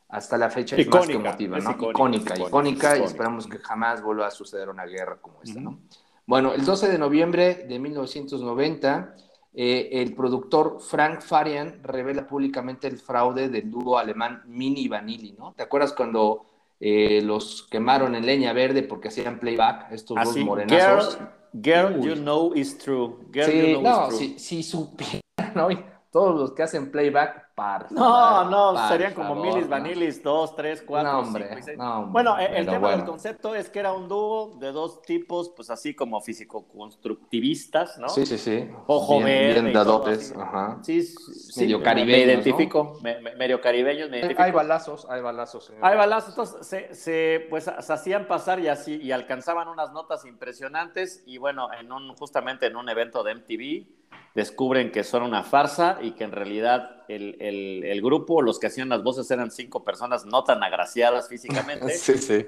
hasta 0.08 0.38
la 0.38 0.50
fecha 0.50 0.76
es 0.76 0.88
más 0.88 1.06
que 1.06 1.14
emotiva, 1.14 1.58
¿no? 1.58 1.70
Icónica, 1.72 2.38
icónica, 2.38 2.96
y 2.96 3.02
esperamos 3.02 3.46
que 3.46 3.58
jamás 3.58 4.02
vuelva 4.02 4.28
a 4.28 4.30
suceder 4.30 4.68
una 4.68 4.86
guerra 4.86 5.16
como 5.20 5.42
esta, 5.42 5.60
¿no? 5.60 5.80
Bueno, 6.26 6.52
el 6.54 6.64
12 6.64 6.90
de 6.90 6.98
noviembre 6.98 7.66
de 7.68 7.78
1990, 7.78 9.14
eh, 9.54 9.88
el 9.92 10.14
productor 10.14 10.80
Frank 10.80 11.20
Farian 11.20 11.80
revela 11.82 12.26
públicamente 12.26 12.88
el 12.88 12.98
fraude 12.98 13.48
del 13.48 13.70
dúo 13.70 13.98
alemán 13.98 14.42
Mini 14.46 14.88
Vanilli, 14.88 15.32
¿no? 15.32 15.52
¿Te 15.52 15.62
acuerdas 15.62 15.92
cuando 15.92 16.46
eh, 16.80 17.22
los 17.22 17.66
quemaron 17.70 18.14
en 18.16 18.26
leña 18.26 18.52
verde 18.52 18.82
porque 18.82 19.08
hacían 19.08 19.38
playback, 19.38 19.92
estos 19.92 20.16
dos 20.22 20.36
morenazos? 20.38 21.16
Girl, 21.16 21.28
Girl, 21.60 22.04
you 22.04 22.14
know 22.16 22.52
is 22.54 22.76
true. 22.76 23.24
Girl, 23.30 23.48
you 23.48 23.72
know 23.74 23.82
no, 23.82 24.08
is 24.08 24.18
true. 24.18 24.18
Si, 24.18 24.38
si 24.38 24.62
supiera, 24.62 25.22
¿no? 25.54 25.68
todos 26.10 26.38
los 26.38 26.52
que 26.52 26.62
hacen 26.62 26.90
playback 26.90 27.45
par. 27.56 27.90
No, 27.90 28.44
no, 28.44 28.88
serían 28.88 29.14
como 29.14 29.34
Milis, 29.34 29.68
Vanilis, 29.68 30.22
dos, 30.22 30.54
tres, 30.54 30.84
cuatro, 30.86 31.10
no, 31.10 31.18
hombre, 31.20 31.48
No, 31.76 32.06
bueno, 32.06 32.38
el 32.38 32.66
tema 32.66 32.90
del 32.92 33.04
concepto 33.04 33.54
es 33.54 33.70
que 33.70 33.80
era 33.80 33.92
un 33.92 34.06
dúo 34.06 34.56
de 34.60 34.70
dos 34.70 35.02
tipos, 35.02 35.48
pues 35.56 35.70
así 35.70 35.94
como 35.94 36.20
físico-constructivistas, 36.20 37.98
¿no? 37.98 38.10
Sí, 38.10 38.26
sí, 38.26 38.38
sí. 38.38 38.68
Ojo 38.86 39.20
verde. 39.20 39.62
Bien 39.62 39.72
dadotes, 39.72 40.34
ajá. 40.36 40.78
Sí, 40.82 41.02
sí, 41.02 41.62
medio 41.62 41.82
caribeños, 41.82 42.18
Me 42.18 42.32
identifico, 42.32 42.98
medio 43.36 43.60
caribeños, 43.60 44.10
me 44.10 44.18
identifico. 44.18 44.42
Hay 44.42 44.52
balazos, 44.52 45.06
hay 45.08 45.22
balazos. 45.22 45.72
Hay 45.80 45.96
balazos, 45.96 46.28
entonces 46.30 46.66
se, 46.66 46.94
se, 46.94 47.46
pues, 47.48 47.64
se 47.64 47.92
hacían 47.92 48.28
pasar 48.28 48.60
y 48.60 48.68
así, 48.68 49.00
y 49.02 49.12
alcanzaban 49.12 49.68
unas 49.68 49.92
notas 49.92 50.26
impresionantes, 50.26 51.22
y 51.26 51.38
bueno, 51.38 51.72
en 51.72 51.90
un, 51.90 52.14
justamente 52.16 52.66
en 52.66 52.76
un 52.76 52.88
evento 52.90 53.24
de 53.24 53.34
MTV, 53.34 53.86
descubren 54.34 54.92
que 54.92 55.02
son 55.02 55.22
una 55.22 55.42
farsa 55.42 55.98
y 56.02 56.12
que 56.12 56.24
en 56.24 56.32
realidad 56.32 57.04
el, 57.08 57.36
el, 57.84 58.02
grupo, 58.02 58.42
los 58.42 58.58
que 58.58 58.66
hacían 58.66 58.88
las 58.88 59.02
voces 59.02 59.30
eran 59.30 59.50
cinco 59.50 59.84
personas 59.84 60.26
no 60.26 60.44
tan 60.44 60.62
agraciadas 60.62 61.28
físicamente, 61.28 61.94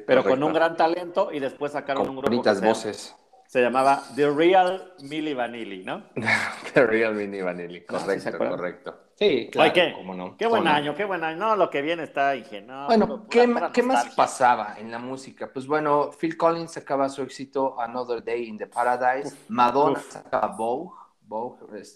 pero 0.07 0.25
con 0.25 0.43
un 0.43 0.53
gran 0.53 0.77
talento 0.77 1.31
y 1.33 1.41
después 1.41 1.73
sacaron 1.73 2.09
un 2.09 2.17
grupo 2.17 2.43
que 2.43 2.67
voces. 2.67 3.17
Se, 3.47 3.63
llamaba 3.63 4.03
The 4.15 4.31
Real 4.31 4.93
Milli 5.01 5.33
Vanilli, 5.33 5.83
¿no? 5.85 6.03
The 6.75 6.87
Real 6.87 7.15
Milli 7.15 7.41
Vanilli, 7.41 7.85
correcto, 7.87 8.37
correcto. 8.37 8.95
Sí, 9.19 9.49
claro, 9.51 9.73
¿qué? 9.73 9.97
Qué 10.39 10.47
buen 10.47 10.69
año, 10.69 10.95
qué 10.95 11.05
buen 11.05 11.25
año. 11.25 11.39
No, 11.39 11.57
lo 11.57 11.71
que 11.71 11.83
viene 11.83 12.05
está 12.05 12.37
ingenuo. 12.37 12.87
Bueno, 12.87 13.27
¿qué, 13.29 13.53
¿qué 13.73 13.83
más 13.83 14.15
pasaba 14.15 14.77
en 14.79 14.93
la 14.93 15.01
música? 15.01 15.51
Pues 15.53 15.67
bueno, 15.67 16.11
Phil 16.13 16.37
Collins 16.37 16.73
sacaba 16.73 17.09
su 17.09 17.23
éxito 17.23 17.81
Another 17.81 18.23
Day 18.23 18.47
in 18.47 18.57
the 18.57 18.69
Paradise, 18.69 19.35
Madonna 19.49 19.99
sacaba 19.99 20.55
Vogue, 20.57 20.93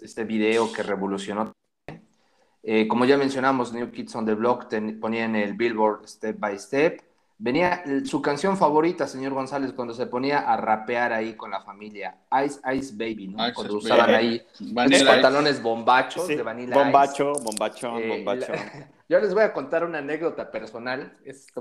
este 0.03 0.25
video 0.25 0.73
que 0.73 0.83
revolucionó. 0.83 1.53
Eh, 2.63 2.87
como 2.87 3.05
ya 3.05 3.17
mencionamos, 3.17 3.73
New 3.73 3.91
Kids 3.91 4.15
on 4.15 4.25
the 4.25 4.35
Block 4.35 4.67
ponían 5.01 5.35
el 5.35 5.55
Billboard 5.55 6.07
Step 6.07 6.39
by 6.39 6.59
Step. 6.59 7.01
Venía 7.43 7.83
su 8.05 8.23
canción 8.23 8.57
favorita, 8.57 9.09
señor 9.09 9.35
González, 9.35 9.73
cuando 9.73 9.95
se 9.95 10.07
ponía 10.07 10.39
a 10.39 10.57
rapear 10.57 11.13
ahí 11.13 11.35
con 11.35 11.51
la 11.51 11.61
familia, 11.61 12.15
Ice 12.45 12.61
Ice 12.73 12.95
Baby, 12.95 13.35
¿no? 13.37 13.39
cuando 13.53 13.79
usaban 13.79 14.15
ahí 14.15 14.41
los 14.61 15.03
pantalones 15.03 15.61
bombachos 15.61 16.29
de 16.29 16.41
Vanilla 16.41 16.77
Bombacho, 16.77 17.33
bombachón, 17.43 18.01
eh, 18.01 18.09
bombacho. 18.11 18.53
Yo 19.09 19.19
les 19.19 19.35
voy 19.35 19.43
a 19.43 19.53
contar 19.53 19.85
una 19.85 19.99
anécdota 19.99 20.53
personal. 20.53 21.15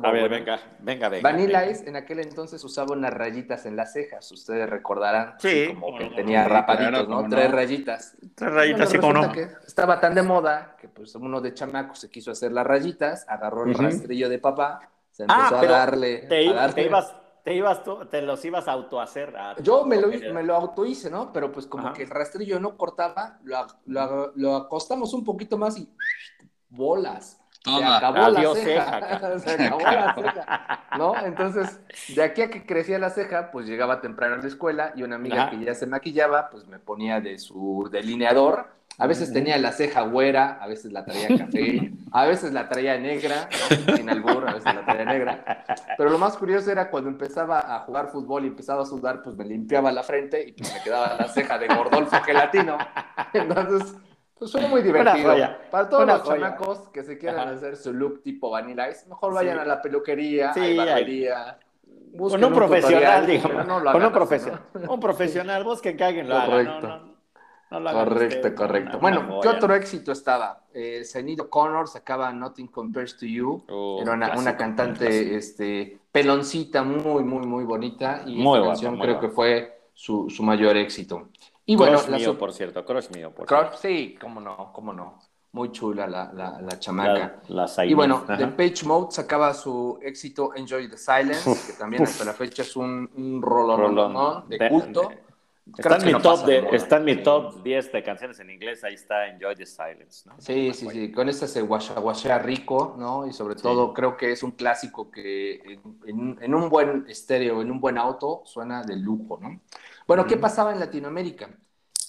a 0.04 0.12
ver, 0.12 0.30
venga, 0.30 0.60
venga, 0.82 1.10
venga. 1.10 1.30
Vanilla 1.30 1.68
Ice 1.68 1.90
en 1.90 1.96
aquel 1.96 2.20
entonces 2.20 2.64
usaba 2.64 2.94
unas 2.94 3.12
rayitas 3.12 3.66
en 3.66 3.76
las 3.76 3.92
cejas, 3.92 4.32
ustedes 4.32 4.70
recordarán. 4.70 5.34
Sí. 5.40 5.74
Como 5.74 5.98
que 5.98 6.06
tenía 6.12 6.48
rapaditos, 6.48 7.10
¿no? 7.10 7.28
Tres 7.28 7.52
rayitas. 7.52 8.16
Tres 8.36 8.54
rayitas, 8.54 8.88
sí, 8.88 9.00
como 9.00 9.14
no. 9.14 9.34
estaba 9.66 10.00
tan 10.00 10.14
de 10.14 10.22
moda 10.22 10.78
que 10.80 10.88
pues 10.88 11.16
uno 11.16 11.42
de 11.42 11.56
chamaco 11.56 11.96
se 11.96 12.12
quiso 12.12 12.30
hacer 12.30 12.52
las 12.52 12.68
rayitas, 12.68 13.26
agarró 13.28 13.66
el 13.66 13.74
rastrillo 13.74 14.30
de 14.30 14.38
papá, 14.38 14.91
se 15.12 15.26
ah, 15.28 15.50
empezó 15.50 15.58
a, 15.58 15.66
darle, 15.66 16.18
te, 16.20 16.50
a 16.50 16.54
darle. 16.54 16.76
Te 16.76 16.86
ibas, 16.86 17.16
te 17.44 17.54
ibas 17.54 17.84
tú, 17.84 18.06
te 18.06 18.22
los 18.22 18.44
ibas 18.46 18.68
a 18.68 18.74
autohacer. 18.74 19.34
Yo 19.62 19.86
me 19.86 20.00
lo, 20.00 20.08
me 20.08 20.44
lo 20.44 20.56
auto 20.56 20.86
hice, 20.86 21.10
¿no? 21.10 21.32
Pero 21.34 21.52
pues 21.52 21.68
como 21.68 21.94
que 21.94 22.04
el 22.04 22.10
rastrillo 22.10 22.60
no 22.60 22.78
cortaba, 22.78 23.40
lo, 23.44 23.68
lo, 23.86 24.32
lo 24.36 24.56
acostamos 24.56 25.14
un 25.14 25.24
poquito 25.24 25.58
más 25.58 25.78
y 25.78 25.90
bolas. 26.70 27.42
Se 27.64 27.84
acabó 27.84 28.30
la 28.30 28.56
ceja. 28.56 29.40
Se 29.40 29.52
acabó 29.52 29.80
la 29.82 30.16
ceja. 30.16 30.98
¿No? 30.98 31.16
Entonces, 31.24 31.80
de 32.16 32.24
aquí 32.24 32.42
a 32.42 32.50
que 32.50 32.66
crecía 32.66 32.98
la 32.98 33.12
ceja, 33.12 33.52
pues 33.52 33.68
llegaba 33.68 34.02
temprano 34.02 34.36
a 34.36 34.38
la 34.40 34.48
escuela 34.48 34.94
y 34.96 35.04
una 35.04 35.16
amiga 35.18 35.50
que 35.50 35.64
ya 35.64 35.76
se 35.76 35.86
maquillaba, 35.86 36.50
pues 36.50 36.66
me 36.68 36.80
ponía 36.80 37.22
de 37.22 37.38
su 37.38 37.88
delineador. 37.92 38.68
A 38.98 39.08
veces 39.08 39.34
tenía 39.34 39.58
la 39.58 39.72
ceja 39.72 40.02
güera, 40.02 40.60
a 40.62 40.68
veces 40.68 40.92
la 40.92 41.04
traía 41.04 41.28
café, 41.38 41.92
a 42.12 42.26
veces 42.26 42.54
la 42.54 42.70
traía 42.70 42.98
negra, 42.98 43.50
¿no? 43.88 43.96
sin 43.96 44.10
albur, 44.10 44.48
a 44.48 44.54
veces 44.54 44.76
la 44.76 44.86
traía 44.86 45.06
negra. 45.06 45.64
Pero 45.98 46.10
lo 46.10 46.18
más 46.18 46.38
curioso 46.38 46.72
era 46.72 46.90
cuando 46.90 47.10
empezaba 47.10 47.76
a 47.76 47.80
jugar 47.80 48.10
fútbol 48.10 48.46
y 48.46 48.48
empezaba 48.48 48.84
a 48.84 48.86
sudar, 48.86 49.24
pues 49.24 49.36
me 49.36 49.46
limpiaba 49.46 49.92
la 49.92 50.04
frente 50.04 50.48
y 50.48 50.52
pues 50.54 50.74
me 50.74 50.84
quedaba 50.84 51.16
la 51.20 51.28
ceja 51.30 51.58
de 51.58 51.68
Gordolfo 51.68 52.22
Gelatino. 52.22 52.78
Entonces, 53.34 53.96
pues 54.38 54.52
fue 54.52 54.68
muy 54.68 54.82
divertido. 54.82 55.34
Para 55.70 55.90
todos 55.90 56.06
los 56.06 56.24
chamacos 56.24 56.90
que 56.90 57.04
se 57.04 57.18
quieran 57.18 57.48
hacer 57.48 57.78
su 57.78 57.94
look 57.94 58.22
tipo 58.24 58.50
Vanilla 58.50 58.90
Ice, 58.90 59.08
mejor 59.08 59.34
vayan 59.34 59.60
a 59.60 59.66
la 59.66 59.82
peluquería, 59.82 60.54
sí, 60.54 60.78
a 60.78 60.86
barbería. 60.86 61.60
Con 62.18 62.44
un, 62.44 62.54
profesional, 62.54 63.26
digamos. 63.26 63.92
con 63.92 64.04
un 64.04 64.12
profesional. 64.12 64.62
Un 64.90 65.00
profesional, 65.00 65.64
busquen 65.64 65.96
que 65.96 66.04
alguien 66.04 66.28
lo 66.28 66.38
haga. 66.38 67.04
Correcto, 67.72 68.54
correcto. 68.54 69.00
Bueno, 69.00 69.40
¿qué 69.42 69.48
otro 69.48 69.74
éxito 69.74 70.12
estaba? 70.12 70.66
Eh, 70.74 71.04
Connor 71.50 71.88
sacaba 71.88 72.32
Nothing 72.34 72.68
Compares 72.68 73.18
to 73.18 73.26
You. 73.26 73.64
Oh, 73.70 74.00
Era 74.02 74.14
una, 74.14 74.58
cantante 74.58 75.36
este, 75.36 76.00
peloncita 76.12 76.84
muy, 76.84 77.24
muy, 77.24 77.46
muy 77.46 77.64
bonita. 77.64 78.24
Y 78.26 78.38
muy 78.38 78.58
esta 78.58 78.68
canción 78.70 79.00
creo 79.00 79.20
que 79.20 79.30
fue 79.30 79.82
su, 79.94 80.30
su 80.30 80.44
mayor 80.44 80.76
éxito. 80.76 81.30
Y 81.66 81.76
bueno, 81.76 82.00
crush 82.00 82.18
mío, 82.18 82.38
por 82.38 82.52
cierto, 82.52 82.84
crush 82.84 83.10
mío, 83.16 83.32
por 83.32 83.46
crush, 83.46 83.76
Sí, 83.80 84.18
cómo 84.20 84.42
no, 84.42 84.72
cómo 84.74 84.92
no. 84.92 85.20
Muy 85.54 85.72
chula 85.72 86.08
la, 86.08 86.32
la, 86.34 86.62
la 86.62 86.80
chamaca. 86.80 87.42
y 87.86 87.94
bueno, 87.94 88.26
The 88.38 88.48
Page 88.48 88.86
Mode 88.86 89.12
sacaba 89.12 89.54
su 89.54 90.00
éxito 90.02 90.54
Enjoy 90.56 90.90
the 90.90 90.98
Silence, 90.98 91.68
que 91.68 91.74
también 91.78 92.04
hasta 92.04 92.26
la 92.26 92.34
fecha 92.34 92.62
es 92.64 92.76
un, 92.76 93.10
un 93.16 93.42
rolón, 93.42 93.96
¿no? 93.96 94.42
de 94.48 94.70
culto. 94.70 95.12
Está, 95.78 95.98
en 95.98 96.06
mi 96.06 96.22
top 96.22 96.46
de, 96.46 96.68
está 96.72 96.98
en 96.98 97.06
mi 97.06 97.24
top 97.24 97.64
10 97.64 97.92
de 97.92 98.04
canciones 98.04 98.40
en 98.40 98.50
inglés, 98.50 98.84
ahí 98.84 98.94
está 98.94 99.28
Enjoy 99.28 99.56
the 99.56 99.66
Silence, 99.66 100.28
¿no? 100.28 100.36
Sí, 100.40 100.74
sí, 100.74 100.88
sí, 100.90 101.12
con 101.12 101.30
esta 101.30 101.48
se 101.48 101.62
guashea 101.62 102.40
rico, 102.40 102.96
¿no? 102.98 103.28
Y 103.28 103.34
sobre 103.34 103.56
todo 103.56 103.94
creo 103.94 104.18
que 104.18 104.32
es 104.32 104.44
un 104.44 104.52
clásico 104.52 105.12
que 105.12 105.80
en, 106.06 106.38
en, 106.42 106.56
un 106.56 106.70
buen 106.70 107.06
estéreo, 107.08 107.62
en 107.62 107.72
un 107.72 107.80
buen 107.80 107.98
auto, 107.98 108.44
suena 108.46 108.84
de 108.84 108.96
lujo, 108.96 109.40
¿no? 109.42 109.62
Bueno, 110.08 110.26
¿qué 110.26 110.38
pasaba 110.38 110.72
en 110.72 110.80
Latinoamérica? 110.80 111.50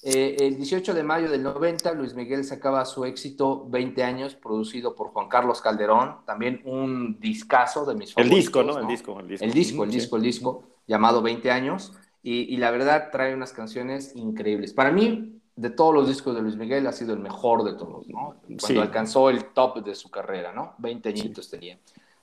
Eh, 0.04 0.36
el 0.40 0.56
18 0.56 0.94
de 0.94 1.04
mayo 1.04 1.30
del 1.30 1.44
90, 1.44 1.92
Luis 1.92 2.14
Miguel 2.14 2.44
sacaba 2.44 2.84
su 2.84 3.04
éxito 3.04 3.68
20 3.68 4.02
años, 4.02 4.34
producido 4.34 4.96
por 4.96 5.10
Juan 5.10 5.28
Carlos 5.28 5.62
Calderón, 5.62 6.16
también 6.26 6.60
un 6.64 7.20
discazo 7.20 7.84
de 7.84 7.94
mis 7.94 8.12
favoritos. 8.12 8.36
El 8.36 8.42
disco, 8.42 8.62
¿no? 8.64 8.78
El 8.80 8.88
disco, 8.88 9.20
el 9.20 9.28
disco. 9.28 9.44
El 9.44 9.52
disco, 9.52 9.84
el 9.84 9.90
disco, 9.92 10.16
el 10.16 10.22
disco, 10.22 10.62
llamado 10.88 11.22
20 11.22 11.52
años, 11.52 11.92
y, 12.22 12.56
la 12.58 12.70
verdad 12.70 13.10
trae 13.10 13.34
unas 13.34 13.52
canciones 13.52 14.14
increíbles. 14.14 14.72
Para 14.72 14.92
mí, 14.92 15.40
de 15.56 15.70
todos 15.70 15.92
los 15.92 16.06
discos 16.06 16.34
de 16.36 16.42
Luis 16.42 16.56
Miguel, 16.56 16.86
ha 16.86 16.92
sido 16.92 17.14
el 17.14 17.20
mejor 17.20 17.64
de 17.64 17.74
todos, 17.74 18.06
¿no? 18.06 18.36
Cuando 18.60 18.82
alcanzó 18.82 19.28
el 19.28 19.46
top 19.46 19.84
de 19.84 19.94
su 19.94 20.08
carrera, 20.08 20.52
¿no? 20.52 20.74
20 20.78 21.08
añitos 21.08 21.50
tenía. 21.50 21.78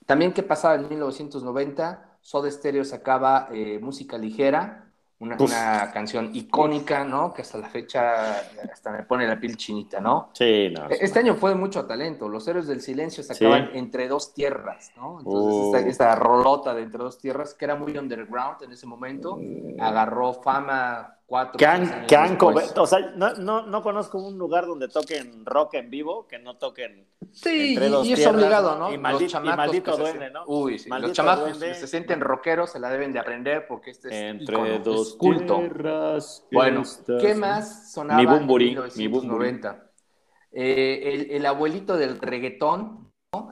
También, 0.06 0.32
¿qué 0.32 0.42
pasaba 0.42 0.76
en 0.76 0.88
1990? 0.88 2.18
Soda 2.22 2.50
Stereo 2.50 2.86
sacaba 2.86 3.50
eh, 3.52 3.80
música 3.80 4.18
ligera, 4.18 4.89
una, 5.20 5.36
una, 5.38 5.92
canción 5.92 6.32
icónica, 6.34 7.04
¿no? 7.04 7.34
Que 7.34 7.42
hasta 7.42 7.58
la 7.58 7.68
fecha 7.68 8.40
hasta 8.72 8.92
me 8.92 9.04
pone 9.04 9.28
la 9.28 9.40
piel 9.40 9.58
chinita, 9.58 10.00
¿no? 10.00 10.30
Sí, 10.34 10.70
no. 10.70 10.88
Este 10.90 11.20
año 11.20 11.36
fue 11.36 11.52
de 11.52 11.58
mucho 11.58 11.86
talento. 11.86 12.30
Los 12.30 12.48
héroes 12.48 12.68
del 12.68 12.82
silencio 12.82 13.22
se 13.24 13.34
acaban 13.34 13.72
entre 13.74 14.08
dos 14.08 14.34
tierras, 14.34 14.92
¿no? 14.96 15.20
Entonces, 15.20 15.88
esta, 15.88 16.16
uh. 16.16 16.20
rolota 16.20 16.74
de 16.74 16.84
entre 16.84 17.04
dos 17.04 17.20
tierras, 17.20 17.54
que 17.54 17.66
era 17.66 17.76
muy 17.76 17.98
underground 17.98 18.64
en 18.64 18.72
ese 18.72 18.88
momento, 18.88 19.38
mm. 19.38 19.82
agarró 19.82 20.34
fama 20.34 21.19
cuatro. 21.30 21.58
Que 21.58 21.66
han, 21.66 22.38
o 22.76 22.88
sea, 22.88 23.00
no, 23.16 23.36
no, 23.36 23.68
no, 23.68 23.84
conozco 23.84 24.18
un 24.18 24.38
lugar 24.38 24.66
donde 24.66 24.90
toquen 24.90 25.46
rock 25.46 25.76
en 25.76 25.90
vivo, 25.90 26.28
que 26.28 26.40
no 26.40 26.58
toquen. 26.58 27.08
Sí, 27.32 27.78
y, 27.78 28.14
es 28.14 28.26
obligado, 28.26 28.78
¿no? 28.78 28.92
Y, 28.92 28.98
maldito 28.98 29.96
duende, 29.96 30.32
¿no? 30.32 30.44
Uy, 30.48 30.80
sí. 30.80 30.90
los 30.90 31.14
chamacos 31.14 31.58
que 31.60 31.76
se 31.76 31.88
sienten 31.88 32.20
rockeros 32.20 32.72
se 32.72 32.80
la 32.80 32.90
deben 32.90 33.14
de 33.14 33.20
aprender 33.20 33.68
porque 33.68 33.92
este 33.92 34.08
es 34.08 34.16
entre 34.16 34.80
dos 34.80 35.16
culto. 35.16 35.62
Bueno, 36.52 36.84
¿qué 37.22 37.36
más 37.36 37.94
sonaba 37.94 38.20
mi 38.20 38.26
bumburi, 38.26 38.70
en 38.70 38.84
1990? 38.96 39.86
Eh, 40.52 41.02
el, 41.14 41.32
el 41.32 41.46
abuelito 41.46 41.96
del 41.96 42.20
reggaetón, 42.20 42.99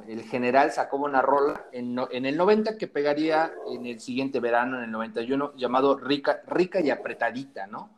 el 0.07 0.23
general 0.23 0.71
sacó 0.71 0.97
una 0.97 1.21
rola 1.21 1.65
en, 1.71 2.25
el 2.25 2.37
90 2.37 2.77
que 2.77 2.87
pegaría 2.87 3.51
en 3.71 3.85
el 3.85 3.99
siguiente 3.99 4.39
verano, 4.39 4.77
en 4.77 4.85
el 4.85 4.91
91, 4.91 5.53
llamado 5.55 5.97
Rica, 5.97 6.41
Rica 6.47 6.79
y 6.79 6.89
Apretadita, 6.89 7.67
¿no? 7.67 7.89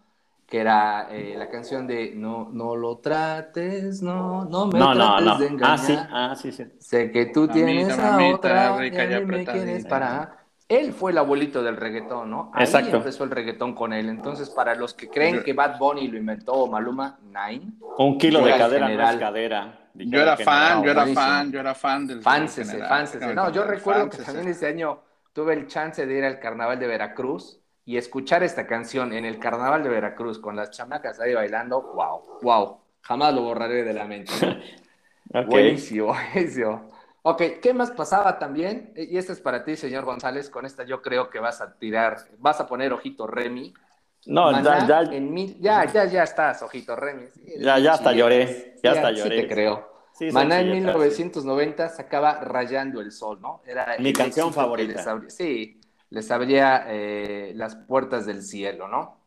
Que 0.46 0.60
era 0.60 1.08
eh, 1.12 1.36
la 1.38 1.48
canción 1.48 1.86
de 1.86 2.14
No, 2.16 2.50
no 2.52 2.76
lo 2.76 2.98
trates, 2.98 4.02
no, 4.02 4.46
no 4.46 4.66
me 4.66 4.80
trates 4.80 5.40
de 5.40 5.48
engañar. 5.48 5.72
Ah, 5.72 5.78
sí, 5.78 5.98
ah, 5.98 6.36
sí, 6.36 6.52
sí. 6.52 6.66
Sé 6.80 7.12
que 7.12 7.28
tú 7.28 7.48
tienes 7.48 7.98
a 7.98 8.18
otra 8.34 8.78
rica 8.78 9.20
y, 9.20 9.26
me 9.26 9.46
quieres 9.46 9.86
para... 9.86 10.39
Él 10.70 10.94
fue 10.94 11.12
el 11.12 11.18
abuelito 11.18 11.64
del 11.64 11.76
reggaetón, 11.76 12.30
¿no? 12.30 12.52
Ahí 12.54 12.64
Exacto. 12.64 12.98
empezó 12.98 13.24
el 13.24 13.32
reggaetón 13.32 13.74
con 13.74 13.92
él. 13.92 14.08
Entonces, 14.08 14.52
para 14.52 14.76
los 14.76 14.94
que 14.94 15.10
creen 15.10 15.42
que 15.44 15.54
Bad 15.54 15.80
Bunny 15.80 16.08
lo 16.08 16.18
inventó 16.18 16.68
Maluma, 16.68 17.18
nine. 17.24 17.74
Un 17.98 18.20
kilo 18.20 18.46
de 18.46 18.56
cadera 18.56 18.88
no 18.88 19.10
es 19.10 19.16
cadera. 19.18 19.80
Yo 19.96 20.22
era 20.22 20.38
fan, 20.38 20.84
yo 20.84 20.92
era 20.92 21.08
fan, 21.08 21.52
yo 21.52 21.60
era 21.60 21.74
fan 21.74 22.06
del. 22.06 22.22
Fansese, 22.22 22.78
fansese. 22.84 23.34
No, 23.34 23.52
yo 23.52 23.64
recuerdo 23.64 24.12
que 24.12 24.18
también 24.18 24.48
ese 24.48 24.68
año 24.68 25.00
tuve 25.34 25.54
el 25.54 25.66
chance 25.66 26.06
de 26.06 26.18
ir 26.18 26.24
al 26.24 26.40
carnaval 26.40 26.80
de 26.80 26.86
Veracruz 26.86 27.60
y 27.84 27.98
escuchar 27.98 28.44
esta 28.44 28.68
canción 28.68 29.12
en 29.14 29.26
el 29.26 29.40
carnaval 29.40 29.82
de 29.82 29.90
Veracruz 29.90 30.38
con 30.38 30.56
las 30.56 30.70
chamacas 30.70 31.20
ahí 31.20 31.34
bailando. 31.34 31.82
¡Wow! 31.82 32.40
¡Wow! 32.44 32.78
Jamás 33.02 33.34
lo 33.34 33.42
borraré 33.42 33.84
de 33.84 33.94
la 33.94 34.06
mente. 34.06 34.32
Buenísimo, 35.48 36.16
buenísimo. 36.34 36.92
Ok, 37.22 37.42
¿qué 37.62 37.74
más 37.74 37.92
pasaba 37.92 38.40
también? 38.40 38.94
Y 38.96 39.18
esta 39.18 39.34
es 39.34 39.42
para 39.42 39.64
ti, 39.64 39.76
señor 39.76 40.06
González. 40.06 40.50
Con 40.50 40.66
esta 40.66 40.84
yo 40.84 41.02
creo 41.02 41.30
que 41.30 41.40
vas 41.40 41.60
a 41.62 41.74
tirar, 41.78 42.18
vas 42.38 42.60
a 42.62 42.68
poner 42.68 42.94
ojito 42.94 43.28
Remy. 43.28 43.74
No, 44.28 44.52
ya, 44.62 44.86
ya, 44.86 45.04
ya, 45.60 45.86
ya, 45.86 46.06
ya 46.06 46.24
estás, 46.24 46.62
ojito 46.62 46.96
Remy. 46.96 47.26
ya, 47.60 47.80
ya 47.80 47.94
hasta 47.94 48.12
lloré, 48.12 48.76
ya 48.84 48.92
hasta 48.92 49.12
lloré. 49.12 49.42
Sí 49.42 49.42
te 49.42 49.48
creo. 49.48 49.90
Maná 50.34 50.60
en 50.60 50.72
1990 50.72 51.90
sacaba 51.90 52.42
Rayando 52.42 53.00
el 53.00 53.12
Sol, 53.12 53.40
¿no? 53.42 53.62
Era 53.66 53.96
Mi 54.00 54.12
canción 54.12 54.54
favorita. 54.54 55.22
sí, 55.28 55.80
les 56.10 56.32
abría 56.32 56.86
eh, 56.88 57.54
las 57.56 57.76
puertas 57.76 58.26
del 58.26 58.44
cielo, 58.44 58.88
¿no? 58.88 59.20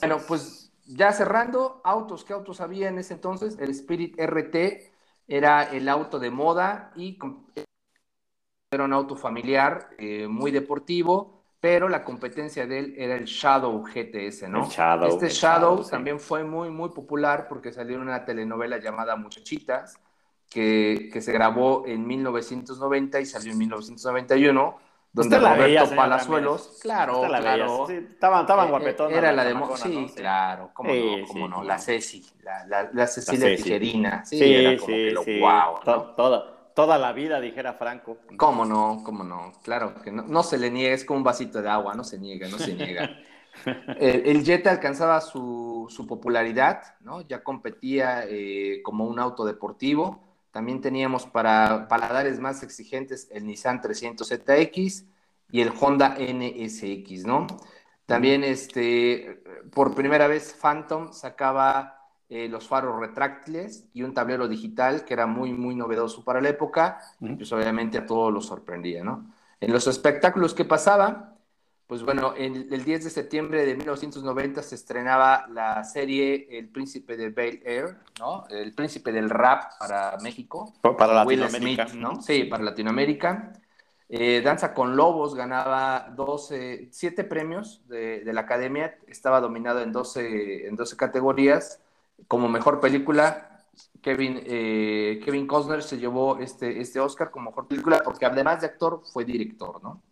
bueno, 0.00 0.18
pues 0.26 0.72
ya 0.86 1.12
cerrando, 1.12 1.80
autos, 1.84 2.24
¿qué 2.24 2.32
autos 2.32 2.60
había 2.60 2.88
en 2.88 2.98
ese 2.98 3.14
entonces? 3.14 3.56
El 3.58 3.70
Spirit 3.70 4.18
RT 4.18 4.87
era 5.28 5.64
el 5.64 5.88
auto 5.88 6.18
de 6.18 6.30
moda 6.30 6.90
y 6.96 7.18
era 8.70 8.84
un 8.84 8.92
auto 8.92 9.14
familiar, 9.14 9.90
eh, 9.98 10.26
muy 10.26 10.50
deportivo, 10.50 11.44
pero 11.60 11.88
la 11.88 12.02
competencia 12.02 12.66
de 12.66 12.78
él 12.78 12.94
era 12.96 13.14
el 13.14 13.26
Shadow 13.26 13.82
GTS, 13.82 14.48
¿no? 14.48 14.64
este 15.08 15.28
Shadow, 15.28 15.84
también 15.88 16.18
fue 16.18 16.44
muy, 16.44 16.70
muy 16.70 16.88
popular 16.90 17.46
porque 17.48 17.72
salió 17.72 17.96
en 17.96 18.02
una 18.02 18.24
telenovela 18.24 18.78
llamada 18.78 19.16
Muchachitas, 19.16 19.98
que, 20.48 21.10
que 21.12 21.20
se 21.20 21.32
grabó 21.32 21.84
en 21.86 22.06
1990 22.06 23.20
y 23.20 23.26
salió 23.26 23.52
en 23.52 23.58
1991 23.58 24.87
donde 25.12 25.38
Roberto 25.38 25.96
Palazuelos, 25.96 26.78
claro, 26.82 27.22
claro. 27.22 27.88
estaban, 27.88 28.42
estaban 28.42 28.66
eh, 28.66 28.70
guapetonas. 28.70 29.18
Era 29.18 29.32
la 29.32 29.44
de 29.44 29.56
sí, 29.76 30.12
claro, 30.14 30.70
cómo 30.74 30.92
no, 30.92 31.26
cómo 31.26 31.48
no, 31.48 31.64
la 31.64 31.78
Ceci, 31.78 32.24
la, 32.42 32.90
la, 32.92 33.06
Cecilia 33.06 33.56
Tijerina, 33.56 34.24
sí, 34.24 34.42
era 34.42 34.76
como 34.78 34.92
que 34.92 35.10
lo 35.10 35.24
wow, 35.24 35.80
toda, 36.14 36.72
toda 36.74 36.98
la 36.98 37.12
vida, 37.12 37.40
dijera 37.40 37.72
Franco. 37.74 38.18
Cómo 38.36 38.64
no, 38.64 39.02
cómo 39.04 39.24
no, 39.24 39.52
claro, 39.62 39.94
que 40.02 40.12
no, 40.12 40.22
no 40.22 40.42
se 40.42 40.58
le 40.58 40.70
niega, 40.70 40.94
es 40.94 41.04
como 41.04 41.18
un 41.18 41.24
vasito 41.24 41.62
de 41.62 41.68
agua, 41.68 41.94
no 41.94 42.04
se 42.04 42.18
niega, 42.18 42.48
no 42.48 42.58
se 42.58 42.74
niega. 42.74 43.10
el, 43.98 44.26
el, 44.26 44.44
Jet 44.44 44.66
alcanzaba 44.66 45.20
su, 45.20 45.86
su 45.88 46.06
popularidad, 46.06 46.82
¿no? 47.00 47.22
Ya 47.22 47.42
competía 47.42 48.24
eh, 48.28 48.82
como 48.84 49.06
un 49.06 49.18
auto 49.18 49.44
deportivo, 49.44 50.27
también 50.58 50.80
teníamos 50.80 51.24
para 51.24 51.86
paladares 51.86 52.40
más 52.40 52.64
exigentes 52.64 53.28
el 53.30 53.46
Nissan 53.46 53.80
300ZX 53.80 55.04
y 55.52 55.60
el 55.60 55.72
Honda 55.80 56.16
NSX, 56.18 57.24
¿no? 57.24 57.46
También, 58.06 58.42
este, 58.42 59.40
por 59.70 59.94
primera 59.94 60.26
vez, 60.26 60.52
Phantom 60.60 61.12
sacaba 61.12 62.10
eh, 62.28 62.48
los 62.48 62.66
faros 62.66 62.98
retráctiles 62.98 63.86
y 63.94 64.02
un 64.02 64.12
tablero 64.12 64.48
digital 64.48 65.04
que 65.04 65.14
era 65.14 65.28
muy, 65.28 65.52
muy 65.52 65.76
novedoso 65.76 66.24
para 66.24 66.40
la 66.40 66.48
época, 66.48 66.98
y 67.20 67.36
pues 67.36 67.52
obviamente 67.52 67.96
a 67.96 68.04
todos 68.04 68.32
los 68.32 68.46
sorprendía, 68.46 69.04
¿no? 69.04 69.32
En 69.60 69.72
los 69.72 69.86
espectáculos 69.86 70.54
que 70.54 70.64
pasaba, 70.64 71.37
pues 71.88 72.02
bueno, 72.02 72.34
el, 72.36 72.70
el 72.70 72.84
10 72.84 73.04
de 73.04 73.10
septiembre 73.10 73.64
de 73.64 73.74
1990 73.74 74.62
se 74.62 74.74
estrenaba 74.74 75.46
la 75.48 75.82
serie 75.84 76.46
El 76.50 76.68
Príncipe 76.68 77.16
de 77.16 77.30
Bel 77.30 77.62
Air, 77.64 77.96
¿no? 78.18 78.46
El 78.50 78.74
Príncipe 78.74 79.10
del 79.10 79.30
Rap 79.30 79.72
para 79.80 80.18
México. 80.22 80.74
Para 80.82 81.24
Latinoamérica. 81.24 81.86
¿no? 81.94 82.20
Sí, 82.20 82.44
para 82.44 82.62
Latinoamérica. 82.62 83.54
Eh, 84.10 84.42
Danza 84.44 84.74
con 84.74 84.96
Lobos 84.96 85.34
ganaba 85.34 86.12
12, 86.14 86.88
7 86.90 87.24
premios 87.24 87.80
de, 87.88 88.20
de, 88.20 88.32
la 88.34 88.42
Academia, 88.42 88.98
estaba 89.06 89.40
dominado 89.40 89.80
en 89.80 89.90
12, 89.90 90.68
en 90.68 90.76
12 90.76 90.94
categorías. 90.94 91.80
Como 92.26 92.50
mejor 92.50 92.80
película, 92.80 93.64
Kevin, 94.02 94.42
eh, 94.44 95.22
Kevin 95.24 95.46
Costner 95.46 95.82
se 95.82 95.96
llevó 95.96 96.38
este, 96.38 96.82
este 96.82 97.00
Oscar 97.00 97.30
como 97.30 97.48
mejor 97.50 97.66
película 97.66 98.02
porque 98.04 98.26
además 98.26 98.60
de 98.60 98.66
actor 98.66 99.02
fue 99.10 99.24
director, 99.24 99.82
¿no? 99.82 100.02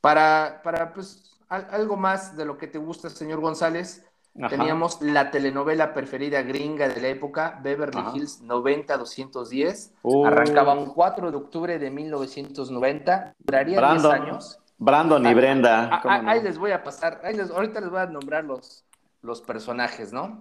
Para, 0.00 0.60
para 0.62 0.92
pues, 0.92 1.38
algo 1.48 1.96
más 1.96 2.36
de 2.36 2.44
lo 2.44 2.58
que 2.58 2.66
te 2.66 2.78
gusta, 2.78 3.10
señor 3.10 3.40
González, 3.40 4.04
teníamos 4.48 5.00
la 5.00 5.30
telenovela 5.30 5.92
preferida 5.92 6.42
gringa 6.42 6.88
de 6.88 7.00
la 7.00 7.08
época, 7.08 7.58
Beverly 7.62 8.02
Hills 8.14 8.42
90-210. 8.42 9.92
Uh. 10.02 10.26
Arrancaba 10.26 10.74
un 10.74 10.92
4 10.92 11.30
de 11.30 11.36
octubre 11.36 11.78
de 11.78 11.90
1990, 11.90 13.34
duraría 13.38 13.80
10 13.92 14.04
años. 14.04 14.60
Brandon 14.78 15.24
y 15.24 15.28
ah, 15.28 15.34
Brenda. 15.34 15.88
Ah, 15.90 16.02
ah, 16.04 16.22
ahí 16.26 16.42
les 16.42 16.56
voy 16.56 16.70
a 16.70 16.84
pasar, 16.84 17.20
ahorita 17.24 17.80
les 17.80 17.90
voy 17.90 18.00
a 18.00 18.06
nombrar 18.06 18.44
los, 18.44 18.84
los 19.22 19.42
personajes, 19.42 20.12
¿no? 20.12 20.40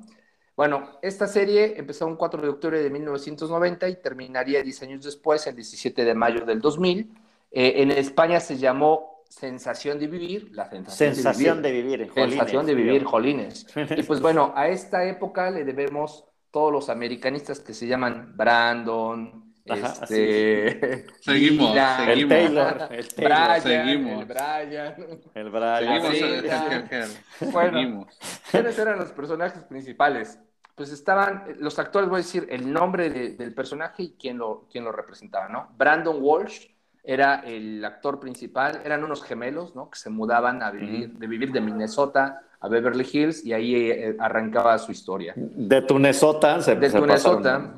Bueno, 0.55 0.99
esta 1.01 1.27
serie 1.27 1.75
empezó 1.77 2.05
un 2.05 2.15
4 2.15 2.41
de 2.41 2.49
octubre 2.49 2.81
de 2.81 2.89
1990 2.89 3.89
y 3.89 3.95
terminaría 4.01 4.61
10 4.61 4.83
años 4.83 5.03
después, 5.03 5.45
el 5.47 5.55
17 5.55 6.03
de 6.03 6.13
mayo 6.13 6.45
del 6.45 6.61
2000. 6.61 7.11
Eh, 7.51 7.73
en 7.77 7.91
España 7.91 8.39
se 8.39 8.57
llamó 8.57 9.16
sensación 9.30 9.99
de 9.99 10.07
vivir, 10.07 10.49
la 10.53 10.69
sensación, 10.69 11.61
de 11.61 11.71
vivir. 11.71 12.11
sensación 12.13 12.65
de 12.65 12.75
vivir, 12.75 13.03
jolines. 13.03 13.67
Y 13.95 14.03
pues 14.03 14.21
bueno, 14.21 14.53
a 14.55 14.67
esta 14.67 15.05
época 15.05 15.51
le 15.51 15.63
debemos 15.63 16.25
todos 16.51 16.71
los 16.71 16.89
americanistas 16.89 17.59
que 17.59 17.73
se 17.73 17.88
llaman 17.88 18.34
Brandon, 18.36 19.47
este, 19.67 21.05
seguimos, 21.19 21.75
seguimos. 21.75 22.07
El 22.07 22.28
Taylor, 22.30 22.88
el 22.91 23.07
Brian, 23.15 23.61
seguimos. 23.61 24.19
el 24.21 24.25
Brian. 24.25 24.95
El 25.34 25.49
Brian. 25.49 26.11
Seguimos, 26.11 27.51
bueno, 27.51 28.07
¿quiénes 28.49 28.80
eran 28.80 28.97
los 28.97 29.11
personajes 29.11 29.63
principales? 29.63 30.39
Pues 30.75 30.91
estaban, 30.91 31.55
los 31.59 31.80
actores, 31.80 32.07
voy 32.07 32.19
a 32.19 32.23
decir 32.23 32.47
el 32.49 32.71
nombre 32.71 33.09
del 33.09 33.53
personaje 33.53 34.03
y 34.03 34.15
quién 34.17 34.38
lo, 34.38 34.67
quién 34.71 34.84
lo 34.84 34.91
representaba, 34.91 35.49
¿no? 35.49 35.73
Brandon 35.75 36.17
Walsh, 36.19 36.67
era 37.07 37.35
el 37.45 37.83
actor 37.85 38.19
principal, 38.19 38.81
eran 38.83 39.01
unos 39.01 39.23
gemelos, 39.23 39.73
¿no? 39.75 39.89
Que 39.89 39.97
se 39.97 40.09
mudaban 40.09 40.61
a 40.61 40.71
vivir, 40.71 41.13
de 41.13 41.25
vivir 41.25 41.53
de 41.53 41.61
Minnesota 41.61 42.41
a 42.59 42.67
Beverly 42.67 43.07
Hills 43.09 43.45
y 43.45 43.53
ahí 43.53 43.75
eh, 43.75 44.17
arrancaba 44.19 44.77
su 44.77 44.91
historia. 44.91 45.33
De 45.37 45.81
Tunesota 45.83 46.61
se 46.61 46.75
De 46.75 46.89
Tunesota. 46.89 47.75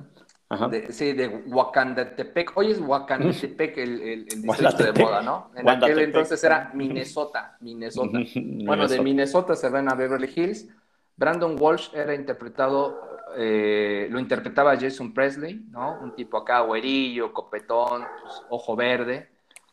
sí, 0.89 1.13
de 1.13 1.43
Wakandetepec. 1.45 2.57
Hoy 2.57 2.71
es 2.71 2.81
Wakandetepec 2.81 3.77
el, 3.77 4.01
el, 4.01 4.27
el 4.31 4.41
distrito 4.41 4.91
de 4.91 5.03
moda, 5.03 5.21
¿no? 5.21 5.51
En 5.55 5.69
aquel 5.69 5.99
entonces 5.99 6.43
era 6.43 6.71
Minnesota, 6.73 7.55
Minnesota. 7.59 8.17
bueno, 8.65 8.87
de 8.87 8.99
Minnesota 8.99 9.55
se 9.55 9.69
ven 9.69 9.91
a 9.91 9.93
Beverly 9.93 10.33
Hills. 10.35 10.67
Brandon 11.15 11.55
Walsh 11.59 11.93
era 11.93 12.15
interpretado 12.15 12.99
eh, 13.35 14.07
lo 14.09 14.19
interpretaba 14.19 14.77
Jason 14.77 15.13
Presley, 15.13 15.65
¿no? 15.69 15.99
Un 16.01 16.15
tipo 16.15 16.37
acá, 16.37 16.61
güerillo, 16.61 17.33
copetón, 17.33 18.05
pues, 18.21 18.43
ojo 18.49 18.75
verde. 18.75 19.29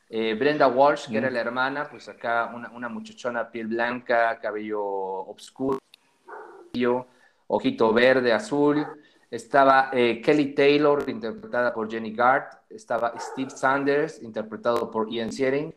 Eh, 0.08 0.34
Brenda 0.34 0.68
Walsh, 0.68 1.08
que 1.08 1.18
era 1.18 1.30
mm. 1.30 1.32
la 1.32 1.40
hermana, 1.40 1.88
pues 1.90 2.08
acá 2.08 2.52
una, 2.54 2.70
una 2.70 2.88
muchachona, 2.88 3.50
piel 3.50 3.66
blanca, 3.66 4.38
cabello 4.40 4.82
oscuro, 4.84 5.78
ojito 7.48 7.92
verde, 7.92 8.32
azul. 8.32 8.86
Estaba 9.30 9.90
eh, 9.92 10.20
Kelly 10.22 10.54
Taylor, 10.54 11.04
interpretada 11.08 11.74
por 11.74 11.90
Jenny 11.90 12.12
Gart. 12.12 12.52
Estaba 12.70 13.14
Steve 13.18 13.50
Sanders, 13.50 14.22
interpretado 14.22 14.90
por 14.90 15.10
Ian 15.10 15.32
Siering. 15.32 15.74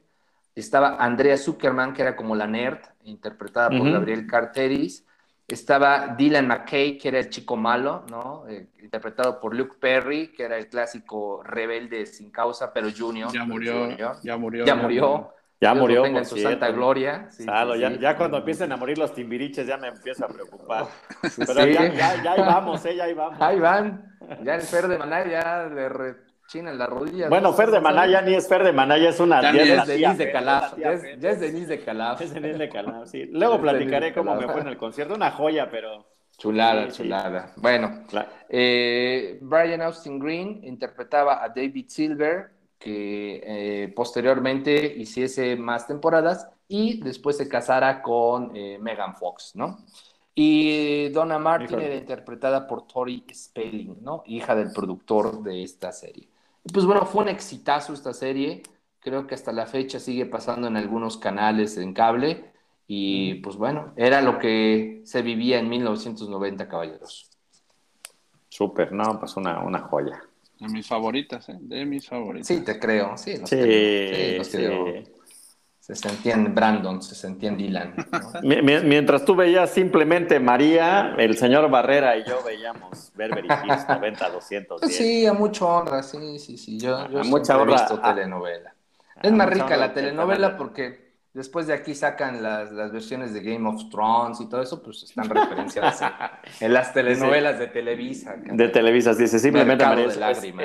Estaba 0.56 0.98
Andrea 0.98 1.38
Zuckerman, 1.38 1.94
que 1.94 2.02
era 2.04 2.16
como 2.16 2.36
la 2.36 2.46
nerd, 2.46 2.80
interpretada 3.04 3.70
por 3.70 3.92
Gabriel 3.92 4.28
Carteris. 4.28 5.06
Estaba 5.50 6.16
Dylan 6.18 6.48
McKay, 6.48 6.98
que 6.98 7.08
era 7.10 7.20
el 7.20 7.30
chico 7.30 7.56
malo, 7.56 8.06
¿no? 8.10 8.48
Eh, 8.48 8.68
interpretado 8.82 9.40
por 9.40 9.56
Luke 9.56 9.78
Perry, 9.80 10.32
que 10.32 10.44
era 10.44 10.58
el 10.58 10.68
clásico 10.68 11.42
rebelde 11.44 12.06
sin 12.06 12.32
causa, 12.32 12.72
pero 12.74 12.90
Junior. 12.96 13.32
Ya 13.32 13.46
murió, 13.46 13.90
ya 14.24 14.38
murió. 14.38 14.66
Ya 14.66 14.76
murió. 14.76 15.34
Ya 15.62 15.74
murió. 15.74 16.06
en 16.06 16.26
su 16.26 16.38
santa 16.38 16.72
gloria. 16.72 17.30
ya, 18.00 18.16
cuando 18.16 18.38
empiecen 18.38 18.72
a 18.72 18.78
morir 18.78 18.98
los 18.98 19.14
timbiriches 19.14 19.68
ya 19.68 19.78
me 19.78 19.90
empiezo 19.90 20.26
a 20.26 20.30
preocupar. 20.30 20.86
Pero 21.38 21.66
ya, 21.66 21.94
ya, 21.94 22.24
ya, 22.24 22.32
ahí 22.34 22.42
vamos, 22.42 22.86
¿eh? 22.86 22.96
Ya 22.96 23.04
ahí 23.04 23.14
vamos. 23.14 23.42
Ahí 23.42 23.60
van. 23.60 24.16
Ya 24.44 24.56
el 24.56 24.62
Fer 24.62 24.88
de 24.88 24.98
Maná 24.98 25.28
ya 25.28 25.66
le 25.66 25.90
China 26.50 26.72
en 26.72 26.80
la 26.80 26.88
rodilla. 26.88 27.30
Bueno, 27.30 27.54
Fer 27.54 27.70
de 27.70 27.80
Manaya 27.80 28.22
ni 28.22 28.34
es 28.34 28.48
Fer 28.48 28.64
de 28.64 28.74
Manaya, 28.74 29.10
es 29.10 29.20
una. 29.20 29.40
Ya, 29.40 29.52
es 29.52 29.88
Denise 29.88 30.26
de 30.26 30.32
Calaf. 30.32 30.78
Ya 30.78 30.92
es 30.92 31.40
Denise 31.40 31.68
de 31.68 31.84
Calaf. 31.84 32.22
Es 32.22 32.34
Denise 32.34 32.58
de 32.58 32.70
Calaf, 32.70 33.08
sí. 33.08 33.26
Luego 33.26 33.62
platicaré 33.62 34.14
cómo 34.14 34.36
me 34.36 34.48
fue 34.48 34.62
en 34.62 34.68
el 34.68 34.78
concierto. 34.78 35.14
Una 35.14 35.32
joya, 35.32 35.70
pero. 35.70 36.08
Chulada, 36.38 36.88
chulada. 36.88 37.54
Bueno, 37.58 38.06
eh, 38.48 39.38
Brian 39.42 39.82
Austin 39.82 40.18
Green 40.18 40.62
interpretaba 40.64 41.44
a 41.44 41.50
David 41.50 41.86
Silver, 41.90 42.50
que 42.80 43.42
eh, 43.44 43.94
posteriormente 43.94 44.74
hiciese 44.98 45.56
más 45.58 45.86
temporadas 45.86 46.48
y 46.68 47.02
después 47.04 47.38
se 47.38 47.50
casara 47.50 48.02
con 48.02 48.56
eh, 48.56 48.80
Megan 48.80 49.16
Fox, 49.18 49.52
¿no? 49.56 49.80
Y 50.34 51.10
Donna 51.10 51.38
Martin 51.38 51.80
era 51.80 51.96
interpretada 51.96 52.66
por 52.66 52.88
Tori 52.88 53.26
Spelling, 53.32 53.98
¿no? 54.02 54.24
Hija 54.26 54.56
del 54.56 54.72
productor 54.72 55.44
de 55.44 55.62
esta 55.62 55.92
serie. 55.92 56.30
Pues 56.74 56.86
bueno, 56.86 57.06
fue 57.06 57.24
un 57.24 57.30
exitazo 57.30 57.94
esta 57.94 58.14
serie. 58.14 58.64
Creo 59.00 59.28
que 59.28 59.36
hasta 59.36 59.52
la 59.52 59.66
fecha 59.66 60.00
sigue 60.00 60.26
pasando 60.26 60.68
en 60.68 60.78
algunos 60.78 61.18
canales 61.18 61.78
en 61.78 61.94
cable. 61.94 62.52
Y 62.88 63.36
pues 63.36 63.56
bueno, 63.56 63.94
era 63.96 64.22
lo 64.22 64.40
que 64.40 65.02
se 65.06 65.22
vivía 65.22 65.60
en 65.60 65.70
1990, 65.70 66.68
caballeros. 66.68 67.30
Súper, 68.50 68.92
no, 68.92 69.20
pues 69.20 69.38
una, 69.38 69.60
una 69.60 69.80
joya. 69.80 70.22
De 70.60 70.68
mis 70.68 70.88
favoritas, 70.88 71.48
¿eh? 71.50 71.58
De 71.60 71.86
mis 71.86 72.08
favoritas. 72.08 72.48
Sí, 72.48 72.64
te 72.64 72.80
creo, 72.80 73.16
sí, 73.16 73.38
los 73.38 73.50
sí, 73.50 73.56
creo. 73.56 74.44
Sí, 74.44 74.58
creo. 74.58 75.19
Se 75.90 75.96
sentía 75.96 76.36
en 76.36 76.54
Brandon, 76.54 77.02
se 77.02 77.16
sentía 77.16 77.50
en 77.50 77.58
Dylan. 77.58 77.96
Mientras 78.44 79.26
tú 79.26 79.36
veías 79.36 79.72
simplemente 79.72 80.40
María, 80.40 81.16
el 81.18 81.36
señor 81.36 81.68
Barrera 81.68 82.16
y 82.16 82.24
yo 82.26 82.44
veíamos 82.46 83.12
Beverly 83.16 83.50
Hills 83.66 83.90
90, 83.90 84.30
200. 84.30 84.82
Sí, 84.82 85.26
a 85.26 85.34
mucha 85.34 85.66
honra, 85.66 86.04
sí, 86.04 86.38
sí, 86.38 86.60
sí. 86.60 86.80
Yo, 86.80 87.10
yo 87.10 87.22
a 87.22 87.24
mucha 87.24 87.58
honra, 87.58 87.74
he 87.74 87.80
visto 87.80 88.00
telenovela. 88.00 88.76
es 89.20 89.32
más 89.32 89.50
rica 89.50 89.76
la 89.78 89.92
telenovela 89.92 90.58
porque 90.58 91.09
Después 91.34 91.68
de 91.68 91.74
aquí 91.74 91.94
sacan 91.94 92.42
las, 92.42 92.74
versiones 92.92 93.34
de 93.34 93.42
Game 93.42 93.70
of 93.70 93.90
Thrones 93.92 94.42
y 94.42 94.50
todo 94.50 94.64
eso, 94.64 94.82
pues 94.82 95.04
están 95.04 95.30
referenciadas 95.30 96.02
en, 96.60 96.74
las 96.74 96.92
telenovelas 96.92 97.60
de 97.60 97.68
Televisa. 97.68 98.36
De 98.36 98.70
Televisa, 98.70 99.14
dice, 99.14 99.38
simplemente 99.38 99.86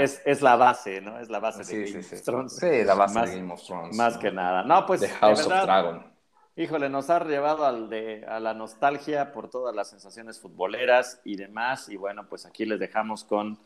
es, 0.02 0.22
es, 0.24 0.40
la 0.40 0.56
base, 0.56 1.02
¿no? 1.02 1.18
Es 1.20 1.28
la 1.28 1.38
base 1.38 1.64
de 1.64 1.84
Game 1.84 1.98
of 2.00 2.22
Thrones. 2.22 2.56
Sí, 2.56 2.82
la 2.82 2.94
base 2.94 3.20
de 3.20 3.36
Game 3.36 3.52
of 3.52 3.62
Thrones. 3.62 3.94
Más 3.94 4.16
que 4.16 4.32
nada. 4.32 4.62
No, 4.62 4.86
pues. 4.86 5.00
The 5.00 5.08
House 5.08 5.46
of 5.46 5.52
Dragon. 5.52 6.14
Híjole, 6.56 6.88
nos 6.88 7.10
ha 7.10 7.22
llevado 7.24 7.66
al 7.66 7.90
de, 7.90 8.24
a 8.26 8.40
la 8.40 8.54
nostalgia 8.54 9.32
por 9.32 9.50
todas 9.50 9.74
las 9.74 9.90
sensaciones 9.90 10.40
futboleras 10.40 11.20
y 11.24 11.36
demás. 11.36 11.90
Y 11.90 11.96
bueno, 11.96 12.26
pues 12.26 12.46
aquí 12.46 12.64
les 12.64 12.80
dejamos 12.80 13.24
con 13.24 13.58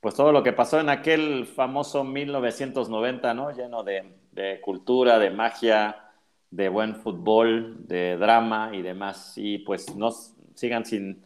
pues 0.00 0.14
todo 0.14 0.32
lo 0.32 0.42
que 0.42 0.54
pasó 0.54 0.80
en 0.80 0.88
aquel 0.88 1.46
famoso 1.46 2.02
1990, 2.02 3.34
¿no? 3.34 3.50
Lleno 3.50 3.82
de, 3.82 4.16
de 4.32 4.60
cultura, 4.62 5.18
de 5.18 5.30
magia 5.30 6.05
de 6.56 6.70
buen 6.70 6.96
fútbol, 6.96 7.86
de 7.86 8.16
drama 8.16 8.70
y 8.72 8.80
demás. 8.80 9.34
Y 9.36 9.58
pues 9.58 9.94
nos 9.94 10.32
sigan 10.54 10.86
sin, 10.86 11.22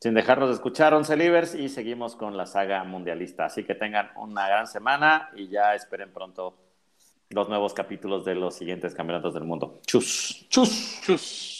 sin 0.00 0.14
dejarnos 0.14 0.48
de 0.48 0.56
escuchar 0.56 0.92
11 0.92 1.16
Livers 1.16 1.54
y 1.54 1.68
seguimos 1.68 2.16
con 2.16 2.36
la 2.36 2.46
saga 2.46 2.82
mundialista. 2.82 3.44
Así 3.44 3.62
que 3.62 3.76
tengan 3.76 4.10
una 4.16 4.48
gran 4.48 4.66
semana 4.66 5.30
y 5.36 5.48
ya 5.48 5.74
esperen 5.76 6.12
pronto 6.12 6.56
los 7.30 7.48
nuevos 7.48 7.74
capítulos 7.74 8.24
de 8.24 8.34
los 8.34 8.56
siguientes 8.56 8.92
campeonatos 8.94 9.34
del 9.34 9.44
mundo. 9.44 9.80
Chus. 9.86 10.46
Chus. 10.50 11.00
Chus. 11.02 11.51